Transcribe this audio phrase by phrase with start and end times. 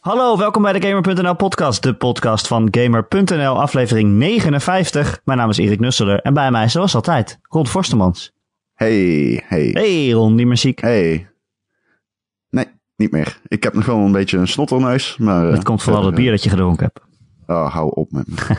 [0.00, 5.20] Hallo, welkom bij de Gamer.nl podcast, de podcast van Gamer.nl, aflevering 59.
[5.24, 8.32] Mijn naam is Erik Nusseler en bij mij zoals altijd Ron Forstemans.
[8.74, 9.70] Hey, hey.
[9.72, 10.80] Hey Ron, niet meer ziek.
[10.80, 11.30] Hey.
[12.50, 12.66] Nee,
[12.96, 13.40] niet meer.
[13.46, 15.46] Ik heb nog wel een beetje een snotterneus, maar...
[15.46, 17.00] Het komt van al het bier dat je gedronken hebt.
[17.46, 18.56] Oh, hou op met me.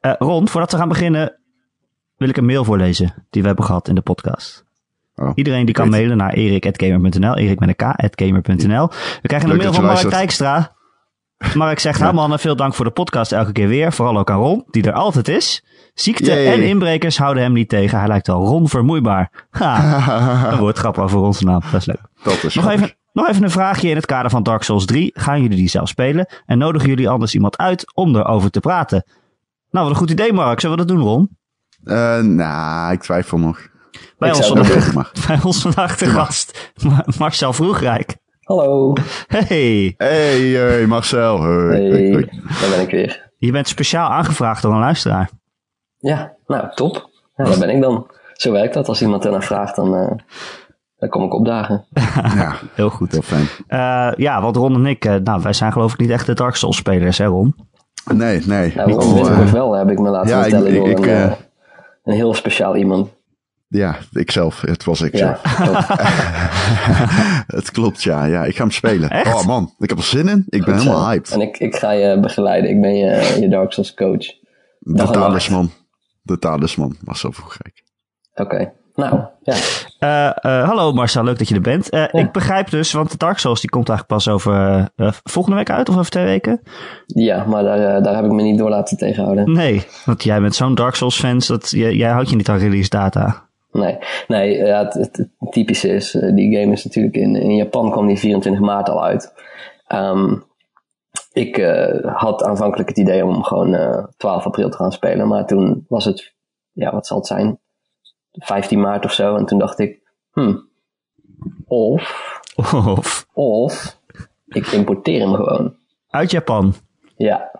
[0.00, 1.40] uh, Ron, voordat we gaan beginnen
[2.16, 4.64] wil ik een mail voorlezen die we hebben gehad in de podcast.
[5.14, 5.92] Oh, Iedereen die kan weet.
[5.92, 8.66] mailen naar erik.gamer.nl, erik met een.
[9.22, 10.76] We krijgen een mail van Mark Dijkstra.
[11.54, 12.12] Mark zegt, ja.
[12.12, 13.92] mannen, veel dank voor de podcast elke keer weer.
[13.92, 15.64] Vooral ook aan Ron, die er altijd is.
[15.94, 16.46] Ziekte Yay.
[16.46, 17.98] en inbrekers houden hem niet tegen.
[17.98, 19.46] Hij lijkt wel Ron vermoeibaar.
[19.50, 21.60] Ha, een woordgrap over onze naam.
[21.70, 22.00] Dat is leuk.
[22.24, 25.10] Dat is nog even, nog even een vraagje in het kader van Dark Souls 3.
[25.14, 26.28] Gaan jullie die zelf spelen?
[26.46, 29.04] En nodigen jullie anders iemand uit om erover te praten?
[29.70, 30.60] Nou, wat een goed idee, Mark.
[30.60, 31.38] Zullen we dat doen, Ron?
[31.84, 33.68] Uh, nou, ik twijfel nog.
[34.18, 34.92] Bij, ons vandaag,
[35.26, 36.72] bij ons vandaag de gast,
[37.18, 38.16] Marcel Vroegrijk.
[38.40, 38.92] Hallo.
[39.26, 39.94] Hey.
[39.96, 41.42] Hey, hey Marcel.
[41.42, 41.80] Hey.
[41.80, 42.10] hey,
[42.60, 43.30] daar ben ik weer.
[43.38, 45.30] Je bent speciaal aangevraagd door een luisteraar.
[45.98, 47.10] Ja, nou, top.
[47.36, 48.06] Ja, daar ben ik dan.
[48.32, 48.88] Zo werkt dat.
[48.88, 50.10] Als iemand ernaar vraagt, dan, uh,
[50.96, 51.84] dan kom ik opdagen.
[52.36, 53.12] ja, heel goed.
[53.12, 53.46] Heel fijn.
[53.68, 56.34] Uh, ja, want Ron en ik, uh, nou, wij zijn geloof ik niet echt de
[56.34, 57.54] Dark Souls spelers, hè Ron?
[58.12, 58.72] Nee, nee.
[58.74, 61.34] Nou, Ron wel, heb ik me laten ja, vertellen ik, door ik, een,
[62.04, 63.08] een heel speciaal iemand.
[63.72, 64.60] Ja, ikzelf.
[64.60, 65.38] Het was ik ja,
[67.56, 68.24] het klopt, ja.
[68.24, 68.44] ja.
[68.44, 69.10] Ik ga hem spelen.
[69.10, 69.34] Echt?
[69.34, 70.44] Oh man, ik heb er zin in.
[70.48, 71.30] Ik ben Goed helemaal hyped.
[71.30, 72.70] En ik, ik ga je begeleiden.
[72.70, 74.26] Ik ben je, je Dark Souls coach.
[74.78, 75.70] De talisman.
[76.22, 76.96] De talisman.
[77.00, 77.84] Marcel Vroegrijk.
[78.34, 78.42] Oké.
[78.42, 78.72] Okay.
[78.94, 79.54] Nou, ja.
[80.00, 81.94] Uh, uh, hallo Marcel, leuk dat je er bent.
[81.94, 82.12] Uh, ja.
[82.12, 84.88] Ik begrijp dus, want de Dark Souls die komt eigenlijk pas over
[85.24, 86.60] volgende week uit of over twee weken?
[87.06, 89.52] Ja, maar daar, daar heb ik me niet door laten tegenhouden.
[89.52, 92.58] Nee, want jij bent zo'n Dark Souls fan, dat jij, jij houdt je niet aan
[92.58, 93.48] release data.
[93.72, 97.90] Nee, nee ja, het, het, het, typische is, die game is natuurlijk in, in Japan
[97.90, 99.32] kwam die 24 maart al uit.
[99.92, 100.48] Um,
[101.32, 105.46] ik uh, had aanvankelijk het idee om gewoon uh, 12 april te gaan spelen, maar
[105.46, 106.34] toen was het,
[106.72, 107.58] ja, wat zal het zijn?
[108.32, 109.36] 15 maart of zo.
[109.36, 110.00] En toen dacht ik,
[110.32, 110.68] hmm,
[111.66, 112.40] of,
[112.72, 113.98] of, of,
[114.46, 115.76] ik importeer hem gewoon.
[116.08, 116.74] Uit Japan?
[117.16, 117.50] Ja,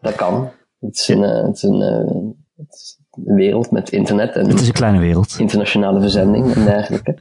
[0.00, 0.50] dat kan.
[0.80, 1.80] Het is een, uh, het is een,
[2.56, 5.36] het is een wereld met internet en het is een kleine wereld.
[5.38, 7.16] internationale verzending en dergelijke.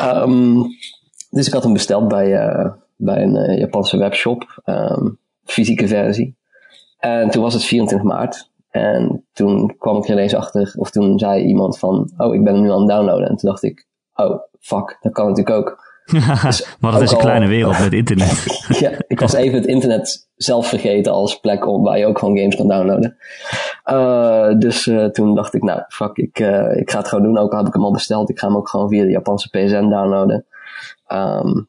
[0.00, 0.64] Um,
[1.30, 6.36] dus ik had hem besteld bij, uh, bij een uh, Japanse webshop, um, fysieke versie.
[6.98, 8.50] En toen was het 24 maart.
[8.70, 12.52] En toen kwam ik er ineens achter, of toen zei iemand van, oh, ik ben
[12.52, 13.28] hem nu aan het downloaden.
[13.28, 15.85] En toen dacht ik, oh, fuck, dat kan natuurlijk ook.
[16.42, 18.44] Dus maar dat is een al, kleine wereld met internet.
[18.80, 22.38] ja, ik was even het internet zelf vergeten als plek om, waar je ook gewoon
[22.38, 23.16] games kan downloaden.
[23.84, 27.38] Uh, dus uh, toen dacht ik, nou, fuck, ik, uh, ik ga het gewoon doen.
[27.38, 29.48] Ook al heb ik hem al besteld, ik ga hem ook gewoon via de Japanse
[29.48, 30.46] PSN downloaden.
[31.12, 31.66] Um,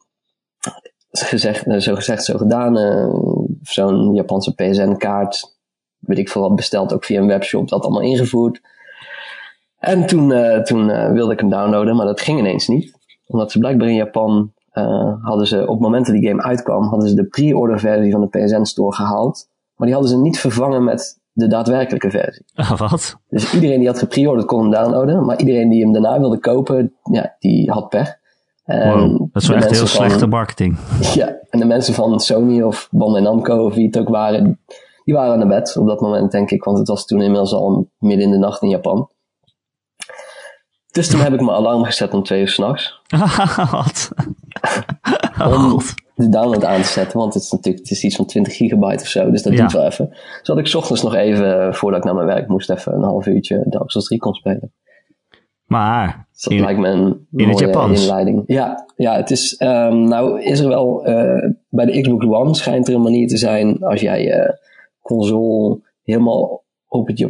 [1.10, 2.76] gezegd, zo gezegd, zo gedaan.
[3.62, 5.56] Zo'n Japanse PSN-kaart
[5.98, 8.60] weet ik veel wat besteld, ook via een webshop, dat allemaal ingevoerd.
[9.78, 10.32] En toen,
[10.64, 12.97] toen wilde ik hem downloaden, maar dat ging ineens niet.
[13.28, 16.82] Omdat ze blijkbaar in Japan uh, hadden ze, op het moment dat die game uitkwam,
[16.82, 19.48] hadden ze de pre-order versie van de PSN Store gehaald.
[19.76, 22.44] Maar die hadden ze niet vervangen met de daadwerkelijke versie.
[22.54, 23.16] Ah, wat?
[23.28, 26.94] Dus iedereen die had gepreorderd kon hem downloaden, maar iedereen die hem daarna wilde kopen,
[27.02, 28.16] ja, die had pech.
[28.64, 30.76] Wow, dat is wel echt heel van, slechte marketing.
[31.14, 34.60] Ja, en de mensen van Sony of Bandai Namco of wie het ook waren,
[35.04, 36.64] die waren naar bed op dat moment, denk ik.
[36.64, 39.08] Want het was toen inmiddels al midden in de nacht in Japan.
[40.98, 43.00] Dus toen heb ik mijn alarm gezet om twee uur s'nachts.
[43.70, 44.10] Wat?
[45.54, 45.78] om
[46.14, 47.18] de download aan te zetten.
[47.18, 49.30] Want het is natuurlijk het is iets van 20 gigabyte of zo.
[49.30, 49.58] Dus dat ja.
[49.58, 50.08] duurt wel even.
[50.08, 53.26] Dus had ik ochtends nog even, voordat ik naar mijn werk moest, even een half
[53.26, 54.72] uurtje Dark Souls 3 kon spelen.
[55.64, 58.00] Maar dus dat in, lijkt me een in het Japans.
[58.00, 58.42] inleiding.
[58.46, 59.60] Ja, ja, het is.
[59.62, 61.08] Um, nou, is er wel.
[61.08, 63.82] Uh, bij de Xbox One schijnt er een manier te zijn.
[63.84, 64.50] Als jij uh,
[65.02, 67.28] console helemaal op, het,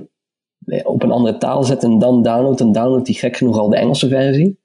[0.84, 3.76] op een andere taal zet en dan downloadt, dan downloadt die gek genoeg al de
[3.76, 4.58] Engelse versie.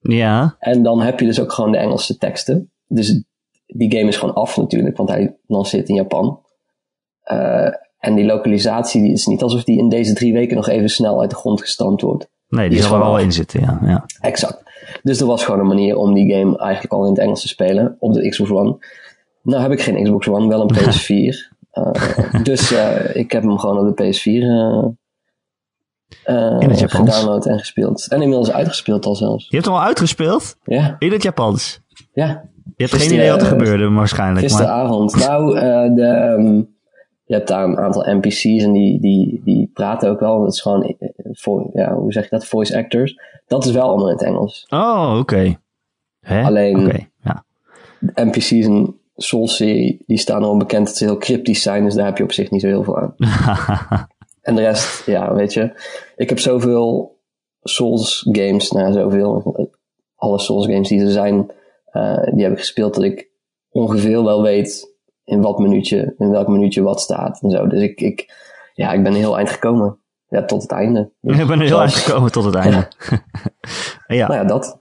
[0.00, 0.56] Ja.
[0.58, 2.70] En dan heb je dus ook gewoon de Engelse teksten.
[2.86, 3.22] Dus
[3.66, 6.40] die game is gewoon af natuurlijk, want hij lanceert in Japan.
[7.32, 7.68] Uh,
[7.98, 11.20] en die lokalisatie die is niet alsof die in deze drie weken nog even snel
[11.20, 12.30] uit de grond gestampt wordt.
[12.48, 14.04] Nee, die, die zal er wel in zitten, ja, ja.
[14.20, 14.62] Exact.
[15.02, 17.48] Dus er was gewoon een manier om die game eigenlijk al in het Engels te
[17.48, 18.76] spelen op de Xbox One.
[19.42, 21.52] Nou heb ik geen Xbox One, wel een PS4.
[21.74, 24.98] Uh, dus uh, ik heb hem gewoon op de PS4
[26.26, 27.10] uh, in het Japans.
[27.10, 28.06] gedownload en gespeeld.
[28.08, 29.48] En inmiddels uitgespeeld al zelfs.
[29.48, 30.56] Je hebt hem al uitgespeeld?
[30.64, 30.96] Ja.
[30.98, 31.80] In het Japans?
[32.12, 32.50] Ja.
[32.76, 34.46] Je hebt geen idee wat er gebeurde waarschijnlijk.
[34.46, 35.16] Gisteravond.
[35.16, 35.28] Maar...
[35.28, 35.54] Nou,
[35.94, 36.74] de, um,
[37.24, 40.40] je hebt daar een aantal NPC's en die, die, die praten ook wel.
[40.40, 40.96] Dat is gewoon,
[41.32, 42.46] voor, ja, hoe zeg je dat?
[42.46, 43.18] Voice actors.
[43.46, 44.66] Dat is wel allemaal in het Engels.
[44.68, 45.58] Oh, oké.
[46.20, 46.44] Okay.
[46.44, 47.10] Alleen, okay.
[47.22, 47.44] ja.
[48.14, 52.18] NPC's en Souls-serie, die staan erom bekend dat ze heel cryptisch zijn, dus daar heb
[52.18, 53.14] je op zich niet zo heel veel aan.
[54.42, 55.72] en de rest, ja, weet je,
[56.16, 57.20] ik heb zoveel
[57.62, 59.70] Souls games, nou zoveel,
[60.16, 61.50] alle Souls games die er zijn,
[61.92, 63.30] uh, die heb ik gespeeld dat ik
[63.70, 67.66] ongeveer wel weet in wat minuutje, in welk minuutje wat staat en zo.
[67.66, 68.34] Dus ik, ik,
[68.74, 70.00] ja, ik ben heel eind gekomen.
[70.28, 71.12] Ja, tot het einde.
[71.20, 72.88] Dus ik ben heel eind gekomen tot het einde.
[74.06, 74.16] Ja.
[74.16, 74.26] ja.
[74.26, 74.78] Nou ja, dat.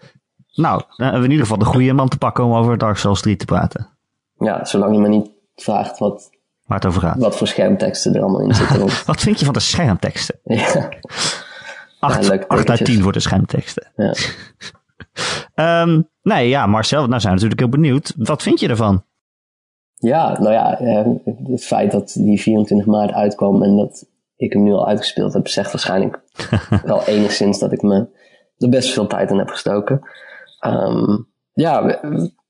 [0.54, 2.98] Nou, dan hebben we in ieder geval de goede man te pakken om over Dark
[2.98, 3.90] Souls 3 te praten.
[4.38, 6.30] Ja, zolang je me niet vraagt wat,
[6.71, 7.18] Waar het over gaat.
[7.18, 8.79] wat voor schermteksten er allemaal in zitten.
[9.06, 10.39] wat vind je van de schermteksten?
[10.44, 10.89] Ja.
[12.00, 12.88] 8, Ja, leuk 8 uit dingetjes.
[12.89, 13.91] 10 voor de schermteksten.
[13.95, 14.13] Ja.
[15.56, 18.13] Ehm, nee, ja, Marcel, nou zijn we natuurlijk heel benieuwd.
[18.18, 19.03] Wat vind je ervan?
[19.95, 21.06] Ja, nou ja, eh,
[21.51, 25.47] het feit dat die 24 maart uitkwam en dat ik hem nu al uitgespeeld heb,
[25.47, 26.19] zegt waarschijnlijk
[26.85, 28.07] wel enigszins dat ik me
[28.57, 30.01] er best veel tijd in heb gestoken.
[30.59, 31.17] Ehm,
[31.53, 32.00] ja,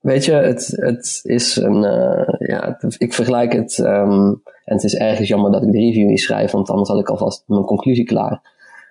[0.01, 4.27] weet je, het, het is een, eh, ja, ik vergelijk het, ehm,
[4.63, 7.09] en het is ergens jammer dat ik de review niet schrijf, want anders had ik
[7.09, 8.41] alvast mijn conclusie klaar.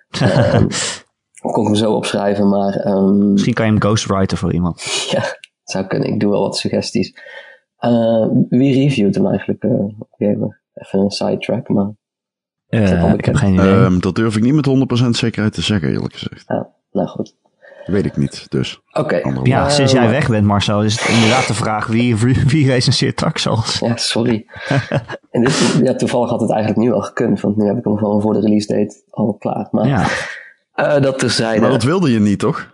[0.09, 0.67] Ehm,
[1.51, 4.83] kon ik hem zo opschrijven, maar ehm, Misschien kan je hem ghostwriten voor iemand.
[5.15, 5.23] ja,
[5.63, 6.09] zou kunnen.
[6.09, 7.13] Ik doe wel wat suggesties.
[7.77, 9.63] Eh, wie reviewt hem eigenlijk?
[9.63, 10.61] eh, Gamer?
[10.73, 11.91] Even een sidetrack, maar
[12.67, 13.73] dat al ik heb geen idee.
[13.73, 16.43] Ehm, dat durf ik niet met 100% zekerheid te zeggen, eerlijk gezegd.
[16.47, 17.35] ja, nou goed.
[17.85, 18.81] Weet ik niet, dus.
[18.91, 19.21] Oké.
[19.43, 22.15] Ja, eh, sinds jij maar- weg bent, Marcel, is het inderdaad de vraag wie,
[22.47, 23.79] wie recenseert Souls?
[23.79, 24.45] Ja, sorry.
[25.31, 27.97] en dit, ja, toevallig had het eigenlijk nu al gekund, want nu heb ik hem
[27.97, 29.67] gewoon voor de release date al klaar.
[29.71, 30.05] Maar Ja,
[30.73, 31.61] eh, dat terzijde.
[31.61, 32.69] Maar dat wilde je niet, toch?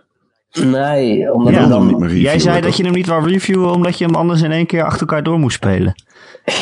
[0.52, 3.70] Nee, omdat Ja, dan niet meer reviewen, jij zei dat je hem niet wou reviewen
[3.70, 5.94] omdat je hem anders in één keer achter elkaar door moest spelen.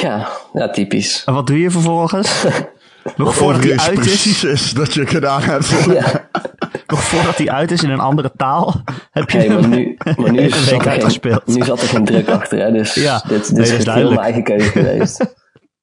[0.00, 1.22] Ja, ja, typisch.
[1.26, 2.44] En wat doe je vervolgens?
[3.16, 5.68] Nog voordat hij Overigens uit is, precies is dat je gedaan hebt.
[5.68, 6.28] Ja.
[6.86, 8.74] nog voordat hij uit is in een andere taal,
[9.10, 11.42] heb je Hey, maar nu, maar nu, er uitgespeeld.
[11.44, 12.72] geen, nu zat er geen druk achter, hè?
[12.72, 15.34] dus Ja, dit, dit nee, is is heel mijn eigen keuze geweest.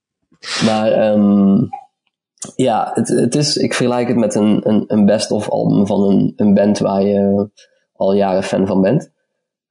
[0.67, 1.57] maar ehm,
[2.55, 6.33] ja, het, het is, ik vergelijk het met een, een, een best-of album van een,
[6.35, 7.49] een band waar je
[7.93, 9.11] al jaren fan van bent.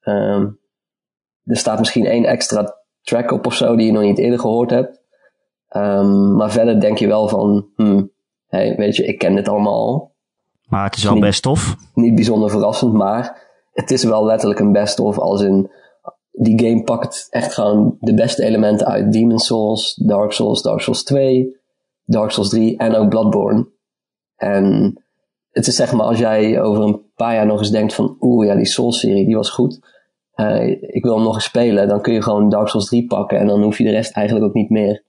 [0.00, 0.46] Ehm,
[1.44, 4.70] er staat misschien één extra track op of zo die je nog niet eerder gehoord
[4.70, 5.00] hebt.
[5.69, 8.11] Ehm, maar verder denk je wel van, hmm,
[8.46, 10.11] hey, weet je, ik ken dit allemaal al
[10.72, 11.76] Maar het is wel Niet- best tof.
[11.94, 15.70] niet bijzonder verrassend, maar het is wel letterlijk een best-of als in
[16.30, 21.02] die game pakt echt gewoon de beste elementen uit Demon Souls, Dark Souls, Dark Souls
[21.04, 21.56] 2,
[22.04, 23.69] Dark Souls 3 en ook Bloodborne.
[24.36, 24.94] En
[25.50, 28.46] het is zeg maar als jij over een paar jaar nog eens denkt van oeh
[28.46, 29.78] ja die Souls-serie die was goed.
[30.32, 33.38] Eh, ik wil hem nog eens spelen, dan kun je gewoon Dark Souls 3 pakken
[33.38, 35.04] en dan hoef je de rest eigenlijk ook niet meer.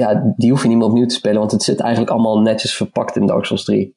[0.00, 2.74] Ja, die hoef je niet meer opnieuw te spelen, want het zit eigenlijk allemaal netjes
[2.76, 3.94] verpakt in Dark Souls 3.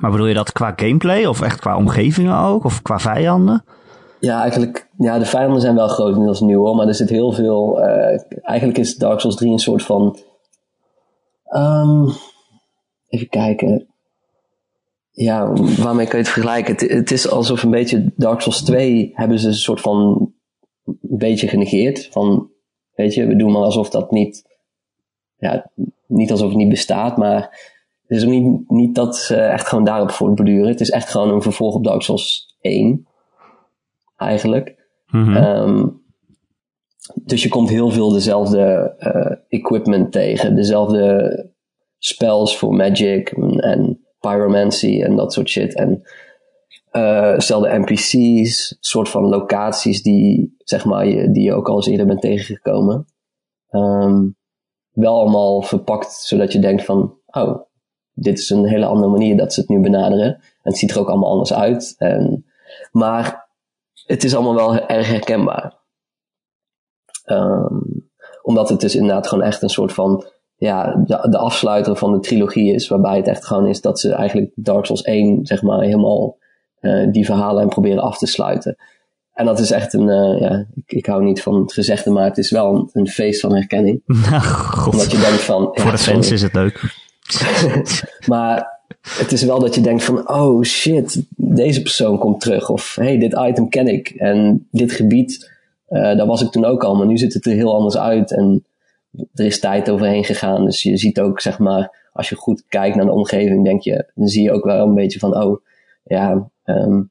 [0.00, 2.64] Maar bedoel je dat qua gameplay of echt qua omgevingen ook?
[2.64, 3.64] Of qua vijanden?
[4.20, 7.80] Ja, eigenlijk, ja, de vijanden zijn wel grotendeels nieuw hoor, maar er zit heel veel.
[7.80, 10.18] eh, eigenlijk is Dark Souls 3 een soort van.
[11.44, 12.08] ehm,
[13.08, 13.86] even kijken.
[15.10, 16.72] Ja, waarmee kan je het vergelijken?
[16.72, 20.32] Het, het is alsof een beetje Dark Souls 2 hebben ze een soort van.
[20.84, 22.08] een beetje genegeerd.
[22.10, 22.48] Van,
[22.94, 24.52] weet je, we doen maar alsof dat niet.
[25.44, 25.70] Ja,
[26.06, 27.72] niet alsof het niet bestaat, maar.
[28.06, 30.68] Het is ook niet, niet dat ze echt gewoon daarop voortborduren.
[30.68, 33.06] Het is echt gewoon een vervolg op Dark Souls 1
[34.16, 34.76] eigenlijk.
[35.06, 35.36] Mhm.
[35.36, 35.86] Ehm,
[37.14, 41.50] dus je komt heel veel dezelfde eh, equipment tegen, dezelfde
[41.98, 45.74] spells voor magic en, en pyromancy en dat soort shit.
[45.74, 46.02] En
[46.90, 51.86] eh dezelfde NPC's, soort van locaties die, zeg maar, je, die je ook al eens
[51.86, 53.06] eerder bent tegengekomen.
[53.68, 54.26] Ehm,
[54.94, 57.60] wel allemaal verpakt, zodat je denkt van, oh,
[58.12, 60.26] dit is een hele andere manier dat ze het nu benaderen.
[60.34, 61.94] En het ziet er ook allemaal anders uit.
[61.98, 62.46] En,
[62.92, 63.48] maar
[64.06, 65.82] het is allemaal wel erg herkenbaar.
[67.24, 67.80] Ehm,
[68.42, 70.24] omdat het dus inderdaad gewoon echt een soort van
[70.56, 72.88] ja, de, de afsluiter van de trilogie is.
[72.88, 76.38] Waarbij het echt gewoon is dat ze eigenlijk Dark Souls 1 zeg maar helemaal
[76.80, 78.76] eh, die verhalen proberen af te sluiten.
[79.34, 82.24] En dat is echt een, eh, ja, ik, ik hou niet van het gezegde, maar
[82.24, 84.02] het is wel een, een feest van herkenning.
[84.30, 84.92] Nou, god.
[84.92, 85.70] Omdat je denkt van...
[85.72, 86.12] ja, Voor de sorry.
[86.12, 87.02] fans is het leuk.
[88.26, 88.80] Maar
[89.18, 92.70] het is wel dat je denkt van, oh shit, deze persoon komt terug.
[92.70, 94.08] Of hey, dit item ken ik.
[94.08, 95.52] En dit gebied,
[95.86, 98.32] eh, daar was ik toen ook al, maar nu ziet het er heel anders uit.
[98.32, 98.64] En
[99.34, 100.64] er is tijd overheen gegaan.
[100.64, 104.10] Dus je ziet ook, zeg maar, als je goed kijkt naar de omgeving, denk je,
[104.14, 105.64] dan zie je ook wel een beetje van, oh,
[106.04, 107.02] ja, ehm,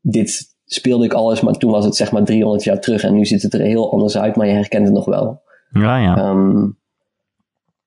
[0.00, 3.02] dit speelde ik al eens, maar toen was het zeg maar 300 jaar terug.
[3.02, 5.42] En nu ziet het er heel anders uit, maar je herkent het nog wel.
[5.70, 6.16] Ja, ja.
[6.16, 6.66] Ehm,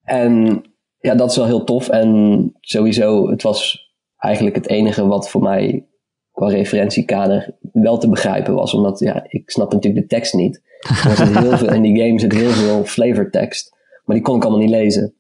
[0.04, 0.64] en
[1.00, 1.90] ja, dat is wel heel tof.
[1.90, 5.88] En sowieso, het was eigenlijk het enige wat voor mij
[6.32, 8.74] qua referentiekader wel te begrijpen was.
[8.74, 10.62] Omdat ja, ik snap natuurlijk de tekst niet.
[10.80, 13.76] Er zit heel veel, in die game zit heel veel flavortekst.
[14.06, 15.14] Maar die kon ik allemaal niet lezen.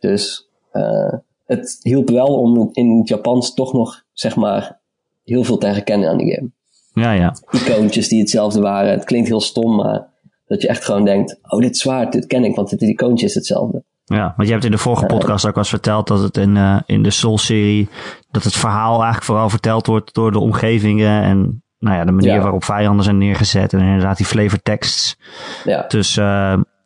[0.00, 1.12] Dus uh,
[1.46, 4.80] het hielp wel om in het Japans toch nog, zeg maar,
[5.24, 6.50] heel veel te herkennen aan die game.
[7.00, 7.34] Ja, ja.
[7.50, 8.90] Icoontjes die hetzelfde waren.
[8.90, 10.06] Het klinkt heel stom, maar
[10.46, 13.34] dat je echt gewoon denkt, oh dit zwaard, dit ken ik, want dit icoontje is
[13.34, 13.84] hetzelfde.
[14.04, 16.56] Ja, want je hebt in de vorige podcast ook al eens verteld dat het in,
[16.56, 17.88] uh, in de Soul-serie,
[18.30, 22.40] dat het verhaal eigenlijk vooral verteld wordt door de omgevingen en nou ja, de manier
[22.40, 25.18] waarop vijanden zijn neergezet en inderdaad die flavor texts.
[25.64, 25.84] Ja.
[25.88, 26.24] Dus uh,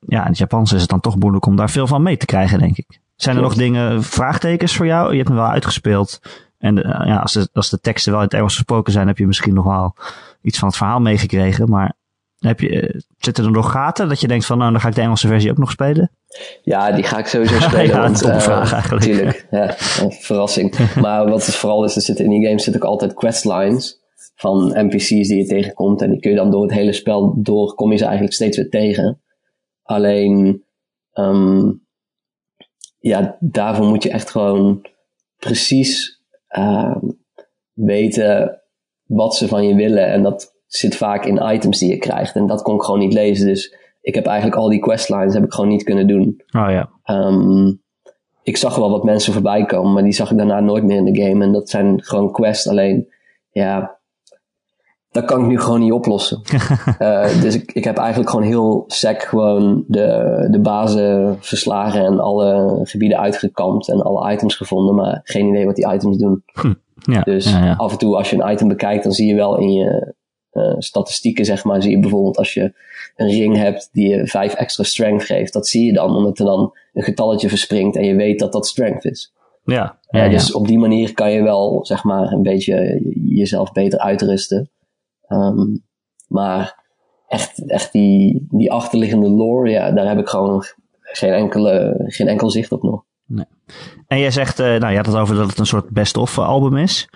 [0.00, 2.26] ja, in het Japans is het dan toch moeilijk om daar veel van mee te
[2.26, 3.00] krijgen, denk ik.
[3.16, 5.10] Zijn er nog dingen, vraagtekens voor jou?
[5.10, 6.20] Je hebt me wel uitgespeeld.
[6.60, 9.18] En de, ja, als de, als de teksten wel in het Engels gesproken zijn, heb
[9.18, 9.94] je misschien nog wel
[10.42, 11.68] iets van het verhaal meegekregen.
[11.68, 11.94] Maar
[12.38, 14.94] heb je, eh, zitten er nog gaten dat je denkt van, nou, dan ga ik
[14.94, 16.10] de Engelse versie ook nog spelen?
[16.62, 17.86] Ja, die ga ik sowieso spelen.
[17.86, 19.06] ja, want, uh, vraag eigenlijk.
[19.06, 19.74] Natuurlijk, ja,
[20.08, 20.78] verrassing.
[21.00, 24.00] maar wat het vooral is, er zitten in die games zitten ook altijd questlines
[24.34, 26.02] van NPC's die je tegenkomt.
[26.02, 28.56] En die kun je dan door het hele spel door, kom je ze eigenlijk steeds
[28.56, 29.20] weer tegen.
[29.82, 30.64] Alleen,
[31.14, 31.82] um,
[32.98, 34.86] ja, daarvoor moet je echt gewoon
[35.38, 36.19] precies
[36.58, 36.96] uh,
[37.72, 38.62] weten
[39.04, 40.06] wat ze van je willen.
[40.06, 42.36] En dat zit vaak in items die je krijgt.
[42.36, 43.46] En dat kon ik gewoon niet lezen.
[43.46, 46.42] Dus ik heb eigenlijk al die questlines heb ik gewoon niet kunnen doen.
[46.50, 46.90] Oh ja.
[47.04, 47.82] Um,
[48.42, 51.12] ik zag wel wat mensen voorbij komen, maar die zag ik daarna nooit meer in
[51.12, 51.44] de game.
[51.44, 52.68] En dat zijn gewoon quests.
[52.68, 53.12] Alleen,
[53.50, 53.99] ja,
[55.10, 56.40] dat kan ik nu gewoon niet oplossen.
[56.98, 62.20] uh, dus ik, ik heb eigenlijk gewoon heel sec gewoon de, de bazen verslagen en
[62.20, 66.42] alle gebieden uitgekampt en alle items gevonden, maar geen idee wat die items doen.
[66.52, 66.72] Hm.
[67.12, 67.74] Ja, dus ja, ja.
[67.74, 70.14] af en toe als je een item bekijkt, dan zie je wel in je
[70.52, 72.72] uh, statistieken, zeg maar, zie je bijvoorbeeld als je
[73.16, 76.44] een ring hebt die je vijf extra strength geeft, dat zie je dan, omdat er
[76.44, 79.32] dan een getalletje verspringt en je weet dat dat strength is.
[79.64, 83.98] Ja, ja, dus op die manier kan je wel, zeg maar, een beetje jezelf beter
[83.98, 84.70] uitrusten.
[85.32, 85.82] Um,
[86.28, 86.84] maar
[87.28, 90.64] echt, echt die, die achterliggende lore, ja, daar heb ik gewoon
[91.02, 93.04] geen, enkele, geen enkel zicht op nog.
[93.26, 93.46] Nee.
[94.06, 96.76] En jij zegt, uh, nou je had het over dat het een soort best-of album
[96.76, 97.08] is.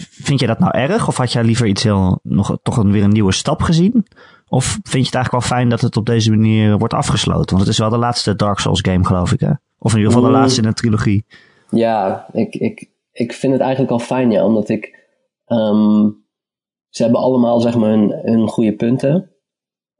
[0.00, 1.08] Vind je dat nou erg?
[1.08, 4.06] Of had jij liever iets heel, nog toch een, weer een nieuwe stap gezien?
[4.48, 7.56] Of vind je het eigenlijk wel fijn dat het op deze manier wordt afgesloten?
[7.56, 9.50] Want het is wel de laatste Dark Souls game, geloof ik, hè?
[9.78, 11.26] Of in ieder geval de laatste in een trilogie.
[11.70, 14.44] Ja, ik, ik, ik vind het eigenlijk al fijn, ja.
[14.44, 15.08] Omdat ik...
[15.46, 16.23] Um,
[16.94, 19.30] ze hebben allemaal zeg maar hun, hun goede punten.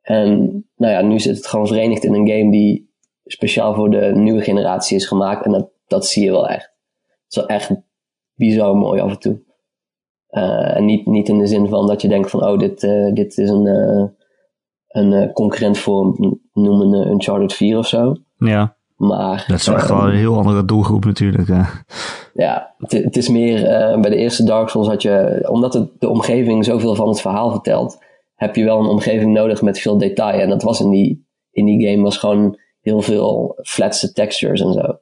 [0.03, 0.29] En
[0.77, 4.43] nou ja, nu zit het gewoon verenigd in een game die speciaal voor de nieuwe
[4.43, 5.45] generatie is gemaakt.
[5.45, 6.73] En dat, dat zie je wel echt.
[7.03, 7.73] Het is wel echt
[8.35, 9.43] bizar mooi af en toe.
[10.31, 13.13] Uh, en niet, niet in de zin van dat je denkt van, oh, dit, uh,
[13.13, 14.05] dit is een, uh,
[14.89, 16.17] een concurrent voor,
[16.53, 18.17] noem een Uncharted 4 of zo.
[18.37, 18.77] Ja.
[18.97, 21.49] Maar, dat is echt wel een heel andere doelgroep natuurlijk.
[22.35, 25.91] Ja, het, het, is meer, uh, bij de eerste Dark Souls had je, omdat het,
[25.99, 27.99] de omgeving zoveel van het verhaal vertelt,
[28.35, 30.41] heb je wel een omgeving nodig met veel detail.
[30.41, 34.73] En dat was in die, in die game was gewoon heel veel flatse textures en
[34.73, 34.99] zo.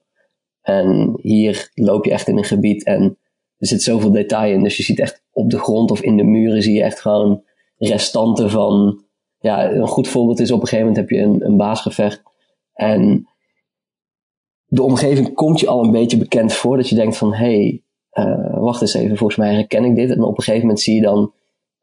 [0.61, 3.19] En hier loop je echt in een gebied en
[3.57, 4.63] er zit zoveel detail in.
[4.63, 7.43] Dus je ziet echt op de grond of in de muren zie je echt gewoon
[7.77, 9.05] restanten van,
[9.39, 12.23] ja, een goed voorbeeld is op een gegeven moment heb je een, een baasgevecht
[12.73, 13.29] en
[14.73, 16.76] de omgeving komt je al een beetje bekend voor.
[16.76, 17.83] Dat je denkt van, hé, hey,
[18.26, 20.11] uh, wacht eens even, volgens mij herken ik dit.
[20.11, 21.33] En op een gegeven moment zie je dan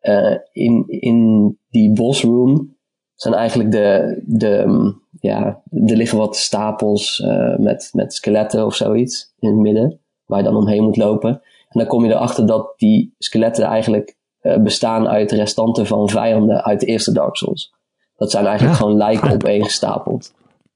[0.01, 2.77] uh, in, in die bosroom
[3.15, 8.75] zijn eigenlijk de, de, um, ja, er liggen wat stapels uh, met, met skeletten of
[8.75, 11.29] zoiets in het midden, waar je dan omheen moet lopen.
[11.69, 14.17] En dan kom je erachter dat die skeletten eigenlijk
[14.59, 17.73] bestaan uit restanten van vijanden uit de eerste Dark Souls.
[18.15, 20.33] Dat zijn eigenlijk gewoon lijken opeengestapeld.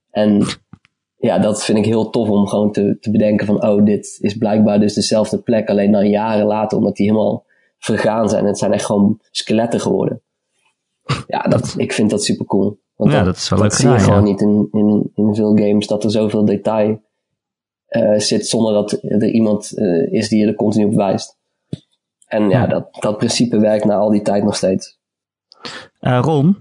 [0.09, 0.45] En
[1.23, 4.37] ja, dat vind ik heel tof om gewoon te, te bedenken van, oh, dit is
[4.37, 7.45] blijkbaar dus dezelfde plek, alleen dan jaren later, omdat die helemaal
[7.79, 8.45] vergaan zijn.
[8.45, 10.21] Het zijn echt gewoon skeletten geworden.
[11.27, 12.79] Ja, dat, ik vind dat super cool.
[12.95, 15.87] Want ja, dat, is wel leuk zie je gewoon niet in, in, in veel games,
[15.87, 17.01] dat er zoveel detail
[17.89, 21.37] uh, zit zonder dat er iemand uh, is die je er continu op wijst.
[22.27, 24.99] En ja, Dat, dat principe werkt na al die tijd nog steeds.
[26.01, 26.57] Uh, Ron,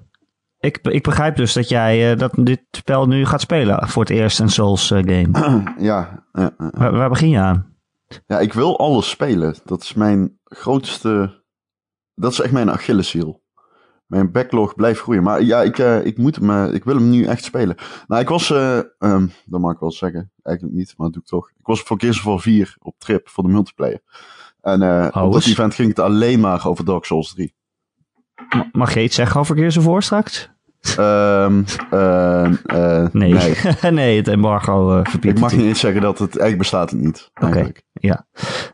[0.62, 4.12] ik, ik begrijp dus dat jij uh, dat dit spel nu gaat spelen voor het
[4.12, 5.62] eerst een Souls uh, game.
[5.88, 6.24] Ja.
[6.32, 7.76] Uh, waar, waar, begin je aan?
[8.26, 9.54] Ja, ik wil alles spelen.
[9.64, 11.40] Dat is mijn grootste...
[12.14, 13.42] Dat is echt mijn Achilleshiel.
[14.06, 15.22] Mijn backlog blijft groeien.
[15.22, 17.76] Maar ja, ik, ik, moet hem, ik wil hem nu echt spelen.
[18.06, 18.50] Nou, ik was...
[18.50, 20.32] Um, dat mag ik wel zeggen.
[20.42, 21.50] Eigenlijk niet, maar dat doe ik toch.
[21.50, 24.00] Ik was voor Gears War 4 op trip voor de multiplayer.
[24.60, 24.82] En
[25.14, 27.54] op dat event ging het alleen maar over Dark Souls 3.
[28.72, 30.51] Mag je iets zeggen over Gears of War straks?
[30.82, 33.56] Ehm, eh, eh, Nee, nee.
[33.90, 34.16] nee.
[34.16, 37.30] het embargo eh verbiedt Ik mag niet eens zeggen dat het eigenlijk bestaat het niet.
[37.40, 38.26] Oké, ja.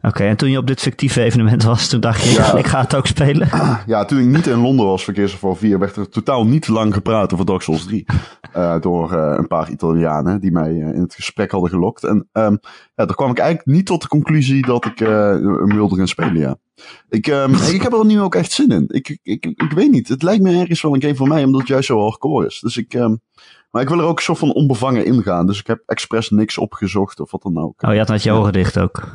[0.02, 2.54] Oké, en toen je op dit fictieve evenement was, toen dacht je, Ja.
[2.58, 3.48] ik ga het ook spelen.
[3.86, 6.68] Ja, toen ik niet in Londen was voor Gears War 4, werd er totaal niet
[6.68, 8.06] lang gepraat over Dark Souls 3.
[8.52, 12.04] eh, door een paar Italianen die mij in het gesprek hadden gelokt.
[12.04, 12.56] En ehm
[12.94, 16.38] ja, daar kwam ik eigenlijk niet tot de conclusie dat ik hem wilde gaan spelen,
[16.38, 16.56] ja.
[17.08, 18.84] Ik, ehm, ik heb er nu ook echt zin in.
[18.88, 21.44] Ik, ik, ik, ik weet niet, het lijkt me ergens wel een game voor mij,
[21.44, 22.60] omdat het juist zo hardcore is.
[22.60, 23.14] Dus ik, ehm,
[23.70, 25.46] maar ik wil er ook een soort van onbevangen ingaan.
[25.46, 27.82] Dus ik heb expres niks opgezocht of wat dan ook.
[27.82, 29.02] Oh, je had net je ogen dicht ook.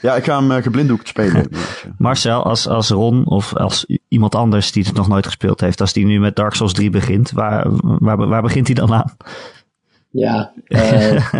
[0.00, 1.48] Ja, ik ga hem uh, geblinddoekt spelen.
[1.98, 5.92] Marcel, als, als Ron of als iemand anders die het nog nooit gespeeld heeft, als
[5.92, 9.16] die nu met Dark Souls 3 begint, waar, waar, waar begint hij dan aan?
[10.10, 11.32] Ja, eh,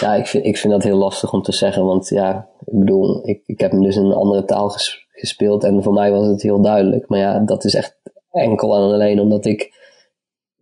[0.00, 1.84] ja ik, vind, ik vind dat heel lastig om te zeggen.
[1.84, 5.64] Want ja, ik bedoel, ik, ik heb hem dus in een andere taal ges- gespeeld.
[5.64, 7.08] En voor mij was het heel duidelijk.
[7.08, 7.96] Maar ja, dat is echt
[8.30, 9.76] enkel en alleen omdat ik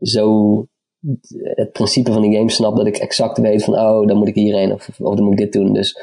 [0.01, 0.67] zo
[1.41, 2.77] het principe van die game snap.
[2.77, 5.39] Dat ik exact weet van, oh, dan moet ik hierheen of, of dan moet ik
[5.39, 5.73] dit doen.
[5.73, 5.99] Dus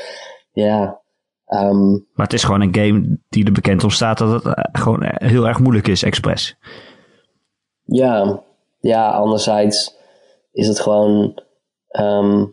[0.51, 1.01] ja,
[1.45, 4.63] ehm, Maar het is gewoon een game die er bekend om staat dat het eh,
[4.71, 6.57] gewoon eh, heel erg moeilijk is, expres.
[7.83, 8.43] Ja,
[8.79, 9.95] ja, anderzijds
[10.51, 11.41] is het gewoon
[11.87, 12.45] ehm,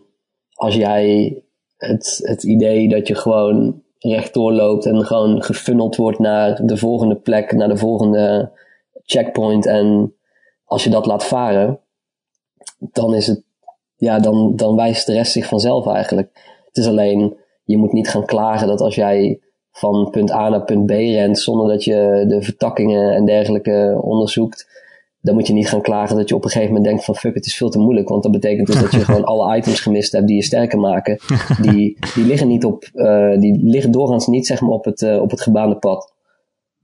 [0.61, 1.43] als jij
[1.76, 7.17] het, het idee dat je gewoon rechtdoor loopt en gewoon gefunneld wordt naar de volgende
[7.17, 8.52] plek, naar de volgende
[9.05, 10.14] checkpoint en
[10.64, 11.81] als je dat laat varen,
[12.79, 13.43] dan is het,
[13.97, 16.59] ja, dan, dan wijst de rest zich vanzelf eigenlijk.
[16.67, 19.40] Het is alleen, je moet niet gaan klagen dat als jij
[19.71, 24.67] van punt A naar punt B rent zonder dat je de vertakkingen en dergelijke onderzoekt,
[25.21, 27.35] dan moet je niet gaan klagen dat je op een gegeven moment denkt van fuck,
[27.35, 28.09] het is veel te moeilijk.
[28.09, 31.19] Want dat betekent dus dat je gewoon alle items gemist hebt die je sterker maken.
[31.62, 35.21] Die, die liggen niet op, eh, die liggen doorgaans niet zeg maar op het, eh,
[35.23, 36.15] op het gebaande pad.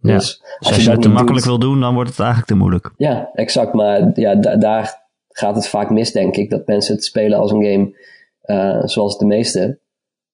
[0.01, 0.15] Ja.
[0.15, 2.57] Dus Dus als je het te makkelijk doet- wil doen, dan wordt het eigenlijk te
[2.57, 2.93] moeilijk.
[2.97, 3.73] ja, exact.
[3.73, 6.51] Maar ja, da- daar gaat het vaak mis, denk ik.
[6.51, 7.97] Dat mensen het spelen als een game
[8.43, 9.79] eh, zoals de meeste.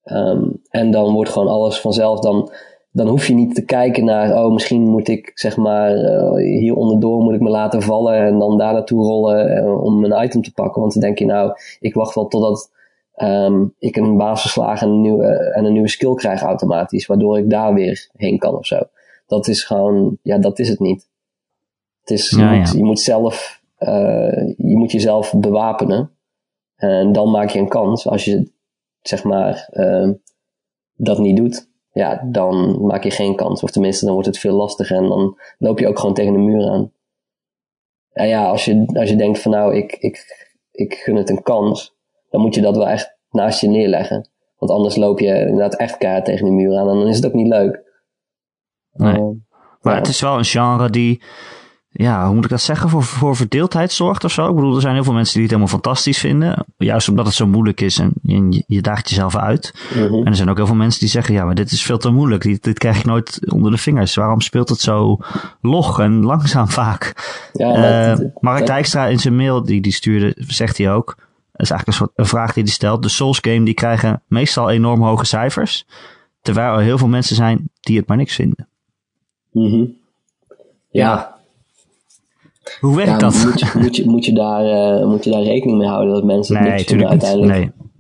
[0.03, 2.21] Ehm, en dan wordt gewoon alles vanzelf.
[2.21, 2.53] Dan,
[2.93, 6.75] dan hoef je niet te kijken naar, oh, misschien moet ik zeg maar eh, hier
[6.75, 10.43] onderdoor moet ik me laten vallen en dan daar naartoe rollen eh, om een item
[10.43, 10.81] te pakken.
[10.81, 12.71] Want dan denk je, nou, ik wacht wel totdat
[13.15, 17.51] ehm, ik een basisslag en een, nieuwe, en een nieuwe skill krijg automatisch, waardoor ik
[17.51, 18.79] daar weer heen kan of zo.
[19.27, 21.09] Dat is gewoon, ja, dat is het niet.
[22.01, 26.11] Het is, je, Ja, moet, je moet zelf, eh, je moet jezelf bewapenen.
[26.77, 28.07] En dan maak je een kans.
[28.09, 28.51] Als je,
[29.03, 29.69] zeg maar,
[30.97, 33.63] dat niet doet, ja, dan maak je geen kans.
[33.63, 36.39] Of tenminste, dan wordt het veel lastiger en dan loop je ook gewoon tegen de
[36.39, 36.93] muur aan.
[38.13, 41.43] En ja, als je, als je denkt van nou, ik, ik, ik gun het een
[41.43, 41.97] kans,
[42.31, 44.31] dan moet je dat wel echt naast je neerleggen.
[44.59, 47.27] Want anders loop je inderdaad echt keihard tegen de muur aan en dan is het
[47.27, 47.83] ook niet leuk.
[48.93, 49.45] Nee.
[49.81, 49.99] Maar ja.
[49.99, 51.23] het is wel een genre die,
[51.93, 54.49] ja, hoe moet ik dat zeggen, voor, voor verdeeldheid zorgt of zo.
[54.49, 56.65] Ik bedoel, er zijn heel veel mensen die het helemaal fantastisch vinden.
[56.77, 59.75] Juist omdat het zo moeilijk is en je, je daagt jezelf uit.
[59.95, 60.15] Mhm.
[60.15, 62.11] En er zijn ook heel veel mensen die zeggen, ja, maar dit is veel te
[62.11, 62.43] moeilijk.
[62.43, 64.15] Dit, dit krijg ik nooit onder de vingers.
[64.15, 65.19] Waarom speelt het zo
[65.61, 67.15] log en langzaam vaak?
[67.53, 71.15] Ja, maar Eh, het- Mark Dijkstra in zijn mail die die stuurde, zegt hij ook.
[71.53, 73.03] Dat is eigenlijk een soort een vraag die hij stelt.
[73.03, 75.87] De Souls game die krijgen meestal enorm hoge cijfers.
[76.43, 78.69] Terwijl er heel veel mensen zijn die het maar niks vinden.
[79.53, 79.85] Mhm.
[80.91, 81.35] Ja,
[82.81, 83.45] Hoe werkt ja dat?
[83.45, 86.25] Moet, je, moet, je, moet, je daar, eh, moet je daar rekening mee houden dat
[86.25, 87.31] mensen het nee, niks vinden natuurlijk niet.
[87.31, 87.75] uiteindelijk?
[87.77, 87.91] Nee.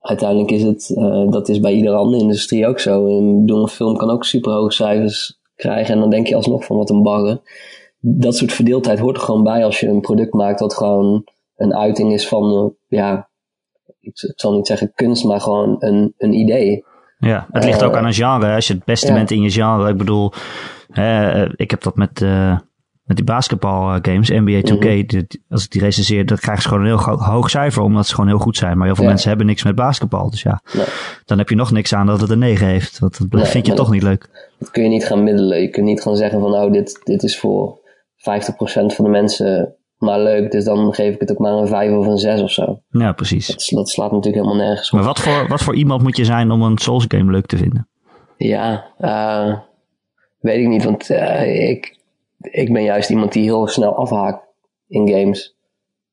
[0.00, 3.06] Uiteindelijk is het, eh, dat is bij iedere andere industrie ook zo.
[3.06, 6.90] Een film kan ook super hoge cijfers krijgen en dan denk je alsnog van wat
[6.90, 7.40] een bagger.
[8.00, 11.24] Dat soort verdeeldheid hoort er gewoon bij als je een product maakt dat gewoon
[11.56, 13.28] een uiting is van, eh, ja,
[14.00, 16.84] ik, ik zal niet zeggen kunst, maar gewoon een, een idee.
[17.18, 18.54] Ja, het ligt ook aan een genre.
[18.54, 19.14] Als je het beste ja.
[19.14, 19.90] bent in je genre.
[19.90, 20.32] Ik bedoel,
[21.56, 22.24] ik heb dat met,
[23.06, 25.12] met die basketbal eh, games, NBA 2K.
[25.12, 25.22] Mhm.
[25.48, 27.82] als ik die recenseer, dan krijgen ze gewoon een heel hoog cijfer.
[27.82, 28.76] Omdat ze gewoon heel goed zijn.
[28.76, 29.10] Maar heel veel Ja.
[29.10, 30.30] mensen hebben niks met basketbal.
[30.30, 30.86] Dus ja, Nee.
[31.24, 32.98] dan heb je nog niks aan dat het een 9 heeft.
[32.98, 34.28] Want dat Nee, vind je toch niet leuk.
[34.58, 35.60] Dat kun je niet gaan middelen.
[35.60, 37.78] Je kunt niet gaan zeggen van, nou, dit, dit is voor
[38.16, 41.90] 50% van de mensen maar leuk, dus dan geef ik het ook maar een 5
[41.92, 42.80] of een 6 of zo.
[42.90, 43.46] Ja, precies.
[43.46, 44.98] Dat, dat slaat natuurlijk helemaal nergens op.
[44.98, 47.56] Maar wat voor, wat voor iemand moet je zijn om een Souls game leuk te
[47.56, 47.88] vinden?
[48.36, 49.54] Ja, eh,
[50.40, 51.96] weet ik niet, want eh, ik,
[52.50, 54.46] ik ben juist iemand die heel snel afhaakt
[54.88, 55.56] in games.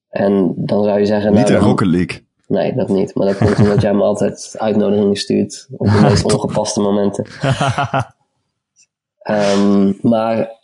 [0.10, 1.34] En dan zou je zeggen...
[1.34, 2.26] Niet nou, in Rocket League.
[2.48, 3.16] Nee, dat niet.
[3.16, 7.26] Maar dat komt omdat jij me altijd uitnodigingen stuurt op de meest ongepaste momenten.
[9.24, 10.60] Ehm, maar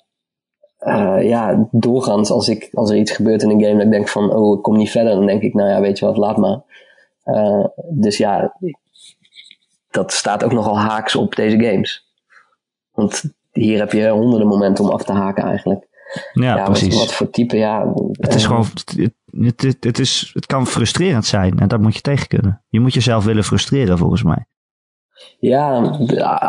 [0.77, 4.08] eh, ja, doorgaans als, ik, als er iets gebeurt in een game dat ik denk
[4.08, 6.38] van, oh, ik kom niet verder, dan denk ik, nou ja, weet je wat, laat
[6.38, 6.62] maar.
[7.23, 8.58] Eh, dus ja,
[9.89, 12.13] dat staat ook nogal haaks op deze games.
[12.91, 15.88] Want hier heb je honderden momenten om af te haken eigenlijk.
[16.33, 16.95] Ja, ja precies.
[16.95, 17.93] Wat, wat, voor type, ja.
[18.12, 18.65] Het is eh, gewoon,
[19.31, 22.63] het, het, het, is, het kan frustrerend zijn en dat moet je tegen kunnen.
[22.69, 24.45] Je moet jezelf willen frustreren volgens mij.
[25.39, 25.79] Ja,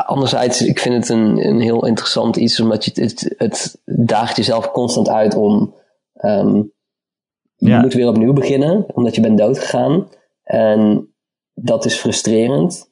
[0.07, 4.71] anderzijds, ik vind het een, een heel interessant iets, omdat je het, het, daagt jezelf
[4.71, 5.75] constant uit om.
[6.15, 6.55] ehm,
[7.57, 7.81] je Ja.
[7.81, 10.09] moet weer opnieuw beginnen, omdat je bent doodgegaan.
[10.43, 11.09] En
[11.55, 12.89] dat is frustrerend.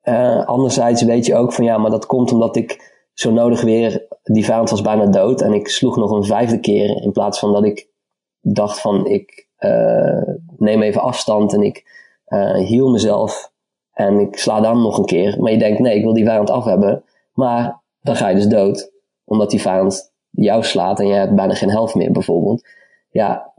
[0.00, 4.06] Eh, anderzijds weet je ook van ja, maar dat komt omdat ik zo nodig weer.
[4.22, 7.02] Die vijand was bijna dood en ik sloeg nog een vijfde keer.
[7.02, 7.88] In plaats van dat ik
[8.40, 11.84] dacht van ik eh, neem even afstand en ik
[12.24, 13.52] eh hiel mezelf.
[13.92, 15.36] En ik sla dan nog een keer.
[15.40, 17.04] Maar je denkt, nee, ik wil die vijand af hebben.
[17.32, 18.92] Maar dan ga je dus dood.
[19.24, 22.68] Omdat die vijand jou slaat en jij hebt bijna geen helft meer bijvoorbeeld.
[23.10, 23.52] Ja,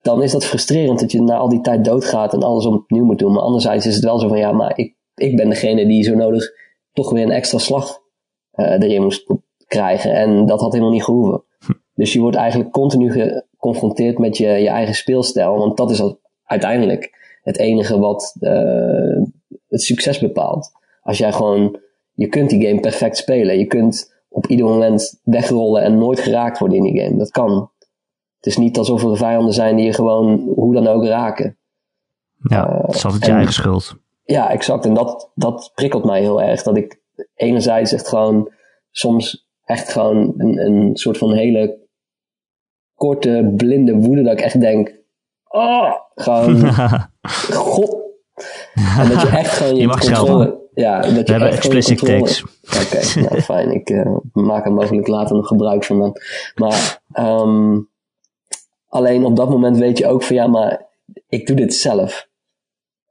[0.00, 3.18] dan is dat frustrerend dat je na al die tijd doodgaat en alles opnieuw moet
[3.18, 3.32] doen.
[3.32, 6.14] Maar anderzijds is het wel zo van, ja, maar ik, ik ben degene die zo
[6.14, 6.50] nodig
[6.92, 8.01] toch weer een extra slag
[8.54, 9.26] erin moest
[9.66, 10.12] krijgen.
[10.14, 11.42] En dat had helemaal niet gehoeven.
[11.94, 15.58] Dus je wordt eigenlijk continu geconfronteerd met je, je eigen speelstijl.
[15.58, 16.02] Want dat is
[16.44, 19.22] uiteindelijk het enige wat eh,
[19.68, 20.70] het succes bepaalt.
[21.02, 21.78] Als jij gewoon,
[22.12, 23.58] je kunt die game perfect spelen.
[23.58, 27.16] Je kunt op ieder moment wegrollen en nooit geraakt worden in die game.
[27.18, 27.70] Dat kan.
[28.36, 31.56] Het is niet alsof er vijanden zijn die je gewoon hoe dan ook raken.
[32.42, 33.94] Ja, Eh, het is altijd je en- eigen schuld.
[34.24, 34.84] Ja, exact.
[34.84, 36.62] En dat, dat prikkelt mij heel erg.
[36.62, 37.00] Dat ik
[37.34, 38.52] enerzijds echt gewoon
[38.90, 41.78] soms echt gewoon een, een soort van hele
[42.94, 44.22] korte, blinde woede.
[44.22, 44.94] Dat ik echt denk,
[45.48, 46.72] oh, gewoon,
[47.52, 48.00] god.
[48.98, 50.60] En dat je echt gewoon je, Je mag controle...
[50.74, 52.02] Ja, dat je We hebben explicit.
[52.02, 53.70] Oké, nou fijn.
[53.70, 56.16] Ik eh, maak er mogelijk later nog gebruik van dan.
[56.54, 57.78] Maar ehm,
[58.88, 60.86] alleen op dat moment weet je ook van ja, maar
[61.28, 62.28] ik doe dit zelf.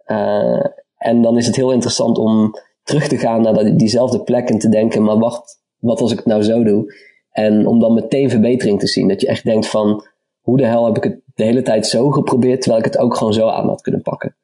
[0.03, 0.65] Eh,
[0.97, 4.57] en dan is het heel interessant om terug te gaan naar dat, diezelfde plek en
[4.59, 6.93] te denken, maar wacht, wat als ik het nou zo doe?
[7.31, 9.07] En om dan meteen verbetering te zien.
[9.07, 10.05] Dat je echt denkt van,
[10.41, 13.15] hoe de hel heb ik het de hele tijd zo geprobeerd, terwijl ik het ook
[13.15, 14.35] gewoon zo aan had kunnen pakken.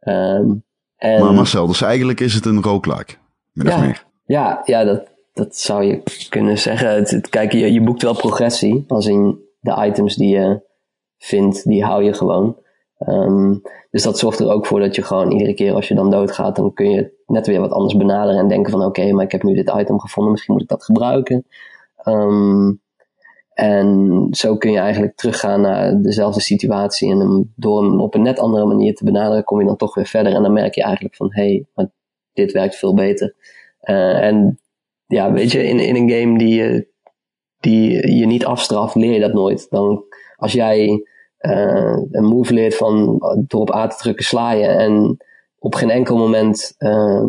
[0.00, 0.50] Ehm,
[0.96, 2.54] en, Maar Marcel, dus eigenlijk is het een.
[3.52, 3.80] Min of Ja.
[3.80, 4.04] meer.
[4.24, 5.02] ja, ja dat,
[5.32, 6.94] dat zou je kunnen zeggen.
[6.94, 8.84] Het, het- kijk, je, je boekt wel progressie.
[8.88, 10.60] Als in de items die je
[11.18, 12.56] vindt, die hou je gewoon.
[12.98, 13.54] Ehm,
[13.90, 16.56] dus dat zorgt er ook voor dat je gewoon iedere keer als je dan doodgaat,
[16.56, 19.42] dan kun je net weer wat anders benaderen en denken van oké, maar ik heb
[19.42, 21.46] nu dit item gevonden, misschien moet ik dat gebruiken.
[21.96, 22.72] Ehm,
[23.54, 28.22] en zo kun je eigenlijk teruggaan naar dezelfde situatie en hem door hem op een
[28.22, 30.34] net andere manier te benaderen, kom je dan toch weer verder.
[30.34, 31.90] En dan merk je eigenlijk van hé, hey,
[32.32, 33.34] dit werkt veel beter.
[33.80, 34.60] Eh, en
[35.06, 36.92] ja, weet je, in, in een game die
[37.64, 39.66] die je niet afstraft, leer je dat nooit.
[39.70, 40.04] Dan,
[40.36, 41.06] als jij
[41.44, 45.16] eh, een move leert van door op A te drukken sla je en
[45.58, 47.26] op geen enkel moment eh,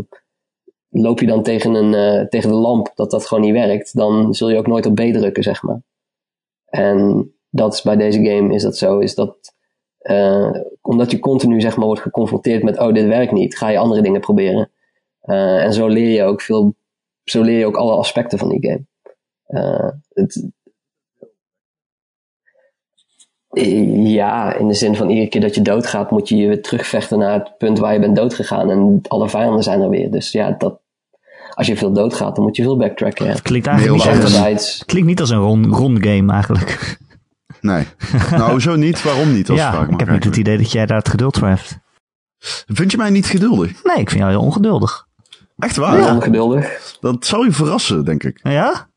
[0.89, 4.33] loop je dan tegen, een, eh, tegen de lamp dat dat gewoon niet werkt, dan
[4.33, 5.81] zul je ook nooit op B drukken, zeg maar.
[6.65, 9.53] En dat is bij deze game is dat zo, is dat
[10.81, 14.01] omdat je continu zeg maar wordt geconfronteerd met oh dit werkt niet, ga je andere
[14.01, 14.71] dingen proberen.
[15.21, 16.75] En zo leer je ook veel,
[17.23, 18.85] zo leer je ook alle aspecten van die game.
[20.13, 20.49] Het,
[23.44, 23.44] Eh,
[24.13, 27.19] ja, in de zin van iedere keer dat je doodgaat, moet je je weer terugvechten
[27.19, 28.69] naar het punt waar je bent doodgegaan.
[28.69, 30.11] En alle vijanden zijn er weer.
[30.11, 30.79] Dus ja, dat,
[31.53, 33.25] als je veel doodgaat, dan moet je veel backtracken.
[33.25, 33.31] Ja.
[33.31, 36.97] Het klinkt eigenlijk Heel niet als, het klinkt niet als een rond, rond game eigenlijk.
[37.61, 37.85] Nee.
[38.31, 39.03] nou, zo niet.
[39.03, 39.49] Waarom niet?
[39.49, 41.79] Als ja, ik heb niet het idee dat jij daar het geduld voor hebt.
[42.67, 43.83] Vind je mij niet geduldig?
[43.83, 45.07] Nee, ik vind jou heel ongeduldig.
[45.57, 46.15] Echt waar?
[46.15, 46.97] ongeduldig.
[46.99, 48.39] Dat zou je verrassen, denk ik.
[48.43, 48.89] Ja?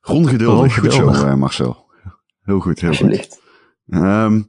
[0.00, 0.78] Rondgeduldig.
[0.78, 1.84] Goed zo, eh, Marcel.
[2.42, 3.42] Heel goed, heel goed.
[3.88, 4.40] Ehm,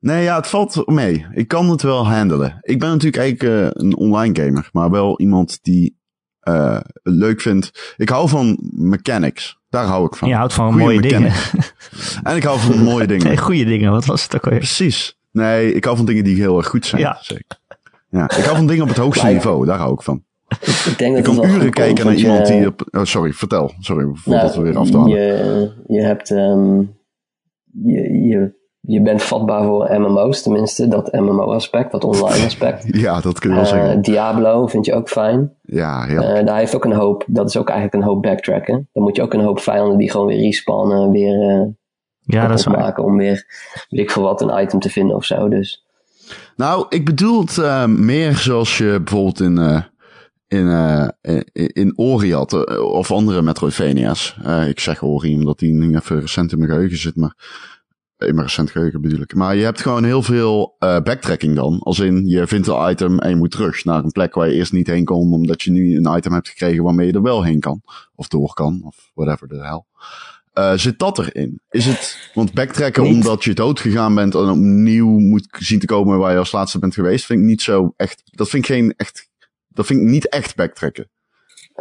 [0.00, 1.26] nee, ja, het valt mee.
[1.32, 2.58] Ik kan het wel handelen.
[2.60, 5.96] Ik ben natuurlijk eigenlijk eh, een online gamer, maar wel iemand die
[6.40, 7.94] eh, het leuk vindt.
[7.96, 9.60] Ik hou van mechanics.
[9.68, 10.28] Daar hou ik van.
[10.28, 11.32] Je houdt van Goeie mooie dingen.
[12.22, 13.26] En ik hou van mooie dingen.
[13.26, 13.90] Nee, goede dingen.
[13.90, 14.58] Wat was het ook alweer?
[14.58, 15.18] Precies.
[15.30, 17.00] Nee, ik hou van dingen die heel erg goed zijn.
[17.02, 17.18] Ja.
[17.20, 17.58] Zeker.
[18.10, 19.66] Ja, ik hou van dingen op het hoogste niveau.
[19.66, 20.24] Daar hou ik van.
[20.86, 22.88] Ik denk Ik dat kan uren kijken naar iemand je- die op...
[22.90, 23.72] Oh, sorry, vertel.
[23.78, 25.10] Sorry, voordat Nou, we weer afdalen.
[25.10, 26.78] Je, je hebt, ehm,
[27.72, 28.54] je, je,
[28.86, 32.84] je bent vatbaar voor MMO's, tenminste, dat MMO-aspect, dat online aspect.
[33.00, 34.02] Ja, dat kun je wel Eh, zeggen.
[34.02, 35.52] Diablo vind je ook fijn.
[35.62, 36.22] Ja, heel.
[36.22, 38.88] Eh, daar heeft ook een hoop, dat is ook eigenlijk een hoop backtracken.
[38.92, 41.66] Dan moet je ook een hoop vijanden die gewoon weer respawnen, weer eh
[42.20, 42.74] Ja, dat is waar.
[42.74, 43.44] opmaken om weer,
[43.88, 45.48] weet ik veel wat, een item te vinden of zo.
[45.48, 45.84] Dus
[46.56, 49.82] Nou, ik bedoel het eh, meer zoals je bijvoorbeeld in, eh,
[50.48, 51.08] in, eh,
[51.52, 54.36] in, in Ori had, eh, of andere Metroidvania's.
[54.44, 57.34] Eh, ik zeg Ori omdat die nu even recent in mijn geheugen zit, maar
[58.26, 59.34] in mijn recent geheugen bedoel ik.
[59.34, 61.78] Maar je hebt gewoon heel veel eh, backtracking dan.
[61.78, 64.54] Als in, je vindt een item en je moet terug naar een plek waar je
[64.54, 67.44] eerst niet heen kon, omdat je nu een item hebt gekregen waarmee je er wel
[67.44, 67.82] heen kan.
[68.14, 69.84] Of door kan, of whatever the hell.
[70.54, 71.60] Uh, zit dat erin?
[71.70, 73.12] Is het, want backtracken Niet.
[73.12, 76.78] omdat je dood gegaan bent en opnieuw moet zien te komen waar je als laatste
[76.78, 79.28] bent geweest, vind ik niet zo echt, dat vind ik geen echt,
[79.68, 81.10] dat vind ik niet echt backtracken.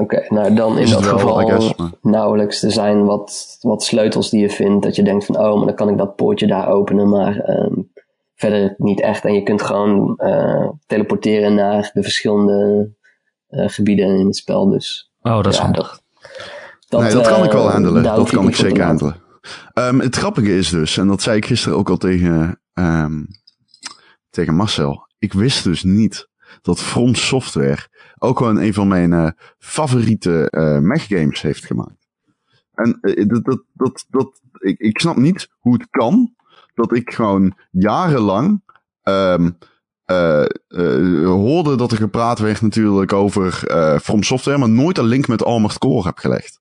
[0.02, 2.64] Oké, nou dan in Is dat geval guess, maar- nauwelijks.
[2.64, 5.76] Er zijn wat, wat sleutels die je vindt dat je denkt van oh, maar dan
[5.76, 7.74] kan ik dat poortje daar openen, maar ehm,
[8.36, 9.26] verder niet echt.
[9.26, 12.90] En je kunt gewoon eh, teleporteren naar de verschillende
[13.48, 14.70] eh, gebieden in het spel.
[14.70, 16.00] Dus Oh, dat is ja, handig.
[16.88, 18.04] dat, nee, dat kan eh, ik wel handelen.
[18.04, 18.88] daar Dat kan ik zeker laten.
[18.88, 19.22] handelen.
[19.74, 23.24] Ehm, het grappige is dus, en dat zei ik gisteren ook al tegen, ehm,
[24.30, 25.08] tegen Marcel.
[25.20, 26.30] Ik wist dus niet
[26.62, 27.88] dat From Software
[28.18, 32.08] ook gewoon een van mijn eh, favoriete eh mech games heeft gemaakt.
[32.74, 36.36] En eh, dat, dat, dat, ik, ik snap niet hoe het kan
[36.74, 38.64] dat ik gewoon jarenlang
[39.04, 39.50] ehm,
[40.06, 45.06] eh, eh, hoorde dat er gepraat werd natuurlijk over eh From Software, maar nooit een
[45.06, 46.60] link met Armored Core heb gelegd.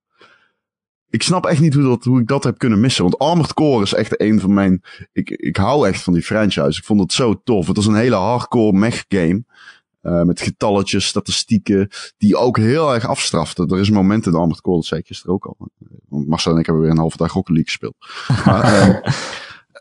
[1.11, 3.03] Ik snap echt niet hoe, dat, hoe ik dat heb kunnen missen.
[3.03, 4.83] Want Armored Core is echt een van mijn...
[5.13, 6.79] Ik, ik hou echt van die franchise.
[6.79, 7.67] Ik vond het zo tof.
[7.67, 9.45] Het was een hele hardcore mech game.
[10.01, 11.89] Eh, met getalletjes, statistieken.
[12.19, 13.67] Die ook heel erg afstrafte.
[13.67, 15.57] Er is een moment in Armored Core, dat zei ik gisteren ook al.
[16.09, 17.97] Want Marcel en ik hebben weer een halve dag Rocket League gespeeld.
[18.45, 19.03] Maar,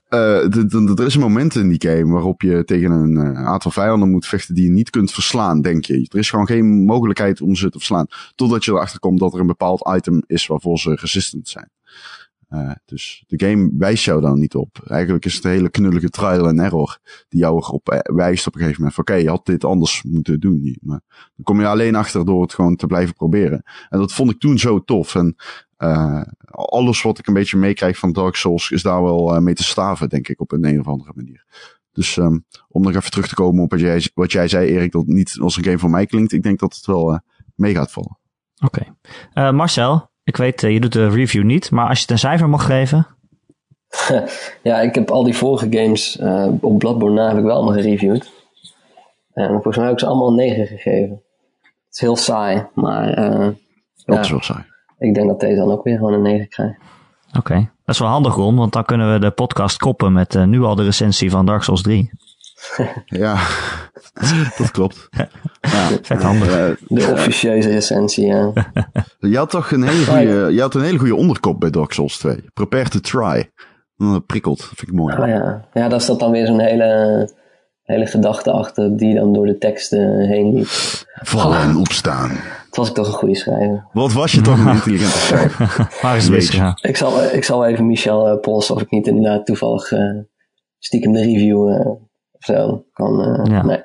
[0.10, 3.72] eh, d- er is een moment in die game waarop je tegen een eh, aantal
[3.72, 6.06] vijanden moet vechten die je niet kunt verslaan, denk je.
[6.10, 8.08] Er is gewoon geen mogelijkheid om ze te verslaan.
[8.36, 11.72] Totdat je erachter komt dat er een bepaald item is waarvoor ze resistant zijn.
[12.50, 14.82] Eh, dus de game wijst jou dan niet op.
[14.88, 18.54] Eigenlijk is het een hele knullige trial and error die jou erop eh, wijst op
[18.54, 18.96] een gegeven moment.
[18.96, 20.78] van, Oké, je had dit anders moeten doen.
[20.82, 23.64] Maar dan kom je alleen achter door het gewoon te blijven proberen.
[23.90, 25.16] En dat vond ik toen zo tof.
[25.16, 25.36] En
[25.78, 29.64] eh, alles wat ik een beetje meekrijg van Dark Souls is daar wel mee te
[29.64, 31.46] staven, denk ik, op een, een of andere manier.
[31.92, 34.92] Dus um, om nog even terug te komen op wat jij, wat jij zei, Erik,
[34.92, 36.32] dat het niet als een game voor mij klinkt.
[36.32, 37.20] Ik denk dat het wel uh,
[37.56, 38.18] mee gaat vallen.
[38.64, 38.86] Oké.
[39.34, 39.48] Okay.
[39.48, 42.18] Uh, Marcel, ik weet, uh, je doet de review niet, maar als je het een
[42.18, 43.08] cijfer mag geven.
[44.70, 47.74] ja, ik heb al die vorige games uh, op Bloodborne na heb ik wel allemaal
[47.74, 48.32] gereviewd.
[49.34, 51.22] En volgens mij heb ik ze allemaal een 9 gegeven.
[51.62, 53.20] Het is heel saai, maar...
[53.20, 53.48] Uh,
[54.06, 54.64] dat ja, is wel saai.
[54.98, 56.80] Ik denk dat deze dan ook weer gewoon een 9 krijgt.
[57.28, 57.70] Oké, okay.
[57.86, 60.64] dat is wel handig Ron, want dan kunnen we de podcast koppen met uh, nu
[60.64, 62.12] al de recensie van Dark Souls 3.
[63.06, 63.38] Ja,
[64.58, 65.10] dat klopt.
[65.62, 66.48] Ja, vet handig.
[66.48, 68.52] Uh, de officieuze recensie, ja.
[69.20, 72.18] je had toch een hele goede, je had een hele goede onderkop bij Dark Souls
[72.18, 72.44] 2.
[72.54, 73.52] Prepare to try.
[73.96, 75.18] Dat prikkelt, dat vind ik mooi.
[75.18, 75.68] Oh, ja.
[75.74, 77.30] ja, daar staat dan weer zo'n hele,
[77.84, 80.68] hele gedachte achter die dan door de teksten heen liep.
[81.22, 82.30] Vallen en opstaan.
[82.66, 83.88] Het was ik toch een goede schrijver.
[83.94, 85.88] Wat was je toch een intelligente schrijver?
[86.02, 86.78] Waar is het misgegaan?
[86.82, 90.20] Ik zal, ik zal even Michel uh, polsen of ik niet inderdaad toevallig uh,
[90.80, 91.92] stiekem de review uh,
[92.40, 93.40] of zo kan.
[93.52, 93.64] Ja.
[93.66, 93.84] Nee.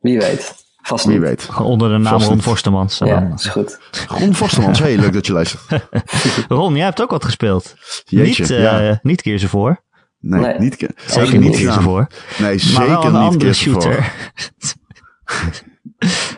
[0.00, 0.64] Wie weet.
[0.82, 1.22] Vast Wie niet.
[1.28, 1.48] weet.
[1.62, 2.98] Onder de naam Ron Forstemans.
[2.98, 3.78] Ja, dat is goed.
[4.08, 5.62] Ron Forstemans, heel leuk dat je luistert.
[6.48, 7.74] Ron, jij hebt ook wat gespeeld.
[8.04, 8.98] Jeetje, niet, uh, ja.
[9.02, 9.84] niet Gears of War.
[10.20, 10.58] Nee, Nee.
[10.58, 12.10] niet, ke- Zeker niet Gears of War.
[12.38, 14.12] Nee, Maar zeker wel een niet andere shooter.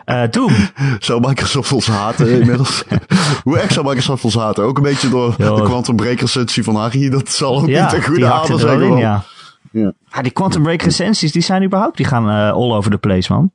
[0.05, 0.53] Eh Doom.
[0.99, 2.83] Zou Microsoft ons haten inmiddels?
[3.43, 4.63] Hoe erg zou Microsoft ons haten?
[4.63, 7.09] Ook een beetje door de Quantum Break recensie van Harry.
[7.09, 8.81] Dat zal ook Ja, niet een goede wel zijn.
[8.81, 9.23] in, ja.
[9.71, 9.93] Ja.
[10.11, 13.33] Ja, die Quantum Break recensies, die zijn überhaupt, die gaan eh, all over the place,
[13.33, 13.51] man.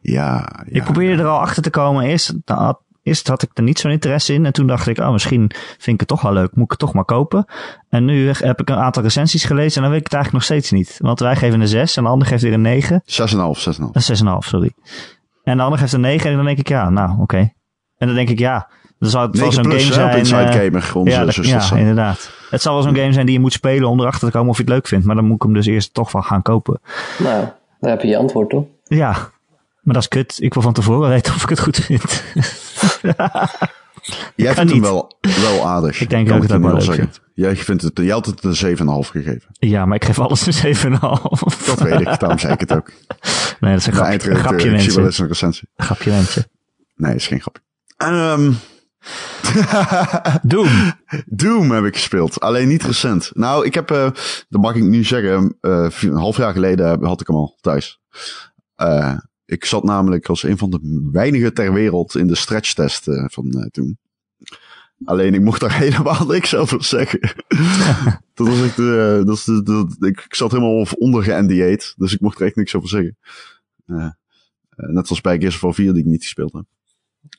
[0.00, 0.74] Ja, ja.
[0.74, 2.04] Ik probeerde er al achter te komen.
[2.04, 4.46] Eerst, nou, eerst had ik er niet zo'n interesse in.
[4.46, 6.54] En toen dacht ik, oh, misschien vind ik het toch wel leuk.
[6.54, 7.44] Moet ik het toch maar kopen.
[7.88, 9.76] En nu heb ik een aantal recensies gelezen.
[9.76, 10.98] En dan weet ik het eigenlijk nog steeds niet.
[10.98, 13.02] Want wij geven een 6 en de ander geeft weer een 9.
[13.04, 13.84] 6,5, 6,5.
[13.92, 14.72] Een 6,5, sorry.
[15.44, 16.30] En de ander geeft een 9.
[16.30, 17.22] En dan denk ik, ja, nou, oké.
[17.22, 17.54] Okay.
[17.96, 20.18] En dan denk ik, ja, dan zal het wel 9 zo'n game zijn.
[20.18, 22.30] Inside uh, Gamer, onze ja, dat, ja, inderdaad.
[22.50, 24.56] Het zal wel zo'n game zijn die je moet spelen om erachter te komen of
[24.56, 25.06] je het leuk vindt.
[25.06, 26.80] Maar dan moet ik hem dus eerst toch wel gaan kopen.
[27.18, 27.44] Nou,
[27.80, 28.64] daar heb je je antwoord toch?
[28.84, 29.10] Ja,
[29.80, 30.38] maar dat is kut.
[30.40, 32.02] Ik wil van tevoren weten of ik het goed vind.
[34.34, 34.80] Jij vindt hem niet.
[34.80, 36.00] wel, wel aardig.
[36.00, 37.12] Ik denk ook dat je ik het wel leuk zeggen.
[37.34, 39.46] Jij, vindt het, jij had het een 7,5 gegeven.
[39.52, 40.80] ja, maar ik geef alles een 7,5.
[41.66, 42.90] Dat weet ik, daarom zei ik het ook.
[43.60, 45.04] Nee, dat is een grapje, grapje ik zie wel mensen.
[45.04, 45.68] eens een recensie.
[45.76, 46.46] Een grapje mensen.
[46.96, 47.62] Nee, is geen grapje.
[47.96, 48.50] Ehm
[50.42, 50.68] Doom.
[51.26, 52.40] Doom heb ik gespeeld.
[52.40, 53.30] Alleen niet recent.
[53.34, 54.10] Nou, ik heb, uh,
[54.48, 58.00] dat mag ik nu zeggen, uh, een half jaar geleden had ik hem al thuis.
[58.76, 63.68] Uh, ik zat namelijk als een van de weinigen ter wereld in de stretchtest van
[63.70, 63.98] Doom.
[65.04, 67.20] Alleen ik mocht daar helemaal niks over zeggen.
[68.34, 69.24] dat was echt, uh,
[69.64, 73.16] dat ik, ik zat helemaal onder ge-NDA'd, dus ik mocht er echt niks over zeggen.
[74.76, 76.64] Net zoals bij Gears of War 4 die ik niet gespeeld heb.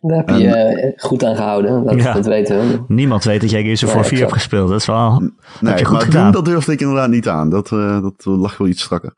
[0.01, 2.13] Daar heb je je en, goed aan gehouden, dat, ja.
[2.13, 2.83] dat weten we.
[2.87, 5.19] Niemand weet dat jij Gears of War 4 hebt gespeeld, dat is wel...
[5.19, 6.23] Nee, heb je goed maar gedaan.
[6.23, 7.49] Doom, dat durfde ik inderdaad niet aan.
[7.49, 9.13] Dat, uh, dat lag wel iets strakker.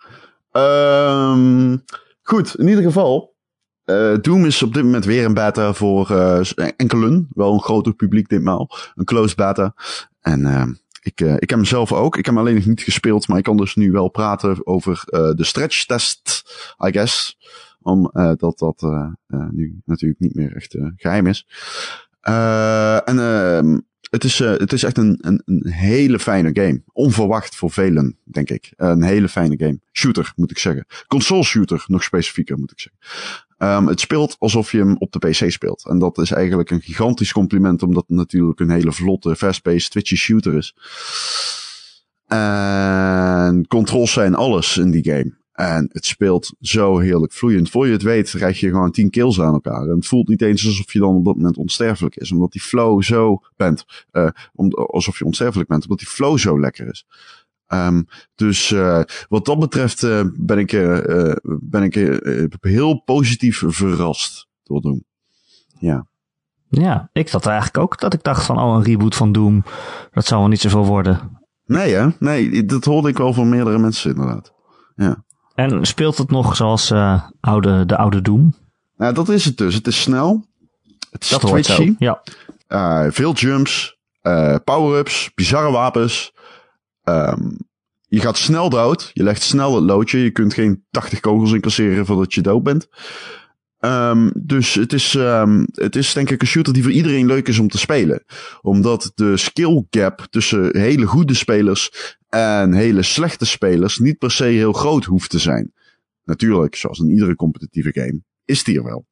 [0.52, 1.84] Um,
[2.22, 3.36] goed, in ieder geval.
[3.86, 6.40] Uh, Doom is op dit moment weer een beta voor uh,
[6.76, 7.28] enkelen.
[7.34, 8.70] Wel een groter publiek ditmaal.
[8.96, 9.74] Een closed beta.
[10.22, 10.64] En uh,
[11.02, 12.18] ik, uh, ik heb hem zelf ook.
[12.18, 15.04] Ik heb hem alleen nog niet gespeeld, maar ik kan dus nu wel praten over
[15.10, 16.44] uh, de stretch test,
[16.88, 17.38] I guess.
[17.82, 18.82] Omdat dat dat
[19.52, 21.48] nu natuurlijk niet meer echt geheim is.
[22.22, 23.78] en ehm,
[24.12, 26.82] het is, het is echt een, een, hele fijne game.
[26.94, 28.74] Onverwacht voor velen, denk ik.
[28.76, 29.80] Een hele fijne game.
[29.92, 30.86] Shooter, moet ik zeggen.
[31.08, 33.02] Console shooter, nog specifieker, moet ik zeggen.
[33.62, 35.86] Um, het speelt alsof je hem op de PC speelt.
[35.86, 40.16] En dat is eigenlijk een gigantisch compliment, omdat het natuurlijk een hele vlotte, fast-paced, twitchy
[40.16, 40.76] shooter is.
[42.28, 45.40] En controls zijn alles in die game.
[45.62, 47.70] En het speelt zo heerlijk vloeiend.
[47.70, 49.82] Voor je het weet, krijg je gewoon tien kills aan elkaar.
[49.82, 52.32] En het voelt niet eens alsof je dan op dat moment onsterfelijk is.
[52.32, 53.86] Omdat die flow zo bent.
[54.12, 54.30] Uh,
[54.74, 55.84] alsof je onsterfelijk bent.
[55.84, 57.06] Omdat die flow zo lekker is.
[57.68, 60.72] Um, dus uh, wat dat betreft uh, ben ik,
[61.44, 61.94] ben ik
[62.62, 65.04] heel positief verrast door Doom.
[65.80, 66.08] Ja.
[66.70, 69.64] Ja, ik zat eigenlijk ook dat ik dacht van, oh, een reboot van Doom,
[70.12, 71.40] dat zou wel niet zoveel worden.
[71.66, 72.08] Nee hè?
[72.20, 74.54] Nee, dat hoorde ik wel van meerdere mensen inderdaad.
[74.96, 75.24] Ja.
[75.56, 78.54] En speelt het nog zoals uh, oude, de oude Doom?
[78.98, 79.76] Nou, dat is het dus.
[79.76, 80.46] Het is snel.
[81.12, 81.96] Het is dat twitchy.
[81.98, 82.22] ja.
[82.68, 83.98] Uh, veel jumps.
[84.22, 85.32] Uh, power-ups.
[85.36, 86.34] Bizarre wapens.
[87.04, 87.58] Um,
[88.08, 89.12] je gaat snel dood.
[89.14, 90.24] Je legt snel het loodje.
[90.24, 92.88] Je kunt geen 80 kogels incasseren voordat je dood bent.
[93.86, 97.48] Um, dus het is, um, het is denk ik een shooter die voor iedereen leuk
[97.48, 98.24] is om te spelen.
[98.62, 104.44] Omdat de skill gap tussen hele goede spelers en hele slechte spelers niet per se
[104.44, 105.74] heel groot hoeft te zijn.
[106.24, 109.06] Natuurlijk, zoals in iedere competitieve game, is die er wel.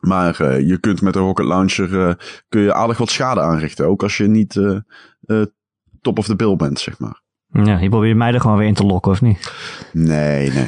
[0.00, 2.14] Maar uh, je kunt met een rocket launcher uh,
[2.48, 3.86] kun je aardig wat schade aanrichten.
[3.86, 5.42] Ook als je niet uh,
[6.00, 7.22] top of the bill bent, zeg maar.
[7.52, 9.52] Ja, je probeert mij er gewoon weer in te lokken, of niet?
[9.92, 10.66] Nee, nee.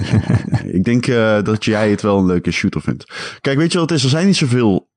[0.72, 1.06] Ik denk
[1.44, 3.38] dat jij het wel een leuke shooter vindt.
[3.40, 4.04] Kijk, weet je wat het is?
[4.04, 4.90] Er zijn niet zoveel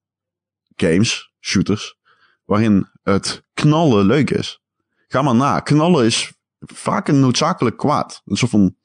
[0.76, 1.98] games, shooters,
[2.46, 4.62] waarin het knallen leuk is.
[5.08, 5.60] Ga maar na.
[5.60, 8.22] Knallen is vaak een noodzakelijk kwaad.
[8.26, 8.76] Een soort van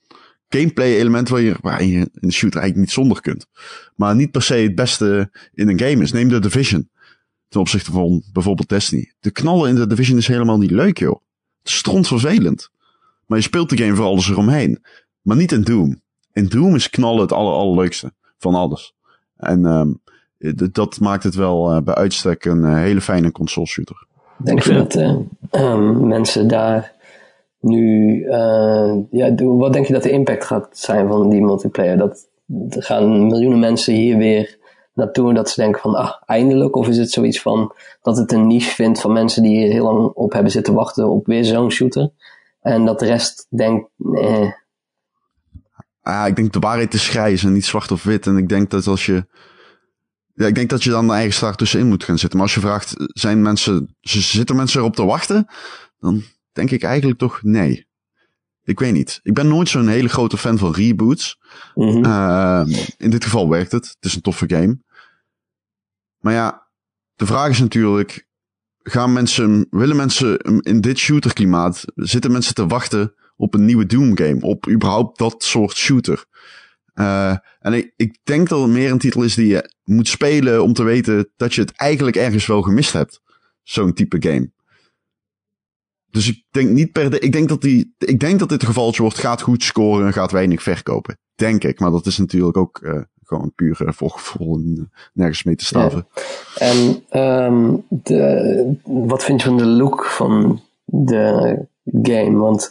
[0.49, 3.47] gameplay element waar je, waar je in de shooter eigenlijk niet zonder kunt.
[3.95, 6.13] Maar niet per se het beste in een game is.
[6.13, 6.91] Neem de Division.
[7.49, 9.15] Ten opzichte van bijvoorbeeld Destiny.
[9.21, 11.21] De knallen in de Division is helemaal niet leuk, joh.
[11.63, 12.71] Het is vervelend.
[13.27, 14.85] Maar je speelt de game voor alles eromheen.
[15.23, 16.01] Maar niet in Doom.
[16.33, 18.95] In Doom is knallen het aller, allerleukste van alles.
[19.37, 20.01] En um,
[20.73, 24.07] dat maakt het wel uh, bij uitstek een uh, hele fijne console shooter.
[24.37, 24.95] Denk je dat
[25.53, 26.95] uh, mensen daar
[27.61, 28.21] nu,
[29.11, 31.97] ja, wat denk je dat de impact gaat zijn van die multiplayer?
[31.97, 32.29] Dat
[32.71, 34.59] gaan miljoenen mensen hier weer
[34.95, 36.77] naartoe dat ze denken van, ah, eindelijk?
[36.77, 39.85] Of is het zoiets van dat het een niche vindt van mensen die hier heel
[39.85, 42.11] lang op hebben zitten wachten op weer zo'n shooter?
[42.67, 44.51] En dat de rest denkt, eh.
[46.01, 48.27] Ah, ik denk de waarheid is grijs en niet zwart of wit.
[48.27, 49.27] En ik denk dat als je
[50.35, 52.39] ja, ik denk dat je dan eigen start tussenin moet gaan zitten.
[52.39, 55.47] Maar als je vraagt, zijn mensen, zitten mensen erop te wachten?
[55.99, 57.87] Dan denk ik eigenlijk toch nee.
[58.63, 59.21] Ik weet niet.
[59.23, 61.39] Ik ben nooit zo'n hele grote fan van reboots.
[61.75, 62.05] Mm
[62.97, 63.87] in dit geval werkt het.
[63.87, 64.79] Het is een toffe game.
[66.19, 66.69] Maar ja,
[67.15, 68.29] de vraag is natuurlijk,
[68.89, 74.17] gaan mensen, willen mensen in dit shooterklimaat, zitten mensen te wachten op een nieuwe Doom
[74.17, 74.41] game?
[74.41, 76.25] Op überhaupt dat soort shooter?
[76.95, 80.73] Uh, en ik, denk dat het meer een titel is die je moet spelen om
[80.73, 83.21] te weten dat je het eigenlijk ergens wel gemist hebt.
[83.63, 84.51] Zo'n type game.
[86.11, 88.69] Dus ik denk niet per de, ik denk dat die, ik denk dat dit een
[88.69, 91.19] gevalletje wordt, gaat goed scoren en gaat weinig verkopen.
[91.35, 94.61] Denk ik, maar dat is natuurlijk ook uh, gewoon puur uh, voor
[95.13, 96.07] nergens mee te staven.
[96.59, 101.59] En um, de, wat vind je van de look van de
[102.03, 102.37] game?
[102.39, 102.71] Want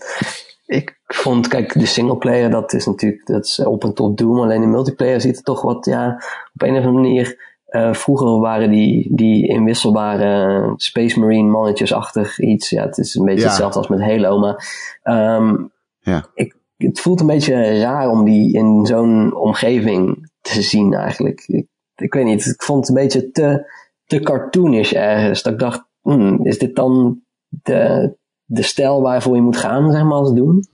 [0.65, 4.39] ik vond, kijk, de singleplayer, dat is natuurlijk, dat is op een top doom.
[4.39, 7.54] Alleen de multiplayer ziet er toch wat, ja, op een of andere manier.
[7.70, 12.70] Uh, vroeger waren die, die inwisselbare Space Marine mannetjes-achtig iets.
[12.70, 14.39] Ja, het is een beetje hetzelfde als met Halo.
[14.39, 14.68] Maar
[15.04, 16.26] um, ja.
[16.34, 21.44] ik, het voelt een beetje raar om die in zo'n omgeving te zien eigenlijk.
[21.48, 23.72] Ik, ik weet niet, ik vond het een beetje te,
[24.06, 25.44] te cartoonish ergens.
[25.44, 28.14] Dat ik dacht, hmm, is dit dan de,
[28.46, 30.68] de stijl waarvoor je moet gaan, zeg maar, als doen.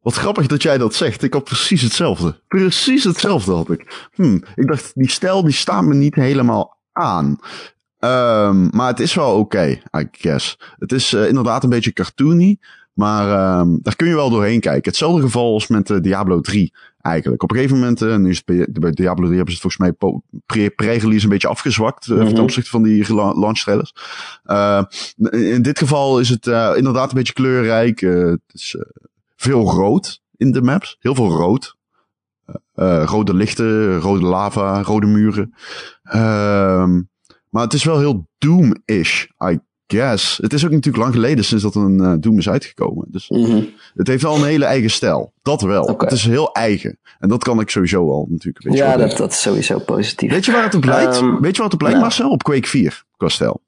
[0.00, 1.22] Wat grappig dat jij dat zegt.
[1.22, 2.40] Ik had precies hetzelfde.
[2.48, 4.08] Precies hetzelfde had ik.
[4.14, 7.38] Hm, ik dacht, die stijl die staat me niet helemaal aan.
[7.98, 9.66] Um, maar het is wel oké,
[9.98, 10.58] I guess.
[10.78, 12.58] Het is uh, inderdaad een beetje cartoony.
[12.94, 14.90] Maar um, daar kun je wel doorheen kijken.
[14.90, 17.42] Hetzelfde geval als met uh, Diablo 3 eigenlijk.
[17.42, 19.76] Op een gegeven moment, uh, nu is het bij, Diablo 3 hebben ze het volgens
[19.76, 22.34] mij pre-release een beetje afgezwakt uh, mm -hmm.
[22.34, 23.94] ten opzichte van die launch trailers.
[25.30, 28.00] in dit geval is het inderdaad een beetje kleurrijk.
[28.00, 28.76] het is
[29.36, 30.96] veel rood in de maps.
[31.00, 31.76] Heel veel rood.
[33.04, 35.54] rode lichten, rode lava, rode muren.
[36.02, 37.02] Ehm,
[37.50, 39.58] maar het is wel heel Doom-ish, I
[39.98, 40.36] guess.
[40.42, 43.06] Het is ook natuurlijk lang geleden sinds dat een uh, Doom is uitgekomen.
[43.10, 43.62] Dus Mhm.
[43.94, 45.32] het heeft wel een hele eigen stijl.
[45.42, 45.94] Dat wel.
[45.98, 46.98] Het is heel eigen.
[47.18, 50.30] En dat kan ik sowieso al natuurlijk een beetje Ja, dat, dat is sowieso positief.
[50.30, 51.16] Weet je waar het op lijkt?
[51.16, 52.00] Ehm, Weet je waar het op lijkt, nou.
[52.08, 52.30] Marcel?
[52.30, 53.60] Op Quake 4, qua stijl.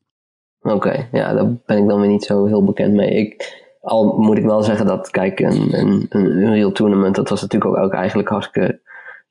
[0.61, 3.11] Oké, ja, daar ben ik dan weer niet zo heel bekend mee.
[3.11, 7.41] Ik, al moet ik wel zeggen dat, kijk, een, een, een Unreal Tournament, dat was
[7.41, 8.81] natuurlijk ook, ook eigenlijk hartstikke,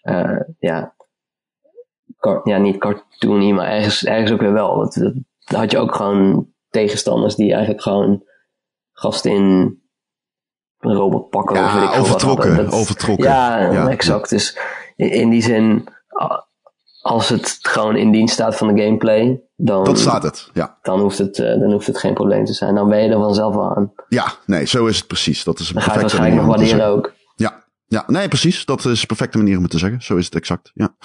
[0.01, 0.93] eh, ja,
[2.43, 4.77] ja, niet cartoony, maar ergens, ergens ook weer wel.
[4.77, 6.47] Dat, had je ook gewoon
[6.81, 8.23] tegenstanders die eigenlijk gewoon
[8.91, 9.79] gasten in
[10.77, 12.55] robotpakken of weet ik Ja, veel wat overtrokken.
[12.55, 13.25] Dat- overtrokken.
[13.25, 13.89] Ja, Ja.
[13.89, 14.29] exact.
[14.29, 14.57] Dus
[14.95, 15.87] in, in die zin,
[17.01, 20.49] als het gewoon in dienst staat van de gameplay, dan, Dat staat het.
[20.53, 20.77] Ja.
[20.81, 22.75] dan, hoeft het, eh, dan hoeft het geen probleem te zijn.
[22.75, 23.93] Dan ben je er vanzelf wel aan.
[24.09, 25.43] ja, nee, zo is het precies.
[25.43, 27.23] Dat is een Dan ga je het perfecte waarschijnlijk manier nog waarderen ook.
[27.35, 28.65] Ja, ja, nee, precies.
[28.65, 30.01] Dat is een perfecte manier om het te zeggen.
[30.01, 30.71] Zo is het exact.
[30.73, 30.95] Ja.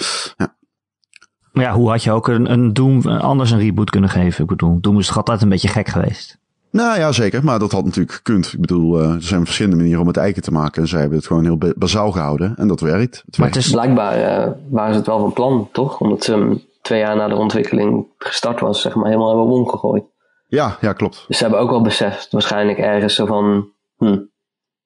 [1.53, 4.42] Maar ja, hoe had je ook een, een Doom anders een reboot kunnen geven?
[4.42, 6.38] Ik bedoel, Doom is toch altijd een beetje gek geweest?
[6.70, 7.44] Nou ja, zeker.
[7.44, 8.53] Maar dat had natuurlijk gekund.
[8.53, 10.82] Ik bedoel, eh, er zijn verschillende manieren om het eigen te maken.
[10.82, 12.57] En zij hebben het gewoon heel ba- bazaal gehouden.
[12.57, 13.16] En dat werkt.
[13.16, 13.55] Het Maar werkt.
[13.55, 16.01] het is, Blijkbaar eh, waren ze het wel van plan, toch?
[16.01, 20.05] Omdat ze hem twee jaar na de ontwikkeling gestart was, zeg maar, helemaal hebben omgegooid.
[20.46, 21.24] Ja, ja, klopt.
[21.26, 24.18] Dus ze hebben ook wel beseft, waarschijnlijk ergens zo van, hm,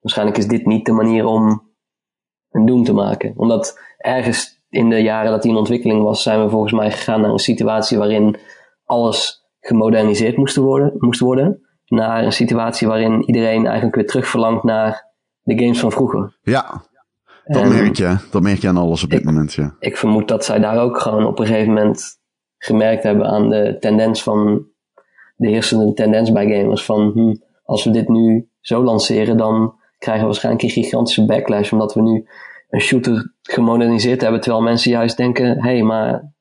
[0.00, 1.72] waarschijnlijk is dit niet de manier om
[2.50, 3.32] een Doom te maken.
[3.36, 7.20] Omdat ergens in de jaren dat hij in ontwikkeling was, zijn we volgens mij gegaan
[7.20, 8.36] naar een situatie waarin
[8.84, 11.58] alles gemoderniseerd moest worden, moest worden.
[11.86, 15.12] Naar een situatie waarin iedereen eigenlijk weer terug verlangt naar
[15.42, 16.38] de games van vroeger.
[16.42, 16.82] Ja,
[17.44, 18.16] dat En merk je.
[18.30, 19.74] Dat merk je aan alles op dit ik- moment, ja.
[19.78, 22.18] ik vermoed dat zij daar ook gewoon op een gegeven moment
[22.58, 24.66] gemerkt hebben aan de tendens van
[25.36, 30.22] de heersende tendens bij gamers van hm, als we dit nu zo lanceren dan krijgen
[30.22, 32.28] we waarschijnlijk een gigantische backlash omdat we nu
[32.74, 36.32] een shooter gemoderniseerd hebben terwijl mensen juist denken hé hey, maar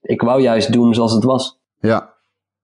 [0.00, 1.60] ik wou juist doen zoals het was.
[1.80, 2.14] Ja,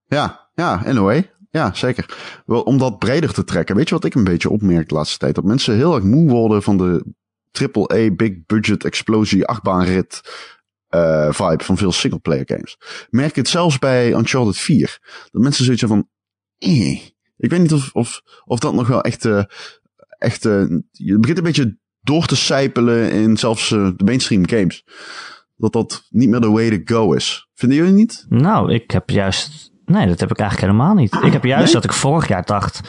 [0.07, 1.31] ja, ja, in a way.
[1.51, 2.17] Ja, zeker.
[2.47, 3.77] Wel, om dat breder te trekken.
[3.77, 5.35] Weet je wat ik een beetje opmerk de laatste tijd?
[5.35, 7.05] Dat mensen heel erg moe worden van de
[7.53, 10.21] AAA big budget explosie achtbaanrit
[10.89, 12.79] eh vibe van veel singleplayer games.
[13.11, 14.99] Merk het zelfs bij Uncharted 4.
[15.31, 16.09] Dat mensen zoiets van,
[16.59, 17.01] eh.
[17.37, 19.45] Ik weet niet of, of, of dat nog wel echt, eh,
[20.19, 24.85] echt, eh, je begint een beetje door te sijpelen in zelfs eh, de mainstream games.
[25.57, 27.49] Dat dat niet meer de way to go is.
[27.55, 28.27] Vinden jullie niet?
[28.29, 29.73] nou, ik heb juist...
[29.85, 31.15] Nee, dat heb ik eigenlijk helemaal niet.
[31.23, 31.73] Ik heb juist Nee?
[31.73, 32.81] dat ik vorig jaar dacht...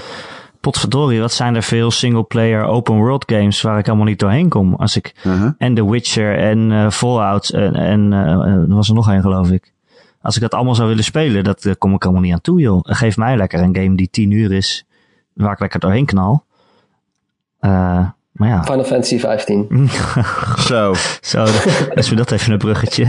[0.61, 4.75] Potverdorie, wat zijn er veel single-player open world games waar ik helemaal niet doorheen kom.
[4.75, 5.51] Als ik Uh-huh.
[5.57, 9.51] en The Witcher en eh, Fallout en, en eh, er was er nog één geloof
[9.51, 9.73] ik.
[10.21, 12.79] Als ik dat allemaal zou willen spelen, dat kom ik helemaal niet aan toe joh.
[12.83, 14.85] Geef mij lekker een game die 10 uur is,
[15.33, 16.45] waar ik lekker doorheen knal.
[17.59, 19.67] Eh, maar ja, Final Fantasy 15.
[20.67, 21.45] Zo, zo,
[21.93, 23.07] is we dat even een bruggetje.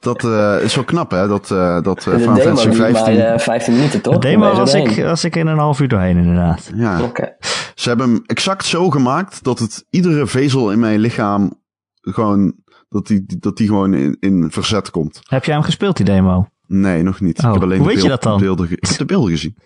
[0.00, 2.76] dat eh, is wel knap hè, dat, eh dat eh, de Final demo Fantasy duurt
[2.76, 3.16] 15...
[3.16, 4.14] maar eh, 15 minuten toch?
[4.14, 6.70] De demo was ik, was ik in een half uur doorheen inderdaad.
[6.74, 7.36] ja, Oké.
[7.74, 11.60] ze hebben hem exact zo gemaakt dat het iedere vezel in mijn lichaam
[12.00, 12.54] gewoon,
[12.88, 15.20] dat die, dat die gewoon in, in verzet komt.
[15.22, 16.46] Heb jij hem gespeeld die demo?
[16.66, 17.38] Nee, nog niet.
[17.38, 18.42] Oh, ik heb alleen hoe de weet je dat dan?
[18.42, 19.56] ik heb de beelden gezien.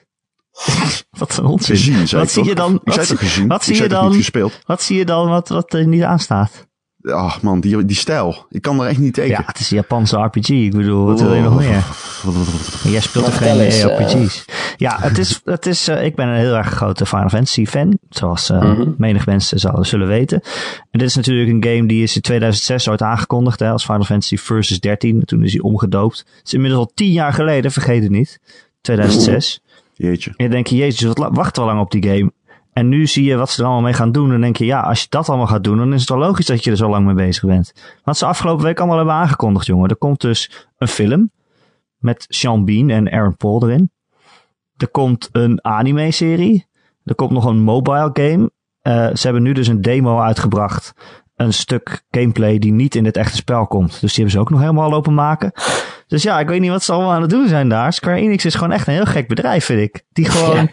[1.18, 1.76] Wat een onzin.
[1.76, 2.46] Gezien, zei wat ik zie toch?
[2.50, 2.74] je dan?
[2.74, 3.48] Ik Wat, zei zie, gezien?
[3.48, 4.12] wat je dan?
[4.14, 4.60] gespeeld?
[4.66, 6.66] Wat zie je dan wat, wat er niet aanstaat?
[7.12, 8.46] Ach man, die, die stijl.
[8.50, 9.30] Ik kan er echt niet tegen.
[9.30, 10.48] Ja, het is een Japanse RPG.
[10.48, 11.84] Ik bedoel, wat wil je nog meer?
[12.84, 13.60] En jij speelt toch geen vertel
[13.98, 14.44] eens, RPG's?
[14.76, 17.98] Ja, het is, het is, eh, ik ben een heel erg grote Final Fantasy fan.
[18.08, 18.90] Zoals eh, Mhm.
[18.98, 20.40] menig mensen zullen, zullen weten.
[20.90, 23.60] En dit is natuurlijk een game die is in 2006 ooit aangekondigd.
[23.60, 25.24] Hè, als Final Fantasy Versus 13.
[25.24, 26.18] Toen is hij omgedoopt.
[26.18, 28.40] Het is inmiddels al tien jaar geleden, vergeet het niet.
[28.80, 29.60] 2006.
[29.94, 30.30] Jeetje.
[30.30, 32.32] En dan denk je, jezus, wat la- wachten we lang op die game.
[32.72, 34.32] En nu zie je wat ze er allemaal mee gaan doen.
[34.32, 36.46] En denk je, ja, als je dat allemaal gaat doen, dan is het wel logisch
[36.46, 37.72] dat je er zo lang mee bezig bent.
[38.04, 39.88] Wat ze afgelopen week allemaal hebben aangekondigd, jongen.
[39.88, 41.30] Er komt dus een film
[41.98, 43.90] met Sean Bean en Aaron Paul erin.
[44.76, 46.66] Er komt een anime-serie.
[47.04, 48.50] Er komt nog een mobile game.
[48.80, 50.92] Eh, ze hebben nu dus een demo uitgebracht.
[51.36, 53.90] Een stuk gameplay die niet in het echte spel komt.
[53.90, 55.52] Dus die hebben ze ook nog helemaal lopen maken.
[56.06, 57.92] Dus ja, ik weet niet wat ze allemaal aan het doen zijn daar.
[57.92, 60.04] Square Enix is gewoon echt een heel gek bedrijf, vind ik.
[60.12, 60.56] Die gewoon...
[60.56, 60.68] Ja.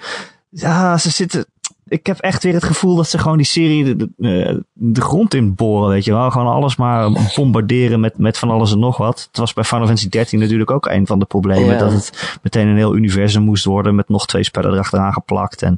[0.51, 1.45] Ja, ze zitten.
[1.87, 5.01] Ik heb echt weer het gevoel dat ze gewoon die serie de, de, eh, de
[5.01, 6.31] grond in boren, weet je wel.
[6.31, 9.27] Gewoon alles maar bombarderen met, met van alles en nog wat.
[9.27, 11.73] Het was bij Final Fantasy 13 natuurlijk ook een van de problemen.
[11.73, 11.77] Ja.
[11.77, 15.61] Dat het meteen een heel universum moest worden met nog twee spellen erachteraan geplakt.
[15.61, 15.77] En,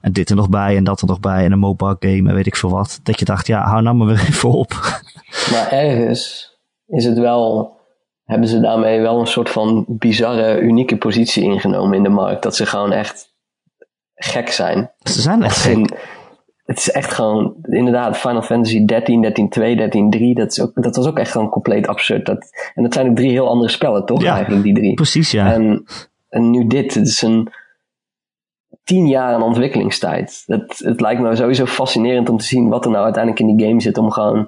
[0.00, 1.44] en dit er nog bij en dat er nog bij.
[1.44, 3.00] En een mobile game en weet ik veel wat.
[3.02, 4.72] Dat je dacht, ja, hou nou maar weer even op.
[5.50, 6.54] Maar ergens
[6.86, 7.75] is het wel,
[8.26, 12.42] hebben ze daarmee wel een soort van bizarre, unieke positie ingenomen in de markt.
[12.42, 13.34] Dat ze gewoon echt
[14.14, 14.90] gek zijn.
[15.02, 15.72] Ze zijn echt gek.
[15.72, 15.90] in-
[16.64, 20.82] het is echt gewoon, inderdaad, Final Fantasy 13, 13 2, 13 3, dat, is ook,
[20.82, 22.26] dat was ook echt gewoon compleet absurd.
[22.26, 24.22] Dat, en dat zijn ook drie heel andere spellen, toch?
[24.22, 24.34] Ja.
[24.34, 24.94] Eigenlijk, die drie.
[24.94, 25.52] Precies, ja.
[25.52, 25.84] En,
[26.28, 27.48] en nu dit, het is een,
[28.84, 30.42] tien jaar aan ontwikkelingstijd.
[30.46, 33.66] Het, het lijkt me sowieso fascinerend om te zien wat er nou uiteindelijk in die
[33.66, 33.98] game zit.
[33.98, 34.38] Om gewoon,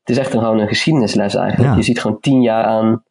[0.00, 1.76] het is echt een, gewoon een geschiedenisles eigenlijk.
[1.76, 3.02] Je ziet gewoon tien jaar aan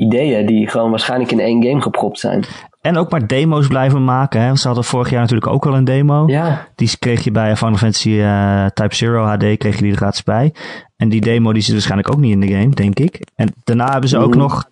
[0.00, 2.44] ideeën die gewoon waarschijnlijk in één game gepropt zijn.
[2.80, 4.40] En ook maar demo's blijven maken.
[4.40, 4.56] Hè?
[4.56, 6.26] Ze hadden vorig jaar natuurlijk ook al een demo.
[6.26, 6.68] Ja.
[6.74, 10.22] Die kreeg je bij Final Fantasy uh, Type Zero HD, kreeg je die er gratis
[10.22, 10.54] bij.
[10.96, 13.26] En die demo die zit waarschijnlijk ook niet in de game, denk ik.
[13.34, 14.38] En daarna hebben ze ook Mhm.
[14.38, 14.64] nog,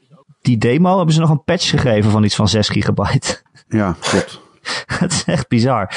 [0.42, 3.36] die demo hebben ze nog een patch gegeven van iets van 6 gigabyte.
[3.68, 4.40] Ja, klopt.
[4.86, 5.90] Het is echt bizar.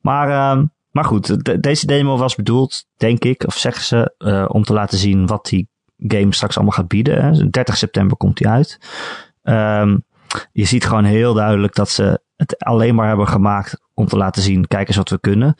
[0.00, 4.44] Maar, uh, maar goed, de, deze demo was bedoeld, denk ik, of zeggen ze, uh,
[4.48, 5.68] om te laten zien wat die
[5.98, 7.24] game straks allemaal gaat bieden.
[7.24, 7.50] Hè.
[7.50, 8.78] 30 september komt die uit.
[9.42, 10.04] Um,
[10.52, 14.42] je ziet gewoon heel duidelijk dat ze het alleen maar hebben gemaakt om te laten
[14.42, 15.56] zien, kijk eens wat we kunnen.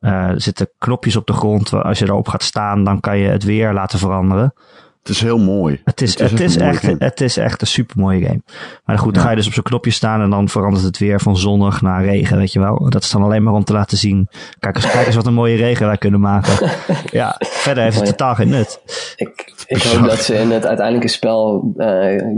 [0.00, 1.72] Uh, er zitten knopjes op de grond.
[1.72, 4.54] Als je erop gaat staan, dan kan je het weer laten veranderen.
[5.02, 5.80] Het is heel mooi.
[5.84, 8.42] Het is, het, het is, echt, het is echt een super mooie game.
[8.84, 9.28] Maar goed, dan ja.
[9.28, 12.04] ga je dus op zo'n knopje staan en dan verandert het weer van zonnig naar
[12.04, 12.90] regen, weet je wel.
[12.90, 14.28] Dat is dan alleen maar om te laten zien.
[14.58, 16.70] Kijk eens, kijk eens wat een mooie regen wij kunnen maken.
[17.10, 18.80] ja, verder heeft het totaal geen nut.
[19.16, 21.86] Ik, ik hoop dat ze in het uiteindelijke spel uh,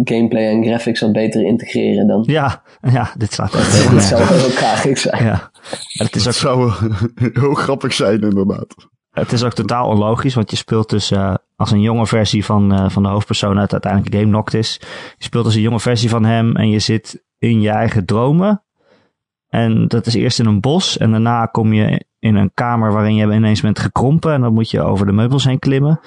[0.05, 2.23] gameplay en graphics wat beter integreren dan.
[2.27, 5.25] Ja, ja dit slaat echt Dat zou heel graag zijn.
[5.25, 5.51] Ja.
[5.93, 6.33] Het, is ook...
[6.33, 6.73] zou
[7.41, 8.75] heel grappig zijn, inderdaad.
[9.15, 12.73] Het is ook totaal onlogisch, want je speelt dus uh, als een jonge versie van,
[12.73, 14.79] uh, van de hoofdpersoon uit de uiteindelijke game Noctis.
[15.19, 18.63] Je speelt als een jonge versie van hem en je zit in je eigen dromen.
[19.49, 23.15] En dat is eerst in een bos en daarna kom je in een kamer waarin
[23.15, 24.33] je ineens bent gekrompen.
[24.33, 26.01] En dan moet je over de meubels heen klimmen.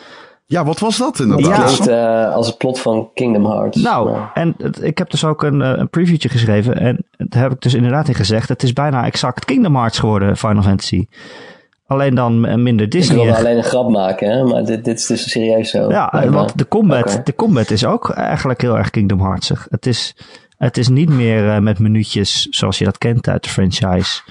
[0.45, 1.57] Ja, wat was dat inderdaad?
[1.57, 3.81] Ja, klinkt, uh, als het plot van Kingdom Hearts.
[3.81, 4.31] Nou, ja.
[4.33, 6.79] en het, ik heb dus ook een, een previewtje geschreven.
[6.79, 8.49] En daar heb ik dus inderdaad in gezegd.
[8.49, 11.07] Het is bijna exact Kingdom Hearts geworden, Final Fantasy.
[11.87, 13.17] Alleen dan minder Disney.
[13.17, 14.43] Ik wilde alleen een grap maken, hè?
[14.43, 15.89] maar dit, dit is dus serieus zo.
[15.89, 17.23] Ja, want de combat, okay.
[17.23, 19.67] de combat is ook eigenlijk heel erg Kingdom Heartsig.
[19.69, 20.15] Het is,
[20.57, 24.21] het is niet meer uh, met minuutjes zoals je dat kent uit de franchise.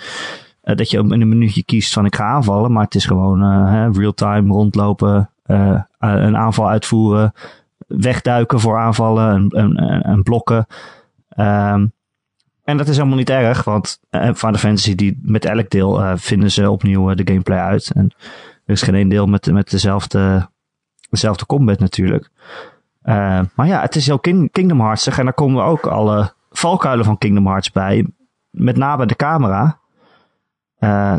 [0.65, 3.43] Uh, dat je in een minuutje kiest van ik ga aanvallen, maar het is gewoon
[3.43, 5.31] uh, real-time rondlopen,
[5.99, 7.33] een aanval uitvoeren,
[7.87, 10.67] wegduiken voor aanvallen en, en, en blokken.
[11.37, 11.93] Um,
[12.67, 16.13] en dat is helemaal niet erg, want uh, Final Fantasy die met elk deel uh,
[16.17, 17.91] vinden ze opnieuw uh, de gameplay uit.
[17.95, 18.15] En
[18.65, 20.49] er is geen één deel met, met dezelfde,
[21.11, 22.31] dezelfde combat natuurlijk.
[23.55, 27.19] maar ja, het is heel King, Kingdom Heartsig en daar komen ook alle valkuilen van
[27.19, 28.07] Kingdom Hearts bij.
[28.51, 29.79] Met name de camera.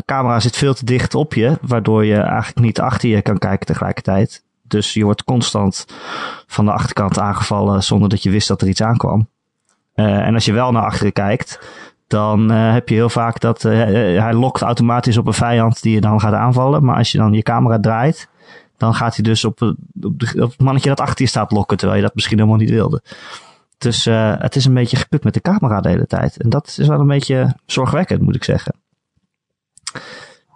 [0.05, 3.65] Camera zit veel te dicht op je, waardoor je eigenlijk niet achter je kan kijken
[3.65, 4.43] tegelijkertijd.
[4.63, 5.85] Dus je wordt constant
[6.47, 9.27] van de achterkant aangevallen zonder dat je wist dat er iets aankwam.
[9.99, 11.59] Uh, en als je wel naar achteren kijkt,
[12.07, 13.73] dan uh, heb je heel vaak dat uh,
[14.21, 16.85] hij lokt automatisch op een vijand die je dan gaat aanvallen.
[16.85, 18.29] Maar als je dan je camera draait,
[18.77, 19.75] dan gaat hij dus op, op,
[20.19, 22.69] de, op het mannetje dat achter je staat lokken, terwijl je dat misschien helemaal niet
[22.69, 23.01] wilde.
[23.77, 24.05] Dus
[24.39, 26.37] het is een beetje gekut met de camera de hele tijd.
[26.37, 28.73] En dat is wel een beetje zorgwekkend, moet ik zeggen.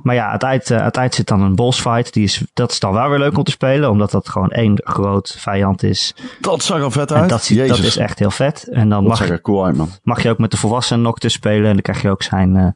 [0.03, 2.13] Maar ja, het eind zit dan een boss fight.
[2.13, 4.81] Die is, dat is dan wel weer leuk om te spelen, omdat dat gewoon één
[4.83, 6.15] groot vijand is.
[6.39, 7.21] Dat zag er vet uit.
[7.21, 8.67] En dat, ziet, dat is echt heel vet.
[8.71, 9.89] En dan dat mag, er cool uit, man.
[10.03, 11.65] mag je ook met de volwassen Noctis spelen.
[11.65, 12.67] En dan krijg je ook zijn, uh,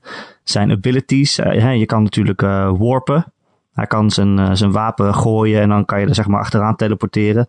[0.44, 1.40] zijn abilities.
[1.40, 2.42] Uh, je kan natuurlijk
[2.78, 3.34] warpen.
[3.74, 7.48] Hij kan zijn, zijn wapen gooien en dan kan je er zeg maar achteraan teleporteren.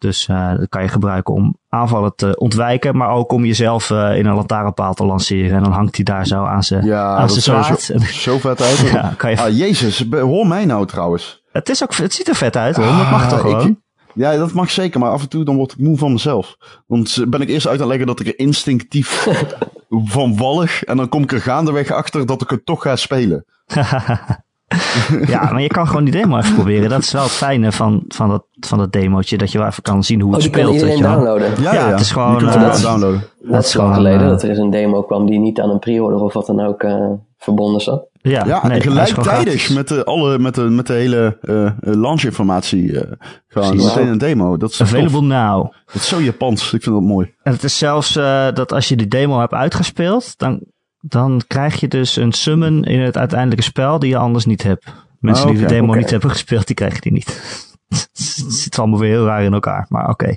[0.00, 4.16] Dus uh, dat kan je gebruiken om aanvallen te ontwijken, maar ook om jezelf uh,
[4.16, 5.56] in een lantaarnpaal te lanceren.
[5.56, 7.80] En dan hangt hij daar zo aan zijn ja, aan zijn zwaard.
[7.80, 8.78] Zo, zo vet uit.
[8.92, 9.40] ja, kan je...
[9.40, 11.42] Ah, jezus, hoor mij nou trouwens.
[11.52, 13.66] Het, is ook, het ziet er vet uit hoor, ah, dat mag toch gewoon?
[13.66, 13.76] Ik,
[14.14, 16.56] ja, dat mag zeker, maar af en toe dan word ik moe van mezelf.
[16.86, 19.28] Want ben ik eerst uit aan leggen dat ik er instinctief
[19.88, 20.84] van wallig.
[20.84, 23.44] En dan kom ik er gaandeweg achter dat ik het toch ga spelen.
[25.26, 26.88] ja, maar je kan gewoon die demo even proberen.
[26.88, 29.38] Dat is wel het fijne van, van, dat, van dat demootje.
[29.38, 30.66] Dat je wel even kan zien hoe het oh, speelt.
[30.66, 31.62] Kan iedereen downloaden.
[31.62, 32.38] Ja, ja, het is gewoon.
[32.38, 33.22] Je uh, het downloaden.
[33.42, 36.20] Dat is gewoon geleden dat er eens een demo kwam die niet aan een pre-order
[36.20, 38.08] of wat dan ook uh, verbonden zat.
[38.22, 42.82] Ja, ja nee, en gelijktijdig met de, alle, met de, met de hele uh, launch-informatie.
[42.82, 43.00] Uh,
[43.48, 43.94] gewoon Precies.
[43.94, 44.56] meteen een demo.
[44.56, 45.28] Dat is Available tof.
[45.28, 45.72] now.
[45.86, 46.72] Dat is zo Japans.
[46.72, 47.34] Ik vind dat mooi.
[47.42, 50.60] En het is zelfs uh, dat als je die demo hebt uitgespeeld, dan,
[51.00, 54.84] dan krijg je dus een summon in het uiteindelijke spel die je anders niet hebt.
[55.18, 57.26] Mensen Oh, die de oké, demo niet hebben gespeeld, die krijgen die niet.
[57.88, 58.08] het
[58.62, 60.36] zit allemaal weer heel raar in elkaar, maar oké.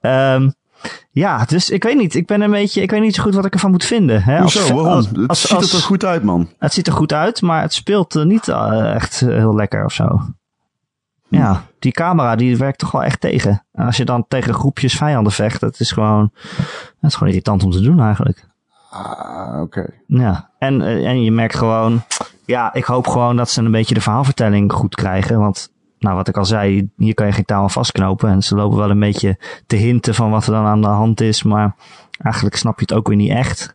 [0.00, 0.52] Okay.
[1.10, 2.14] ja, dus ik weet niet.
[2.14, 4.22] Ik ben een beetje, ik weet niet zo goed wat ik ervan moet vinden.
[4.22, 4.40] Hè?
[4.40, 4.60] Hoezo?
[4.60, 4.86] Als- Waarom?
[4.86, 6.48] als- het als- ziet er toch goed uit, man.
[6.58, 9.84] Het ziet er goed uit, maar het speelt eh, niet eh, echt eh, heel lekker
[9.84, 10.20] of zo.
[11.28, 13.64] Ja, die camera die werkt toch wel echt tegen.
[13.72, 16.30] En als je dan tegen groepjes vijanden vecht, dat is gewoon,
[17.00, 18.46] dat is gewoon irritant om te doen eigenlijk.
[18.90, 19.86] Ah, oké.
[20.06, 22.02] Ja, en, eh, en je merkt gewoon,
[22.44, 25.38] ja, ik hoop gewoon dat ze een beetje de verhaalvertelling goed krijgen.
[25.38, 28.30] Want, nou, wat ik al zei, hier kan je geen touw aan vastknopen.
[28.30, 31.20] En ze lopen wel een beetje te hinten van wat er dan aan de hand
[31.20, 31.42] is.
[31.42, 31.74] Maar
[32.18, 33.74] eigenlijk snap je het ook weer niet echt.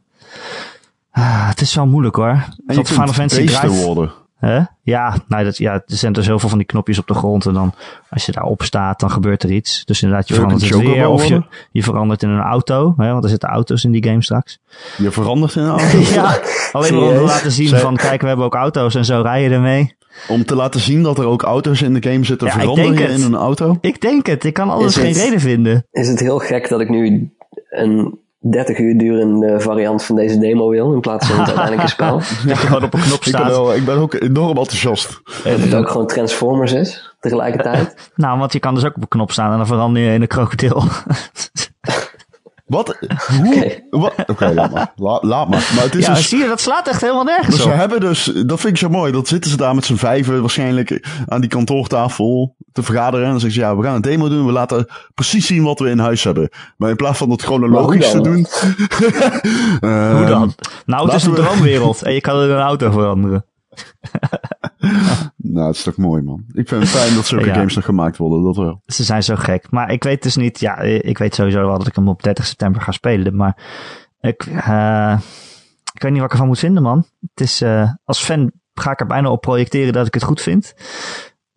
[1.11, 2.45] Ah, het is wel moeilijk hoor.
[2.67, 3.83] En je Final Fantasy draait...
[3.83, 4.11] worden.
[4.41, 4.59] Hè?
[4.83, 7.45] Ja, nou, dat, ja, er zijn er zoveel van die knopjes op de grond.
[7.45, 7.73] En dan,
[8.09, 9.85] als je daarop staat, dan gebeurt er iets.
[9.85, 11.07] Dus inderdaad, je verandert het een weer.
[11.07, 12.93] Of je, je verandert in een auto.
[12.97, 13.11] Hè?
[13.11, 14.59] Want er zitten auto's in die game straks.
[14.97, 15.97] Je verandert in een auto.
[16.13, 16.39] ja,
[16.71, 19.21] alleen maar om te laten zien Zij- van, kijk, we hebben ook auto's en zo
[19.21, 19.95] rij je ermee.
[20.27, 22.85] Om te laten zien dat er ook auto's in de game zitten, Ja, ik verander
[22.85, 23.17] denk je het.
[23.19, 23.77] in een auto.
[23.81, 24.43] Ik denk het.
[24.43, 25.85] Ik kan alles Is geen het- reden vinden.
[25.91, 27.31] Is het heel gek dat ik nu
[27.69, 28.19] een
[28.49, 32.17] 30 uur durende variant van deze demo wil, in plaats van het uiteindelijke spel?
[32.17, 33.47] Dat je gewoon op een knop Ik ben, staat.
[33.47, 35.21] wel, ik ben ook enorm enthousiast.
[35.43, 37.95] Dat het ook gewoon Transformers is, tegelijkertijd.
[38.15, 40.21] Nou, want je kan dus ook op een knop staan en dan verander je in
[40.21, 40.83] een krokodil.
[42.71, 42.97] Wat?
[43.89, 44.11] Hoe?
[44.27, 44.53] Oké.
[44.53, 44.91] Laat maar.
[44.95, 45.71] La- laat maar.
[45.75, 46.29] Maar het is ja, dus...
[46.29, 47.75] zie je, dat slaat echt helemaal nergens Dus ze op.
[47.75, 51.07] hebben dus, dat vind ik zo mooi, dat zitten ze daar met z'n vijven waarschijnlijk
[51.27, 53.25] aan die kantoortafel te vergaderen.
[53.25, 55.79] En dan zeggen ze, ja, we gaan een demo doen, we laten precies zien wat
[55.79, 56.49] we in huis hebben.
[56.77, 58.45] Maar in plaats van dat chronologisch te doen.
[59.79, 60.53] Hoe Ehm, dan?
[60.85, 63.45] Nou, het is een we- droomwereld en je kan er een auto veranderen.
[65.53, 66.43] Nou, het is toch mooi, man.
[66.53, 67.53] Ik vind het fijn dat zulke Ja.
[67.53, 68.81] games nog gemaakt worden, dat wel.
[68.85, 69.71] Ze zijn zo gek.
[69.71, 72.45] Maar ik weet dus niet, ja, ik weet sowieso wel dat ik hem op 30
[72.45, 73.35] september ga spelen.
[73.35, 73.57] Maar
[74.19, 75.19] ik, eh,
[75.93, 77.05] ik weet niet wat ik ervan moet vinden, man.
[77.19, 80.41] Het is, eh, als fan ga ik er bijna op projecteren dat ik het goed
[80.41, 80.73] vind.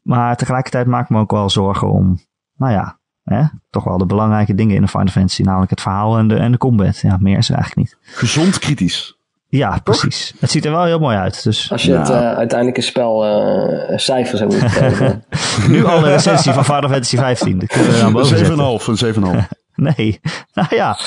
[0.03, 2.19] Maar tegelijkertijd maak ik me ook wel zorgen om,
[2.57, 5.43] nou ja, hè, toch wel de belangrijke dingen in een Final Fantasy.
[5.43, 6.99] Namelijk het verhaal en de, en de combat.
[6.99, 7.99] Ja, meer is er eigenlijk niet.
[8.03, 9.19] Gezond kritisch.
[9.57, 10.35] Ja, precies.
[10.39, 11.43] Het ziet er wel heel mooi uit.
[11.43, 12.31] Dus Als je het Ja.
[12.31, 15.25] eh, uiteindelijke spel eh, een cijfer zou moeten geven.
[15.69, 17.59] nu al een recensie van Final Fantasy 15.
[17.59, 18.57] Dat kunnen we dan Een boven zetten.
[19.17, 19.49] 7,5, een 7,5.
[19.75, 20.21] Nee.
[20.53, 20.99] Nou ja.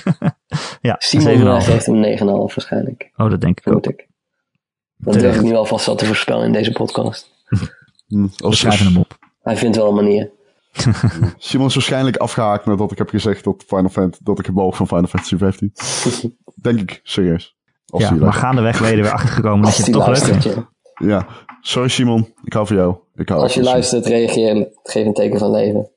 [0.88, 1.44] ja, Simon 7,5.
[1.46, 3.86] eh, geeft hem een 9,5 waarschijnlijk, Oh, dat denk ik ook.
[3.86, 4.06] ik.
[4.96, 7.30] Dat durf ik nu alvast wel te voorspellen in deze podcast.
[8.06, 9.18] Hm, We schrijven hem op.
[9.42, 10.30] Hij vindt wel een manier.
[11.38, 14.76] Simon is waarschijnlijk afgehaakt nadat ik heb gezegd dat, Final Fantasy, dat ik het boog
[14.76, 15.72] van Final Fantasy 15.
[16.54, 17.55] Denk ik, serieus.
[17.86, 20.16] Als Ja, maar gaandeweg ben je er weer achtergekomen dat Als je het toch leuk
[20.16, 20.44] vindt.
[20.44, 20.68] ja.
[20.98, 21.26] Ja,
[21.60, 22.96] sorry Simon, ik hou van jou.
[23.14, 24.68] Ik hou Als je luistert, reageer.
[24.82, 25.90] Geef een teken van leven.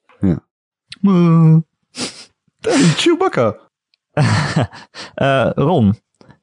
[1.01, 1.11] Moe.
[1.11, 1.65] Simon.
[2.59, 3.55] Hey, Chewbacca.
[5.15, 5.95] Eh, Ron,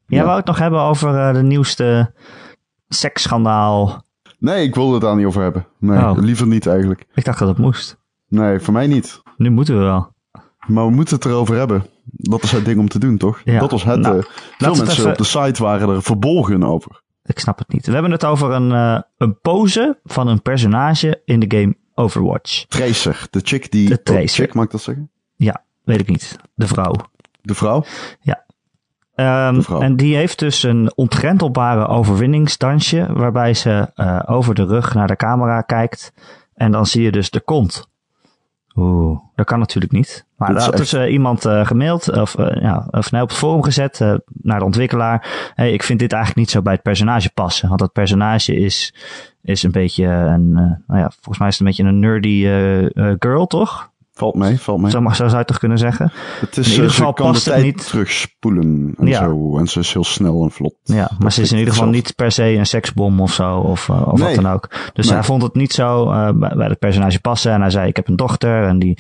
[0.06, 0.24] jij Ja.
[0.24, 2.12] wou het nog hebben over eh, de nieuwste
[2.88, 4.04] seksschandaal.
[4.38, 5.66] Nee, ik wilde het daar niet over hebben.
[5.78, 6.18] Nee, Oh.
[6.18, 7.06] liever niet eigenlijk.
[7.14, 7.96] Ik dacht dat het moest.
[8.28, 9.22] Nee, voor mij niet.
[9.36, 10.12] Nu moeten we wel.
[10.66, 11.86] Maar we moeten het erover hebben.
[12.12, 13.40] Dat is het ding om te doen, toch?
[13.44, 13.58] Ja.
[13.58, 14.00] Dat was het.
[14.00, 14.22] Nou, eh,
[14.58, 17.02] veel het mensen even- op de site waren er verbolgen over.
[17.24, 17.86] Ik snap het niet.
[17.86, 22.64] We hebben het over een, eh, een pose van een personage in de game Overwatch.
[22.68, 23.88] Tracer, de chick die...
[23.88, 24.22] De Tracer.
[24.22, 25.10] Oh, chick, mag ik dat zeggen?
[25.36, 26.36] Ja, weet ik niet.
[26.54, 26.94] De vrouw.
[27.42, 27.84] De vrouw?
[29.14, 29.80] Ehm, De vrouw.
[29.80, 35.16] en die heeft dus een ontgrentelbare overwinningsdansje, waarbij ze eh, over de rug naar de
[35.16, 36.12] camera kijkt.
[36.54, 37.88] En dan zie je dus de kont.
[38.76, 40.26] Oeh, dat kan natuurlijk niet.
[40.36, 43.28] Maar daar is had dus eh, iemand eh, gemaild, of, eh, ja, of nee, op
[43.28, 45.50] het forum gezet eh, naar de ontwikkelaar.
[45.54, 47.68] Hey, ik vind dit eigenlijk niet zo bij het personage passen.
[47.68, 48.94] Want dat personage is,
[49.42, 52.44] is een beetje een, eh, nou ja, volgens mij is het een beetje een nerdy
[52.44, 53.90] eh, eh, girl, toch?
[54.16, 54.90] Valt mee, valt mee.
[54.90, 56.12] Zo, zou je het toch kunnen zeggen?
[56.40, 57.86] Het is, in ieder eh, geval past het niet.
[57.88, 59.18] terugspoelen en Ja.
[59.24, 59.58] zo.
[59.58, 60.74] En ze is heel snel en vlot.
[60.82, 61.96] Ja, maar ze is in ieder geval zelf.
[62.04, 64.34] niet per se een seksbom of zo, of, uh, of Nee.
[64.34, 64.68] wat dan ook.
[64.92, 65.14] Dus Nee.
[65.14, 67.52] hij vond het niet zo uh, bij, het personage passen.
[67.52, 68.94] En hij zei, ik heb een dochter en die,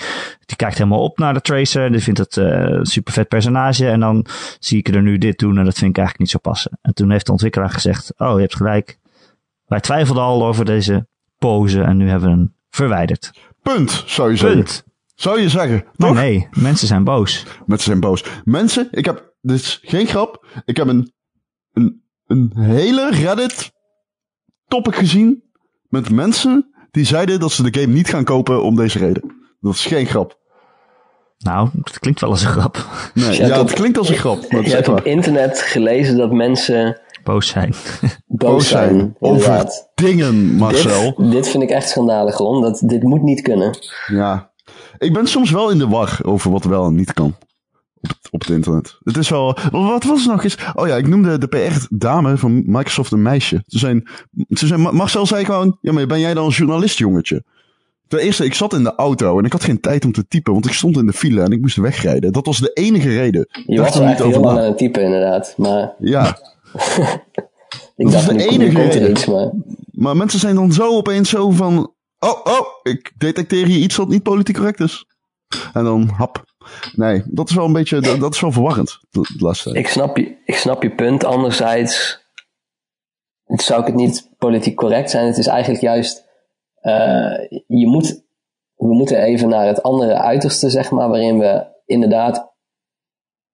[0.46, 1.90] die kijkt helemaal op naar de Tracer.
[1.92, 3.88] Die vindt het uh, een super vet personage.
[3.88, 4.26] En dan
[4.58, 6.78] zie ik er nu dit doen en dat vind ik eigenlijk niet zo passen.
[6.82, 8.98] En toen heeft de ontwikkelaar gezegd, oh, je hebt gelijk.
[9.66, 11.06] Wij twijfelden al over deze
[11.38, 13.32] pose en nu hebben we hem verwijderd.
[13.62, 14.64] Punt, zou je zeggen.
[15.16, 17.46] Zou je zeggen, Maar nee, mensen zijn boos.
[17.66, 18.24] Mensen zijn boos.
[18.44, 21.12] Mensen, ik heb, dit is geen grap, ik heb een,
[21.72, 23.72] een, een hele Reddit
[24.66, 25.42] topic gezien
[25.88, 29.34] met mensen die zeiden dat ze de game niet gaan kopen om deze reden.
[29.60, 30.38] Dat is geen grap.
[31.38, 32.86] Nou, het klinkt wel als een grap.
[33.14, 35.58] Nee, Dus ja, het op- klinkt als een grap, maar het Je hebt op internet
[35.60, 37.74] gelezen dat mensen Boos zijn.
[38.26, 39.16] boos zijn.
[39.18, 39.90] over inderdaad.
[39.94, 41.14] dingen, Marcel.
[41.16, 42.62] Dit, dit vind ik echt schandalig, Ron.
[42.62, 43.78] Dat, dit moet niet kunnen.
[44.06, 44.54] Ja.
[44.98, 47.36] Ik ben soms wel in de war over wat wel en niet kan.
[48.00, 48.98] Op het, op het internet.
[49.02, 49.58] Het is wel.
[49.70, 50.56] Wat was het nog eens?
[50.74, 53.62] Oh ja, ik noemde de PR-dame van Microsoft een meisje.
[53.66, 54.08] Ze zijn,
[54.48, 57.44] ze zijn, Marcel zei gewoon: Ja, maar ben jij dan een journalist, jongetje?
[58.08, 60.52] Ten eerste, ik zat in de auto en ik had geen tijd om te typen,
[60.52, 62.32] want ik stond in de file en ik moest wegrijden.
[62.32, 63.48] Dat was de enige reden.
[63.66, 65.54] Je Dacht was er niet over aan het typen, inderdaad.
[65.56, 66.26] Maar Ja,
[67.96, 69.32] ik Dat is dacht, de nu, nu enige reden.
[69.34, 69.50] Maar
[69.96, 74.08] maar mensen zijn dan zo opeens zo van: Oh, oh, ik detecteer hier iets wat
[74.08, 75.06] niet politiek correct is.
[75.72, 76.44] En dan hap.
[76.94, 79.00] Nee, dat is wel een beetje, dat, is wel verwarrend,
[79.72, 81.24] ik snap, je, ik snap je punt.
[81.24, 82.24] Anderzijds
[83.46, 85.26] zou ik het niet politiek correct zijn.
[85.26, 86.24] Het is eigenlijk juist...
[86.80, 88.24] eh, je moet,
[88.74, 91.08] we moeten even naar het andere uiterste, zeg maar.
[91.08, 92.54] Waarin we inderdaad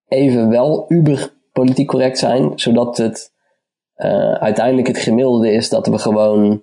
[0.06, 3.32] even wel uber politiek correct zijn, zodat het
[3.96, 6.62] uh, uiteindelijk het gemiddelde is dat we gewoon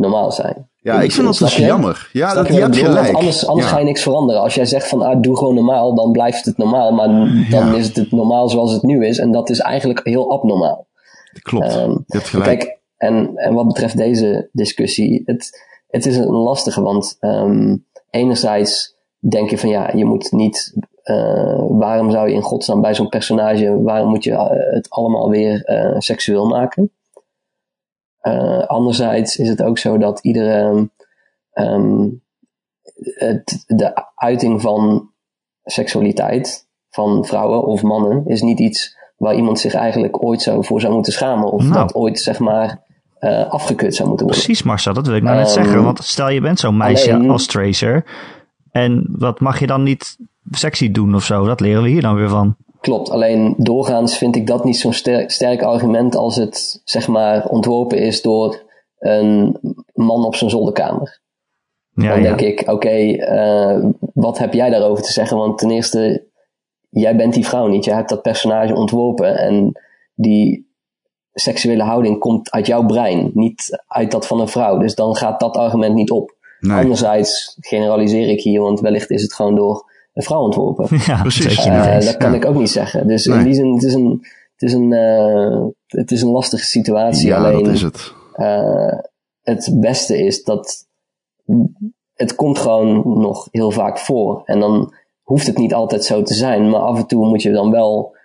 [0.00, 0.68] normaal zijn.
[0.76, 2.08] Ja, ik vind dat dus jammer.
[2.12, 3.14] Ja, dat, je, hebt gelijk.
[3.14, 4.42] anders anders ga je niks veranderen.
[4.42, 6.92] Als jij zegt van ah, doe gewoon normaal, dan blijft het normaal.
[6.92, 7.08] Maar
[7.50, 9.18] dan is het normaal zoals het nu is.
[9.18, 10.86] En dat is eigenlijk heel abnormaal.
[11.42, 12.58] Klopt, um, je hebt gelijk.
[12.58, 16.82] Kijk, en, en wat betreft deze discussie, het, het is een lastige.
[16.82, 20.74] Want um, enerzijds denk je van ja, je moet niet
[21.04, 25.30] uh, waarom zou je in godsnaam bij zo'n personage, waarom moet je uh, het allemaal
[25.30, 26.92] weer uh, seksueel maken?
[28.66, 30.90] Anderzijds is het ook zo dat iedere
[31.54, 32.22] um,
[33.02, 35.10] het, de uiting van
[35.64, 40.80] seksualiteit van vrouwen of mannen is niet iets waar iemand zich eigenlijk ooit zo voor
[40.80, 41.74] zou moeten schamen of nou.
[41.74, 42.82] dat ooit zeg maar
[43.20, 44.44] uh, afgekeurd zou moeten worden.
[44.44, 45.82] Precies Marcel, dat wil ik nou net um, zeggen.
[45.82, 48.04] Want stel je bent zo'n meisje alleen, als Tracer
[48.70, 50.16] en wat mag je dan niet
[50.50, 51.46] sexy doen of zo.
[51.46, 52.56] Dat leren we hier dan weer van.
[52.80, 57.48] Klopt, alleen doorgaans vind ik dat niet zo'n sterk, sterk argument als het zeg maar
[57.48, 58.62] ontworpen is door
[58.98, 59.58] een
[59.94, 61.20] man op zijn zolderkamer.
[61.94, 65.36] Ja, dan denk ik, oké, okay, uh, wat heb jij daarover te zeggen?
[65.36, 66.24] Want ten eerste,
[66.90, 67.84] jij bent die vrouw niet.
[67.84, 69.80] Jij hebt dat personage ontworpen en
[70.14, 70.68] die
[71.32, 74.78] seksuele houding komt uit jouw brein, niet uit dat van een vrouw.
[74.78, 76.36] Dus dan gaat dat argument niet op.
[76.60, 76.78] Nee.
[76.78, 79.89] Anderzijds generaliseer ik hier, want wellicht is het gewoon door
[80.20, 80.98] een vrouw ontworpen.
[81.06, 81.66] Ja, precies.
[81.66, 82.36] Uh, dat kan ja.
[82.36, 83.08] ik ook niet zeggen.
[83.08, 83.38] Dus nee.
[83.38, 87.26] in die zin, het is een, het is een, uh, het is een lastige situatie.
[87.26, 88.12] Ja, Alleen, dat is het.
[88.36, 88.98] Uh,
[89.42, 90.86] het beste is dat
[92.14, 94.42] het komt gewoon nog heel vaak voor.
[94.44, 97.52] En dan hoeft het niet altijd zo te zijn, maar af en toe moet je
[97.52, 98.16] dan wel,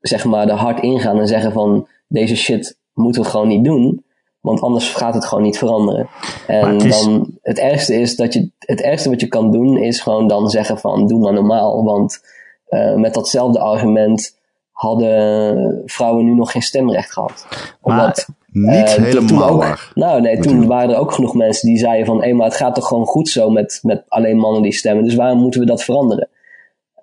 [0.00, 4.04] zeg maar, er hard ingaan en zeggen van, deze shit moeten we gewoon niet doen.
[4.46, 6.08] Want anders gaat het gewoon niet veranderen.
[6.46, 7.02] En het is...
[7.02, 10.50] dan het ergste is dat je het ergste wat je kan doen is gewoon dan
[10.50, 11.84] zeggen van doe maar normaal.
[11.84, 12.20] Want
[12.68, 14.38] uh, met datzelfde argument
[14.70, 17.46] hadden vrouwen nu nog geen stemrecht gehad.
[17.82, 19.90] Omdat, niet uh, helemaal ook, waar.
[19.94, 22.74] Nou nee, toen waren er ook genoeg mensen die zeiden van hé, maar het gaat
[22.74, 25.04] toch gewoon goed zo met, met alleen mannen die stemmen.
[25.04, 26.28] Dus waarom moeten we dat veranderen?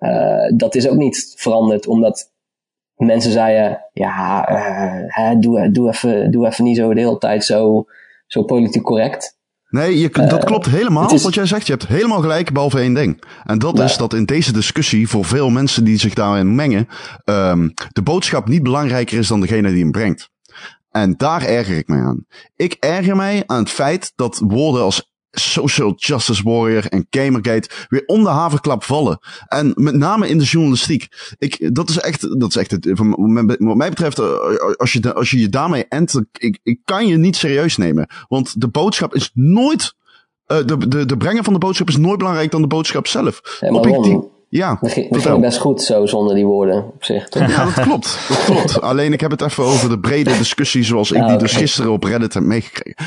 [0.00, 2.32] Uh, dat is ook niet veranderd omdat
[2.96, 7.44] mensen zeiden, ja, uh, hè, doe, doe, even, doe even niet zo de hele tijd
[7.44, 7.84] zo,
[8.26, 9.38] zo politiek correct.
[9.68, 11.66] Nee, je, dat uh, klopt helemaal is, wat jij zegt.
[11.66, 13.22] Je hebt helemaal gelijk, behalve één ding.
[13.44, 16.88] En dat is dat in deze discussie, voor veel mensen die zich daarin mengen,
[17.24, 20.30] um, de boodschap niet belangrijker is dan degene die hem brengt.
[20.90, 22.26] En daar erger ik mij aan.
[22.56, 28.02] Ik erger mij aan het feit dat woorden als social justice warrior en Gamergate weer
[28.06, 29.18] om de haverklap vallen.
[29.48, 31.34] En met name in de journalistiek.
[31.38, 32.92] Ik, dat is echt, dat is echt het,
[33.58, 34.26] wat mij betreft, eh,
[34.76, 38.08] als je, als je je daarmee ent, ik, ik kan je niet serieus nemen.
[38.28, 39.94] Want de boodschap is nooit,
[40.46, 43.40] uh, de, de, de brengen van de boodschap is nooit belangrijk dan de boodschap zelf.
[44.56, 47.28] Ja, dat ging, dat ging best goed zo zonder die woorden op zich.
[47.28, 47.50] Toch?
[47.50, 48.18] Ja, dat klopt.
[48.28, 48.80] Dat klopt.
[48.80, 51.36] Alleen ik heb het even over de brede discussie zoals ik die okay.
[51.36, 53.04] dus gisteren op Reddit heb meegekregen.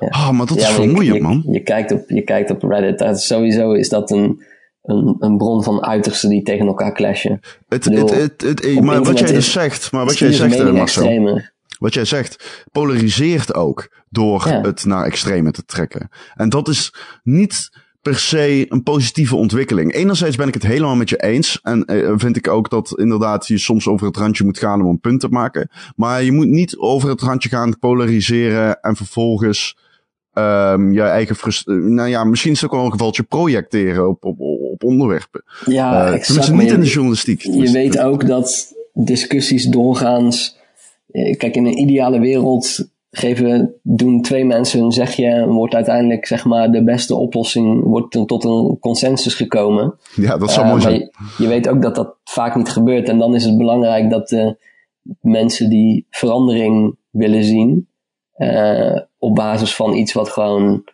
[0.00, 0.08] Ja.
[0.08, 1.42] Oh, maar dat ja, is vermoeiend, je, man.
[1.46, 2.98] Je, je, kijkt op, je kijkt op Reddit.
[2.98, 4.42] Dat is, sowieso is dat een,
[4.82, 7.40] een, een bron van uitersten die tegen elkaar clashen.
[7.68, 11.40] Het, bedoel, het, het, maar wat jij dus zegt, maar wat jij zegt, Marcel.
[11.78, 14.60] Wat jij zegt, polariseert ook door ja.
[14.60, 16.08] het naar extreme te trekken.
[16.34, 17.70] En dat is niet
[18.02, 19.94] per se een positieve ontwikkeling.
[19.94, 21.58] Enerzijds ben ik het helemaal met je eens.
[21.62, 24.88] En uh, vind ik ook dat inderdaad je soms over het randje moet gaan om
[24.88, 25.70] een punt te maken.
[25.96, 29.76] Maar je moet niet over het randje gaan polariseren en vervolgens
[30.32, 31.82] um, je eigen frustratie.
[31.82, 34.40] Nou ja, misschien is het ook wel een gevaltje projecteren op, op,
[34.72, 35.44] op onderwerpen.
[35.64, 36.52] Ja, uh, exact.
[36.52, 37.42] niet in de journalistiek.
[37.42, 40.60] Je weet ook dat discussies doorgaans.
[41.12, 46.44] Kijk, in een ideale wereld geven, doen twee mensen hun zegje en wordt uiteindelijk zeg
[46.44, 49.94] maar de beste oplossing, wordt er tot een consensus gekomen.
[50.14, 50.94] Ja, dat zou uh, mooi zijn.
[50.94, 54.28] Je, je, weet ook dat dat vaak niet gebeurt en dan is het belangrijk dat
[54.28, 54.56] de
[55.20, 57.88] mensen die verandering willen zien,
[58.36, 60.84] uh, op basis van iets wat gewoon,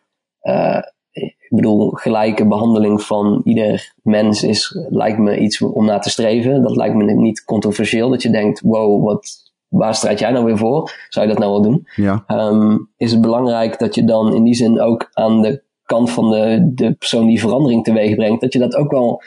[0.42, 6.10] uh, ik bedoel, gelijke behandeling van ieder mens is, lijkt me iets om naar te
[6.10, 6.62] streven.
[6.62, 10.58] Dat lijkt me niet controversieel, dat je denkt, wow, wat, waar strijd jij nou weer
[10.58, 10.92] voor?
[11.08, 11.88] Zou je dat nou wel doen?
[11.94, 12.24] Ja.
[12.28, 16.30] Um, is het belangrijk dat je dan in die zin ook aan de kant van
[16.30, 19.22] de, de persoon die verandering teweeg brengt, dat je dat ook wel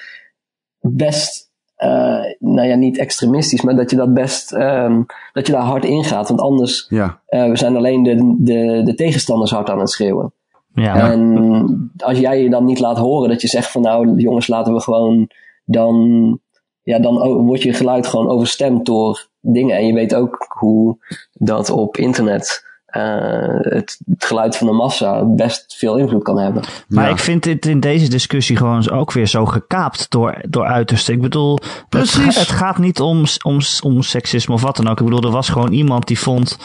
[0.80, 5.62] best, uh, nou ja, niet extremistisch, maar dat je dat best, um, dat je daar
[5.62, 6.28] hard in gaat.
[6.28, 7.22] Want anders, ja.
[7.30, 10.34] uh, we zijn alleen de, de, de tegenstanders hard aan het schreeuwen.
[10.74, 11.12] Ja.
[11.12, 14.74] En als jij je dan niet laat horen, dat je zegt van nou jongens, laten
[14.74, 15.30] we gewoon
[15.66, 16.40] dan
[16.84, 19.78] ja, dan wordt je geluid gewoon overstemd door dingen.
[19.78, 20.98] En je weet ook hoe
[21.34, 26.64] dat op internet het, het, geluid van de massa best veel invloed kan hebben.
[26.88, 31.14] Maar ik vind dit in deze discussie gewoon ook weer zo gekaapt door, door uitersten.
[31.14, 31.60] Ik bedoel,
[31.90, 35.00] het, het, gaat niet om, om, om seksisme of wat dan ook.
[35.00, 36.58] Ik bedoel, er was gewoon iemand die vond,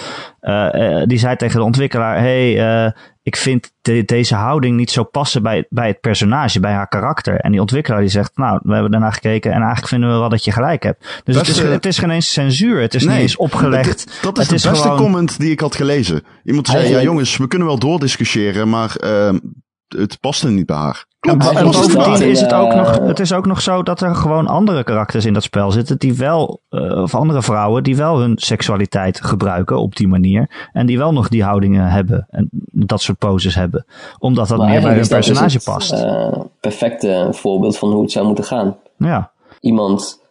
[1.07, 2.93] die zei tegen de ontwikkelaar: hey,
[3.27, 3.73] ik vind
[4.05, 7.41] deze houding niet zo passen bij, bij het personage, bij haar karakter.
[7.41, 10.29] En die ontwikkelaar die zegt, nou, we hebben daarna gekeken en eigenlijk vinden we wel
[10.29, 11.23] dat je gelijk hebt.
[11.25, 14.19] Dus het is, het is geen eens censuur, het is niet eens opgelegd.
[14.23, 16.23] dat is de beste comment die ik had gelezen.
[16.45, 19.33] Iemand zei, ja jongens, we kunnen wel doordiscussiëren, maar uh,
[19.89, 21.07] het paste niet bij haar.
[21.21, 24.85] en bovendien is het ook, nog, het is ook nog zo dat er gewoon andere
[24.85, 29.25] karakters in dat spel zitten die wel, uh, of andere vrouwen, die wel hun seksualiteit
[29.25, 30.69] gebruiken op die manier.
[30.73, 33.87] En die wel nog die houdingen hebben en dat soort poses hebben.
[34.19, 35.93] Omdat dat meer bij hun dus personage past.
[35.93, 38.77] Uh, perfecte voorbeeld van hoe het zou moeten gaan.
[38.97, 39.31] Ja.
[39.61, 40.25] Iemand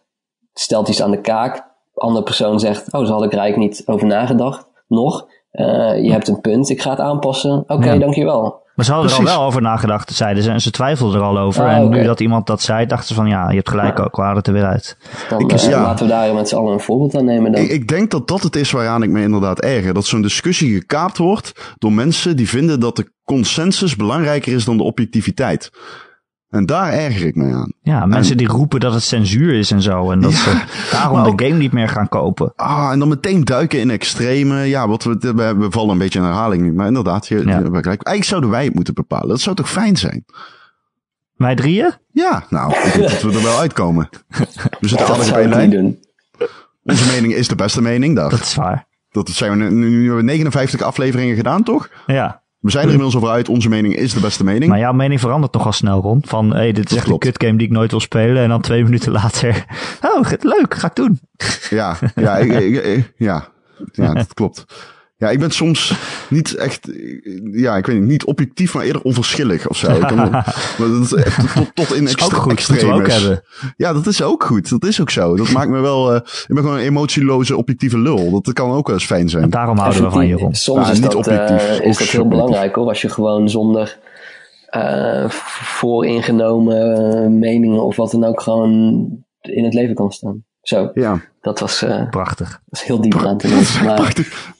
[0.54, 3.86] stelt iets aan de kaak, andere persoon zegt, oh, zo had ik er eigenlijk niet
[3.86, 4.66] over nagedacht.
[4.88, 7.58] Nog, uh, je hebt een punt, ik ga het aanpassen.
[7.58, 7.98] Oké, okay, ja.
[7.98, 8.64] dankjewel.
[8.76, 10.50] Maar ze hadden er al wel over nagedacht, zeiden ze.
[10.50, 11.64] En ze twijfelden er al over.
[11.64, 14.16] Ah, en nu dat iemand dat zei, dachten ze van ja, je hebt gelijk ook.
[14.16, 14.96] We hadden het er weer uit.
[15.28, 15.82] Dan ik, uh, ja.
[15.82, 17.62] laten we daar met z'n allen een voorbeeld aan nemen dan.
[17.62, 19.94] Ik, ik, denk dat dat het is waaraan ik me inderdaad erger.
[19.94, 24.76] Dat zo'n discussie gekaapt wordt door mensen die vinden dat de consensus belangrijker is dan
[24.76, 25.70] de objectiviteit.
[26.56, 27.72] En daar erger ik me aan.
[27.82, 30.10] Ja, mensen die roepen dat het censuur is en zo.
[30.10, 32.52] En dat ze daarom de game niet meer gaan kopen.
[32.56, 34.56] Ah, en dan meteen duiken in extreme.
[34.56, 36.72] Ja, wat we, we, vallen een beetje in herhaling nu.
[36.72, 37.58] Maar inderdaad, je, ja.
[37.58, 39.28] je, eigenlijk zouden wij het moeten bepalen.
[39.28, 40.24] Dat zou toch fijn zijn?
[41.34, 41.94] Wij drieën?
[42.12, 44.08] Ja, nou, ik denk dat we er wel uitkomen.
[44.80, 45.70] We zitten lijn.
[45.70, 45.98] Doen.
[46.82, 48.30] Onze mening is de beste mening, daar.
[48.30, 48.86] Dat is waar.
[49.10, 51.88] Dat zijn we nu, nu hebben we 59 afleveringen gedaan, toch?
[52.06, 52.42] Ja.
[52.58, 53.48] We zijn er inmiddels over uit.
[53.48, 54.70] Onze mening is de beste mening.
[54.70, 56.28] Maar jouw mening verandert toch al snel rond.
[56.28, 58.42] Van, hé, hey, dit is echt een kutgame die ik nooit wil spelen.
[58.42, 59.64] En dan twee minuten later,
[60.02, 61.20] oh, leuk, ga ik doen.
[61.70, 63.48] Ja, ja, ik, ja,
[63.92, 64.64] ja, dat klopt.
[65.18, 65.94] Ja, ik ben soms
[66.28, 66.88] niet echt,
[67.52, 69.90] ja, ik weet niet, niet objectief, maar eerder onverschillig of zo.
[69.90, 70.30] Ik kan,
[70.78, 73.14] dat is echt tot, tot in extre goed, extremes.
[73.14, 73.42] hebben.
[73.76, 74.68] Ja, dat is ook goed.
[74.68, 75.36] Dat is ook zo.
[75.36, 78.30] Dat maakt me wel, uh, ik ben gewoon een emotieloze, objectieve lul.
[78.30, 79.42] Dat kan ook wel eens fijn zijn.
[79.42, 80.56] En daarom houden we van je rond.
[80.56, 83.98] Soms is, niet dat, objectief, uh, is dat heel belangrijk hoor, als je gewoon zonder
[84.70, 89.08] uh, vooringenomen meningen of wat dan ook gewoon
[89.40, 90.44] in het leven kan staan.
[90.62, 90.90] Zo.
[90.94, 91.20] Ja.
[91.40, 92.48] Dat was, uh, prachtig.
[92.48, 93.48] Dat is heel diep aan te
[93.82, 93.94] doen.
[93.94, 94.54] prachtig.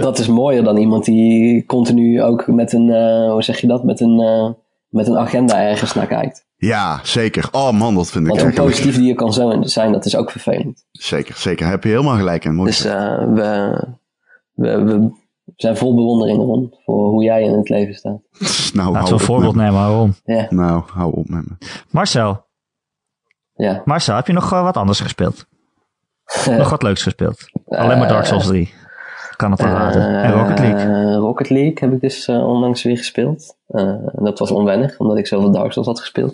[0.00, 3.84] Dat is mooier dan iemand die continu ook met een, uh, hoe zeg je dat,
[3.84, 4.50] met een, uh,
[4.88, 6.46] met een agenda ergens naar kijkt.
[6.56, 7.48] Ja, zeker.
[7.50, 9.32] Oh man, dat vind Want ik Want hoe positief die je kan
[9.68, 10.86] zijn, dat is ook vervelend.
[10.90, 11.66] Zeker, zeker.
[11.66, 12.64] Heb je helemaal gelijk in.
[12.64, 13.78] Dus uh, we,
[14.52, 15.10] we, we
[15.56, 18.20] zijn vol bewondering, Ron, voor hoe jij in het leven staat.
[18.74, 20.14] nou, Laten we een voorbeeld nemen, Ron.
[20.24, 20.46] Ja.
[20.50, 21.56] Nou, hou op met me.
[21.90, 22.44] Marcel.
[23.54, 23.82] Ja.
[23.84, 25.46] Marcel, heb je nog wat anders gespeeld?
[26.58, 27.44] nog wat leuks gespeeld?
[27.66, 28.74] Alleen maar Dark Souls 3
[29.36, 30.22] kan het wel raden.
[30.22, 31.14] En Rocket League.
[31.14, 33.56] Rocket League heb ik dus uh, onlangs weer gespeeld.
[33.68, 36.32] Uh, dat was onwennig, omdat ik zoveel Dark Souls had gespeeld.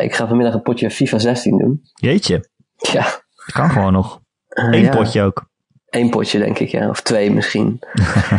[0.00, 1.82] ik ga vanmiddag een potje FIFA 16 doen.
[1.94, 2.48] Jeetje.
[2.76, 3.02] Ja.
[3.02, 4.20] Dat kan gewoon nog.
[4.48, 4.96] Eén ja.
[4.96, 5.48] potje ook.
[5.90, 6.88] Eén potje, denk ik, ja.
[6.88, 7.80] Of twee misschien.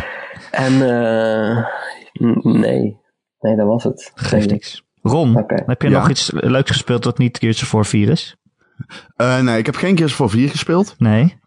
[0.50, 0.78] en
[2.42, 2.98] nee.
[3.40, 4.12] Nee, dat was het.
[4.14, 4.84] Geeft niks.
[5.02, 5.62] Ron, okay.
[5.66, 5.98] heb je ja?
[5.98, 8.36] nog iets leuks gespeeld dat niet Gears of 4 4 is?
[9.16, 10.94] nee, ik heb geen Gears of 4 gespeeld.
[10.98, 11.39] Nee.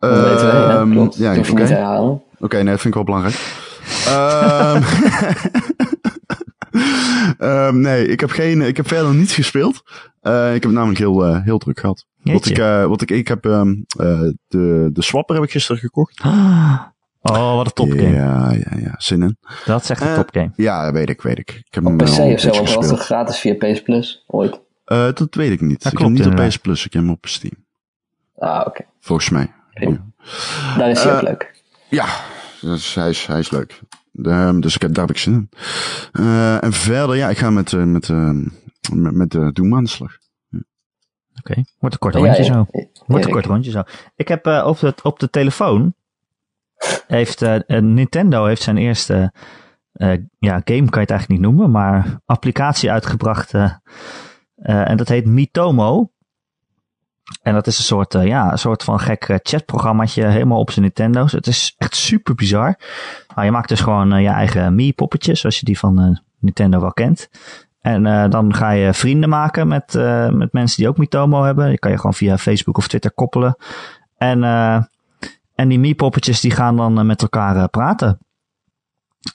[0.00, 1.50] Uh, ja, ja, oké.
[1.50, 1.88] Okay.
[1.88, 3.36] Oké, okay, nee, dat vind ik wel belangrijk.
[4.08, 4.82] um,
[7.48, 9.82] um, nee, ik heb, geen, ik heb verder niets gespeeld.
[10.22, 12.06] Uh, ik heb namelijk heel, uh, heel druk gehad.
[12.22, 16.20] Wat ik, uh, wat ik, ik heb um, de, de Swapper heb ik gisteren gekocht.
[17.22, 18.14] Oh, wat een topgame.
[18.14, 19.38] Ja, ja, ja, zin in.
[19.64, 20.50] Dat is echt een topgame.
[20.56, 21.50] Ja, weet ik, weet ik.
[21.50, 24.60] ik heb op PC of zo, want was het gratis via PS Plus ooit?
[24.84, 25.82] dat weet ik niet.
[25.82, 27.64] Dat ik klopt, heb niet op PS Plus, ik heb hem op Steam.
[28.38, 28.68] Ah, oké.
[28.68, 28.86] Okay.
[29.00, 29.52] Volgens mij.
[29.80, 30.04] Ja.
[30.78, 31.62] Daar is hij ook leuk.
[31.88, 32.06] Ja,
[32.60, 33.80] dus hij, is, hij is leuk.
[34.22, 35.50] Um, dus ik heb, daar heb ik zin in.
[36.12, 38.30] Uh, en verder, ja, ik ga met, uh, met, uh,
[38.92, 40.18] met, met de Doom aan de slag.
[40.48, 40.58] Ja.
[41.38, 41.64] Oké, okay.
[41.78, 42.66] wordt een kort rondje ja, zo.
[43.06, 43.82] Wordt een kort rondje zo.
[44.14, 45.94] Ik heb op, de, op de telefoon,
[47.06, 49.32] heeft Nintendo heeft zijn eerste,
[50.38, 53.54] ja, game kan je het eigenlijk niet noemen, maar applicatie uitgebracht.
[54.56, 56.10] en dat heet Mitomo.
[57.42, 60.70] En dat is een soort, uh, ja, een soort van gek uh, chatprogrammaatje helemaal op
[60.70, 61.32] zijn Nintendo's.
[61.32, 62.78] Het is echt super bizar.
[63.42, 67.28] Je maakt dus gewoon uh, je eigen Mii-poppetjes, zoals je die van Nintendo wel kent.
[67.80, 69.92] En dan ga je vrienden maken met,
[70.32, 71.68] met mensen die ook Mitomo hebben.
[71.68, 73.56] Die kan je gewoon via Facebook of Twitter koppelen.
[74.16, 74.44] En,
[75.54, 78.18] en die Mii-poppetjes die gaan dan met elkaar praten.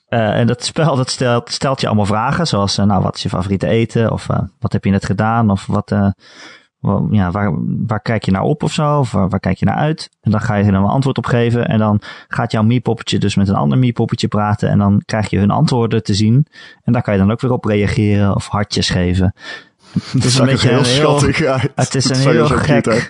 [0.08, 3.68] en dat spel dat stelt, stelt je allemaal vragen, zoals nou, wat is je favoriete
[3.68, 4.12] eten?
[4.12, 4.28] Of
[4.60, 5.50] wat heb je net gedaan?
[5.50, 5.94] Of wat
[7.12, 7.54] ja, waar,
[7.88, 9.00] waar kijk je naar op of zo?
[9.00, 10.10] Of waar, waar kijk je naar uit?
[10.22, 11.68] En dan ga je er dan een antwoord op geven.
[11.68, 14.70] En dan gaat jouw Mii-poppetje dus met een ander Mii-poppetje praten.
[14.70, 16.48] En dan krijg je hun antwoorden te zien.
[16.84, 19.34] En daar kan je dan ook weer op reageren of hartjes geven.
[20.12, 21.72] Het is een beetje heel schattig uit.
[21.76, 23.10] Het is een heel gek...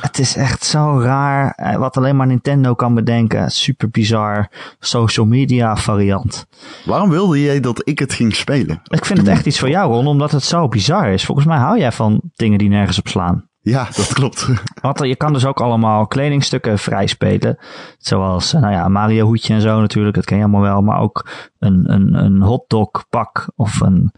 [0.00, 1.52] Het is echt zo raar.
[1.56, 3.50] eh, Wat alleen maar Nintendo kan bedenken.
[3.50, 4.48] Super bizar.
[4.78, 6.46] Social media variant.
[6.84, 8.80] Waarom wilde jij dat ik het ging spelen?
[8.84, 11.24] Ik vind het echt iets voor jou, Ron, omdat het zo bizar is.
[11.24, 13.48] Volgens mij hou jij van dingen die nergens op slaan.
[13.62, 14.48] Ja, dat klopt.
[14.82, 17.58] Want je kan dus ook allemaal kledingstukken vrij spelen.
[17.98, 20.14] Zoals, eh, nou ja, Mario hoedje en zo natuurlijk.
[20.14, 20.80] Dat ken je allemaal wel.
[20.82, 21.28] Maar ook
[21.58, 24.12] een, een, een hotdog pak of een,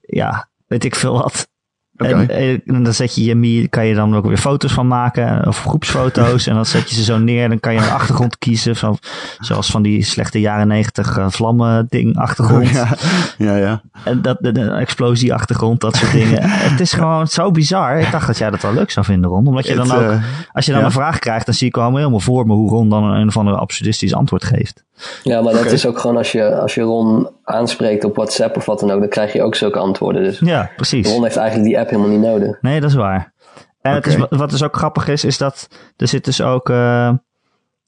[0.00, 1.48] ja, weet ik veel wat.
[1.96, 5.46] En, eh, en dan zet je je kan je dan ook weer foto's van maken,
[5.46, 6.46] of groepsfoto's.
[6.48, 8.76] en dan zet je ze zo neer, dan kan je een achtergrond kiezen.
[8.76, 8.96] Zo,
[9.38, 12.68] zoals van die slechte jaren negentig uh, vlammen ding achtergrond.
[12.70, 12.88] Ja,
[13.38, 13.56] ja.
[13.56, 13.82] ja.
[14.04, 16.38] En dat, de, de explosie achtergrond, dat soort dingen.
[16.70, 17.98] het is gewoon zo bizar.
[17.98, 19.46] Ik dacht dat jij dat wel leuk zou vinden, Ron.
[19.46, 20.22] Omdat je dan ook, eh,
[20.52, 20.86] als je dan ja.
[20.86, 23.28] een vraag krijgt, dan zie ik al helemaal voor me hoe Ron dan een, een
[23.28, 24.84] of ander absurdistisch antwoord geeft.
[25.22, 28.64] Ja, maar dat is ook gewoon als je, als je Ron aanspreekt op WhatsApp of
[28.64, 30.22] wat dan ook, dan krijg je ook zulke antwoorden.
[30.22, 31.08] Dus Ja, precies.
[31.08, 32.58] Ron heeft eigenlijk die app helemaal niet nodig.
[32.60, 33.32] Nee, dat is waar.
[33.80, 36.70] En het is, wat dus ook grappig is, is dat er zit dus ook...
[36.70, 37.12] eh,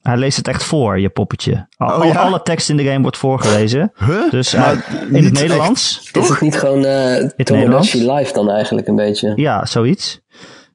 [0.01, 1.67] hij leest het echt voor, je poppetje.
[1.77, 2.13] Al, Oh, ja?
[2.21, 3.91] Alle tekst in de game wordt voorgelezen.
[3.95, 4.29] Huh?
[4.31, 5.31] Dus Maar eh, in het echt.
[5.41, 6.09] Nederlands.
[6.13, 6.93] Is het niet gewoon eh
[7.37, 7.91] Nederlands?
[7.91, 9.33] Tomodachi Live dan eigenlijk een beetje?
[9.35, 10.21] Ja, zoiets.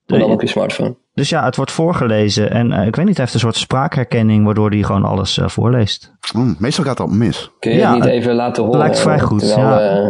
[0.07, 0.97] Maar dan op je smartphone.
[1.15, 2.51] Dus ja, het wordt voorgelezen.
[2.51, 5.49] En eh, ik weet niet, hij heeft een soort spraakherkenning, waardoor hij gewoon alles eh,
[5.49, 6.13] voorleest.
[6.33, 7.51] Hmm, meestal gaat dat mis.
[7.59, 8.79] Kun je Ja, het niet even laten horen?
[8.79, 10.07] lijkt vrij goed, Terwijl, ja.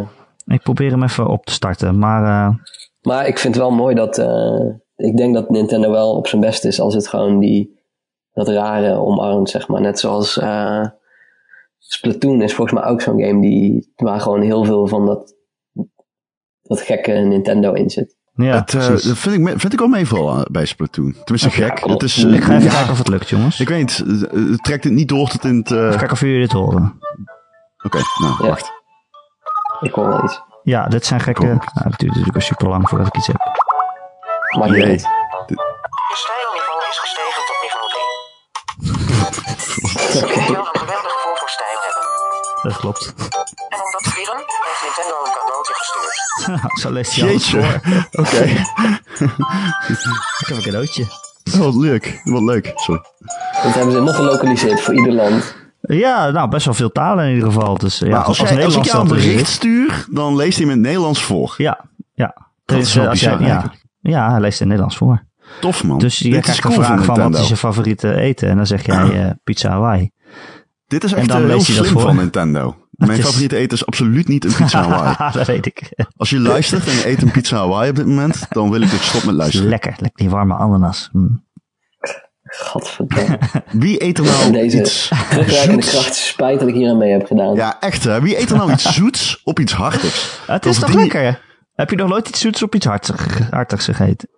[0.47, 2.55] eh, Ik probeer hem even op te starten, maar eh,
[3.03, 4.19] maar ik vind het wel mooi dat...
[4.19, 4.65] eh,
[4.97, 7.81] ik denk dat Nintendo wel op zijn best is als het gewoon die...
[8.33, 9.81] Dat rare omarmt, zeg maar.
[9.81, 10.39] Net zoals...
[10.39, 10.87] eh,
[11.79, 13.93] Splatoon is volgens mij ook zo'n game die...
[13.97, 15.35] Waar gewoon heel veel van dat...
[16.63, 18.17] Dat gekke Nintendo in zit.
[18.35, 21.13] Ja, het, eh, dat vind ik, vind ik wel meevallen bij Splatoon.
[21.25, 21.81] Tenminste gek.
[22.03, 23.61] is, eh, ik ga even ja, kijken of het lukt, jongens.
[23.61, 24.21] Ik weet eh,
[24.51, 25.71] het trekt het niet door tot in het...
[25.71, 27.01] eh, Even Oké, kijken of jullie dit horen.
[27.83, 28.05] nou,
[28.39, 28.47] Ja.
[28.49, 28.73] wacht.
[29.81, 30.43] Ik hoor wel iets.
[30.63, 31.41] Ja, dit zijn gekke...
[31.41, 31.53] Cool.
[31.55, 33.37] Nou, het duurt natuurlijk al super lang voordat ik iets heb.
[34.59, 34.91] Maar niet Jee.
[34.91, 35.01] uit.
[36.07, 38.03] Je stijlniveau is gestegen tot niveau 3.
[40.37, 42.02] Je zult een geweldig gevoel voor stijl hebben.
[42.63, 43.15] Dat klopt.
[43.17, 46.81] En om dat te vieren heeft Nintendo een cadeautje gestuurd.
[46.81, 47.63] Zo leest hij alles Jeetje.
[47.63, 48.25] voor.
[48.25, 48.43] Oké.
[50.39, 51.07] Ik heb een cadeautje.
[51.59, 52.21] Wat leuk.
[52.25, 52.73] Wat leuk.
[52.75, 53.01] Sorry.
[53.63, 55.55] Dat hebben ze nog gelokaliseerd voor ieder land.
[55.81, 57.79] Ja, nou, best wel veel talen in ieder geval.
[57.79, 60.59] Dus ja, maar als, jij, als ik Nederlands jou een er bericht stuur, dan leest
[60.59, 61.55] hij hem in het Nederlands voor.
[61.57, 61.81] Ja,
[62.15, 62.35] ja.
[62.65, 65.25] Dat Dus, is wel eh, jij- bizar ja, ja, hij leest in het Nederlands voor.
[65.61, 65.99] Tof man.
[65.99, 68.49] Dus je krijgt cool een vraag van, wat is je favoriete eten?
[68.49, 70.11] En dan zeg jij eh, pizza Hawaii.
[70.93, 72.01] Dit is echt dan heel slim voor.
[72.01, 72.77] van Nintendo.
[72.91, 75.33] Mijn is- favoriete eten is absoluut niet een pizza Hawaii.
[75.33, 76.07] dat weet ik.
[76.17, 78.91] Als je luistert en je eet een pizza Hawaii op dit moment, dan wil ik
[78.91, 79.69] dat je stopt met luisteren.
[79.69, 81.09] Lekker, lekker die warme ananas.
[81.13, 81.45] Mm.
[82.43, 83.39] Gadverdamme.
[83.73, 85.91] Wie eet er nou Deze iets zoets?
[85.91, 87.55] kracht spijt dat ik hier aan mee heb gedaan.
[87.55, 88.21] Ja, echt hè.
[88.21, 90.39] Wie eet er nou iets zoets op iets hartigs?
[90.47, 91.41] Het Dat is toch verdien- lekker?
[91.75, 94.29] Heb je nog nooit iets zoets op iets hartig- hartigs gegeten?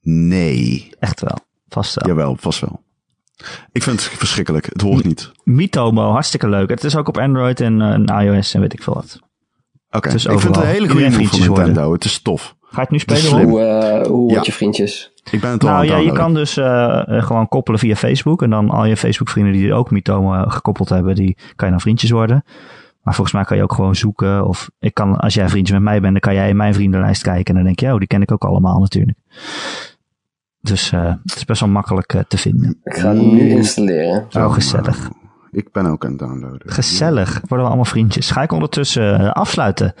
[0.00, 0.92] Nee.
[0.98, 1.38] Echt wel.
[1.68, 2.08] Vast wel.
[2.08, 2.82] Jawel, vast wel.
[3.72, 4.66] Ik vind het verschrikkelijk.
[4.66, 5.30] Het hoort niet.
[5.44, 6.70] Mitomo, hartstikke leuk.
[6.70, 9.20] Het is ook op Android en, eh, en iOS en weet ik veel wat.
[9.90, 11.64] Oké, Het is ik vind het een hele goede move van vriendjes worden.
[11.64, 11.92] Nintendo.
[11.92, 12.56] Het is tof.
[12.60, 13.48] Ga je het nu spelen.
[13.48, 14.34] Hoe, eh, hoe Ja.
[14.34, 15.12] word je vriendjes?
[15.30, 18.42] Ik ben het al aan Nou ja, je kan dus eh, gewoon koppelen via Facebook.
[18.42, 22.10] En dan al je Facebook-vrienden die ook Mitomo gekoppeld hebben, die kan je dan vriendjes
[22.10, 22.44] worden.
[23.02, 24.46] Maar volgens mij kan je ook gewoon zoeken.
[24.46, 27.22] Of ik kan, als jij vriendjes met mij bent, dan kan jij in mijn vriendenlijst
[27.22, 27.44] kijken.
[27.44, 29.18] En dan denk je, oh, die ken ik ook allemaal natuurlijk.
[30.62, 32.80] Dus eh, het is best wel makkelijk eh, te vinden.
[32.84, 34.26] Ik ga het nu installeren.
[34.32, 35.10] Oh, gezellig.
[35.54, 36.70] Ik ben ook aan het downloaden.
[36.70, 37.32] Gezellig.
[37.32, 38.30] Worden we allemaal vriendjes.
[38.30, 39.94] Ga ik ondertussen eh, afsluiten.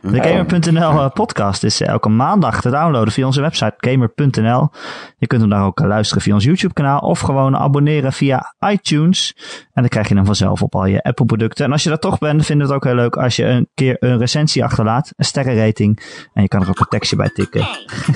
[0.00, 4.68] De Gamer.nl eh, podcast is eh, elke maandag te downloaden via onze website gamer.nl.
[5.16, 9.34] Je kunt hem daar ook luisteren via ons YouTube kanaal of gewoon abonneren via iTunes.
[9.72, 11.64] En dan krijg je hem vanzelf op al je Apple producten.
[11.64, 13.68] En als je dat toch bent, vinden we het ook heel leuk als je een
[13.74, 15.12] keer een recensie achterlaat.
[15.16, 16.02] Een sterrenrating.
[16.32, 17.60] En je kan er ook een tekstje bij tikken.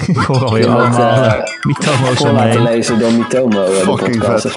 [0.07, 2.62] ik hoor alweer Je moet, allemaal mitomo's laten omheen.
[2.62, 4.55] lezen door Mitomo, Fucking vet.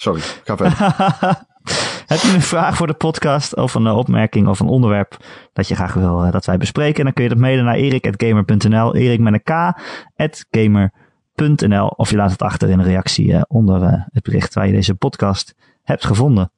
[0.00, 0.78] Sorry, ga verder.
[2.06, 5.16] Heb je een vraag voor de podcast of een opmerking of een onderwerp
[5.52, 7.04] dat je graag wil eh, dat wij bespreken?
[7.04, 11.86] Dan kun je dat mailen naar erik.gamer.nl, erik met een k, gamer.nl.
[11.86, 14.72] Of je laat het achter in een reactie eh, onder eh, het bericht waar je
[14.72, 16.52] deze podcast hebt gevonden.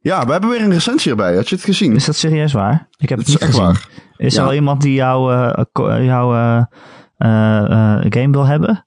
[0.00, 1.34] Ja, we hebben weer een recensie erbij.
[1.34, 1.94] Had je het gezien?
[1.94, 2.88] Is dat serieus waar?
[2.96, 3.62] Ik heb het, niet gezien.
[3.62, 3.88] waar.
[4.16, 5.64] Is er al iemand die jouw, eh,
[8.08, 8.86] game wil hebben?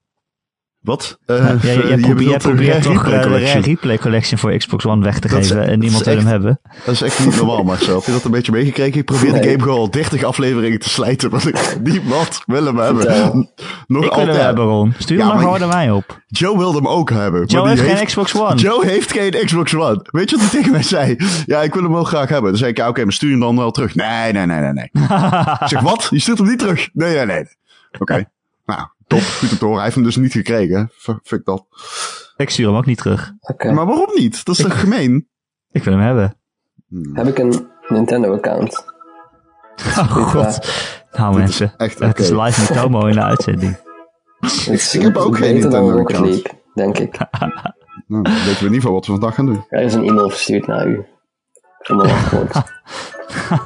[0.86, 1.18] Wat?
[1.26, 5.18] Uh, ja, jij, jij probeert, probeert toch de Rare Replay Collection voor Xbox One weg
[5.18, 6.60] te geven is, en niemand wil hem hebben.
[6.84, 7.94] Dat is echt niet normaal, Marcel.
[7.94, 8.98] Heb je dat een beetje meegekregen?
[8.98, 9.40] Ik probeer nee.
[9.40, 11.42] de game gewoon al 30 afleveringen te slijten, maar
[11.82, 13.50] niemand wil hem hebben.
[13.86, 14.26] Nog ik altijd.
[14.26, 14.94] wil hem hebben, Ron.
[14.98, 16.20] Stuur hem maar gewoon naar mij op.
[16.26, 17.44] Joe wilde hem ook hebben.
[17.44, 18.54] Joe heeft geen Xbox One.
[18.54, 20.06] Joe heeft geen Xbox One.
[20.10, 21.16] Weet je wat hij tegen mij zei?
[21.46, 22.50] Ja, ik wil hem wel graag hebben.
[22.50, 23.94] Dan zei ik, ja, oké, okay, maar stuur hem dan wel terug.
[23.94, 24.90] Nee, nee, nee, nee, nee.
[25.62, 26.06] ik zeg, wat?
[26.10, 26.88] Je stuurt hem niet terug?
[26.92, 27.44] Nee, nee, nee.
[27.92, 28.02] Oké.
[28.02, 28.26] Okay.
[28.66, 29.20] Nou, top.
[29.20, 29.74] Goed om te horen.
[29.74, 30.90] Hij heeft hem dus niet gekregen.
[31.22, 31.66] Fuck dat.
[32.36, 33.32] Ik stuur hem ook niet terug.
[33.40, 33.72] Okay.
[33.72, 34.44] Maar waarom niet?
[34.44, 35.28] Dat is toch gemeen?
[35.70, 36.38] Ik wil hem hebben.
[36.88, 37.16] Hmm.
[37.16, 38.84] Heb ik een Nintendo-account?
[39.98, 40.68] Oh god.
[41.12, 43.76] Nou mensen, echt, het is live met Tomo in de uitzending.
[44.92, 46.42] ik heb ook geen Nintendo-account.
[46.74, 47.18] Denk ik.
[48.06, 49.64] nou, dan weten we in ieder geval wat we vandaag gaan doen.
[49.68, 51.06] Er is een e-mail verstuurd naar u.
[51.78, 52.52] Zonder wachtwoord.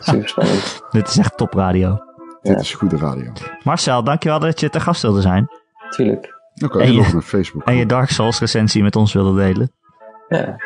[0.00, 0.82] Super spannend.
[0.90, 1.98] Dit is echt topradio.
[2.42, 3.32] Dit is goede radio.
[3.62, 5.48] Marcel, dankjewel dat je te gast wilde zijn.
[5.90, 6.38] Tuurlijk.
[6.54, 7.64] Oké, okay, en, je, naar Facebook.
[7.64, 9.72] en je Dark Souls recensie met ons wilde delen.
[10.28, 10.56] Ja,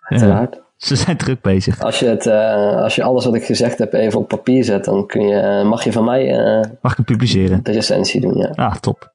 [0.00, 0.60] uiteraard.
[0.76, 1.80] Ze zijn druk bezig.
[1.80, 4.84] Als je, het, uh, als je alles wat ik gezegd heb even op papier zet,
[4.84, 7.62] dan kun je, mag je van mij uh, mag ik publiceren?
[7.62, 8.36] de recensie doen.
[8.36, 8.52] Ja.
[8.54, 9.12] Ah, top.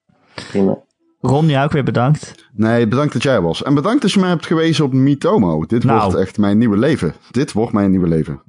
[0.49, 0.77] Prima.
[1.21, 2.49] Ron, jij ook weer bedankt.
[2.53, 3.63] Nee, bedankt dat jij was.
[3.63, 5.65] En bedankt dat je mij hebt gewezen op Mitomo.
[5.65, 6.01] Dit nou.
[6.01, 7.13] wordt echt mijn nieuwe leven.
[7.31, 8.41] Dit wordt mijn nieuwe leven.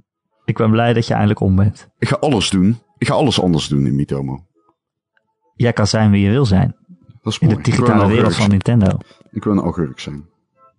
[0.44, 1.88] Ik ben blij dat je eindelijk om bent.
[1.98, 2.78] Ik ga alles doen.
[2.98, 4.44] Ik ga alles anders doen in Mitomo.
[5.54, 6.76] Jij kan zijn wie je wil zijn.
[7.22, 7.54] Dat is mooi.
[7.54, 8.98] In de digitale wereld van Nintendo.
[9.30, 10.24] Ik wil een augurk zijn.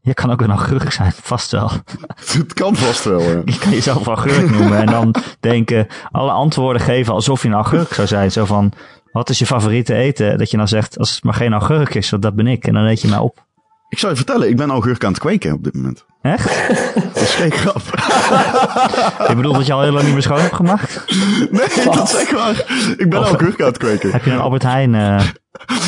[0.02, 1.72] Je kan ook een augurk zijn, vast wel.
[2.38, 3.42] Het kan vast wel, ja.
[3.46, 7.94] Je kan jezelf augurk noemen en dan denken, alle antwoorden geven alsof je een augurk
[7.94, 8.32] zou zijn.
[8.32, 8.72] Zo van,
[9.12, 10.38] wat is je favoriete eten?
[10.38, 12.68] Dat je dan zegt, als het maar geen augurk is, dat ben ik.
[12.68, 13.46] En dan eet je mij op.
[13.90, 16.06] Ik zou je vertellen, ik ben augurk aan het kweken op dit moment.
[16.22, 16.68] Echt?
[17.14, 17.82] Dat is geen grap.
[19.30, 21.06] Je bedoelt dat je al heel lang niet meer schoon hebt gemaakt?
[21.52, 22.66] Nee, dat is echt waar.
[22.98, 24.12] Ik ben augurk aan het kweken.
[24.12, 24.94] Heb je een Albert Heijn...
[24.94, 25.22] Uh,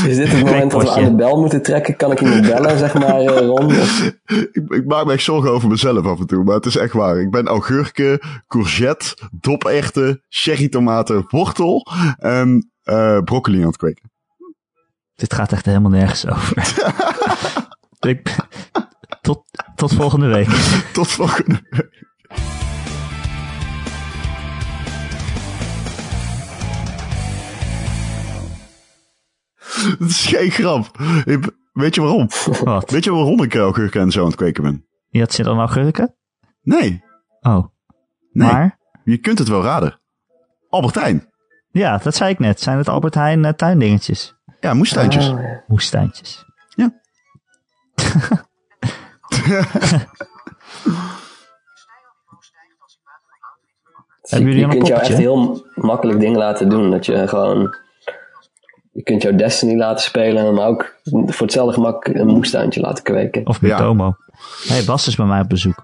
[0.07, 1.95] is dit het moment dat we aan de bel moeten trekken?
[1.95, 3.71] Kan ik iemand bellen, zeg maar, uh, Ron?
[4.51, 6.93] Ik, ik, maak me echt zorgen over mezelf af en toe, maar het is echt
[6.93, 7.19] waar.
[7.19, 14.11] Ik ben augurken, courgette, doperwten, cherrytomaten, wortel en uh, broccoli aan het kweken.
[15.15, 16.57] Dit gaat echt helemaal nergens over.
[17.99, 18.35] ik,
[19.21, 19.43] tot,
[19.75, 20.47] tot volgende week.
[20.93, 22.09] tot volgende week.
[29.99, 30.97] Dat is geen grap.
[31.73, 32.29] Weet je waarom?
[32.63, 32.89] Wat?
[32.89, 34.85] Weet je waarom ik augurken en zo aan het kweken ben?
[35.09, 36.15] Je had zin aan augurken?
[36.61, 37.03] Nee.
[37.39, 37.65] Oh.
[38.31, 38.51] Nee.
[38.51, 38.79] Maar?
[39.03, 39.99] Je kunt het wel raden.
[40.69, 41.29] Albertijn.
[41.71, 42.61] Ja, dat zei ik net.
[42.61, 44.35] Zijn het Albert Heijn uh, tuindingetjes?
[44.59, 45.33] Ja, moestuintjes.
[45.67, 46.45] Moestuintjes.
[46.75, 47.01] Ja.
[54.21, 56.91] Hebben jullie je kunt jou echt heel makkelijk dingen laten doen.
[56.91, 57.75] Dat je gewoon...
[58.91, 63.47] Je kunt jouw Destiny laten spelen, maar ook voor hetzelfde gemak een moestuintje laten kweken.
[63.47, 64.15] Of met Tomo.
[64.67, 65.75] hey, Bas is bij mij op bezoek.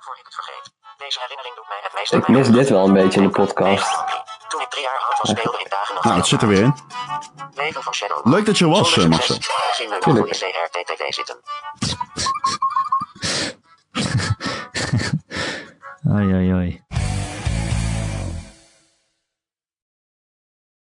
[0.00, 0.72] Voor ik het vergeet.
[0.98, 4.04] Deze herinnering doet mij het meest Ik mis dit wel een beetje in de podcast.
[4.48, 6.62] Toen ik drie jaar oud was, speelde ik dagen nog Nou, het zit er weer
[6.62, 6.74] in.
[8.24, 9.36] Leuk dat je er was, uh, Marcel.
[9.72, 9.88] Zien
[13.98, 15.22] we nog in CRTTV zitten.
[16.12, 16.80] Oei, oei, oei.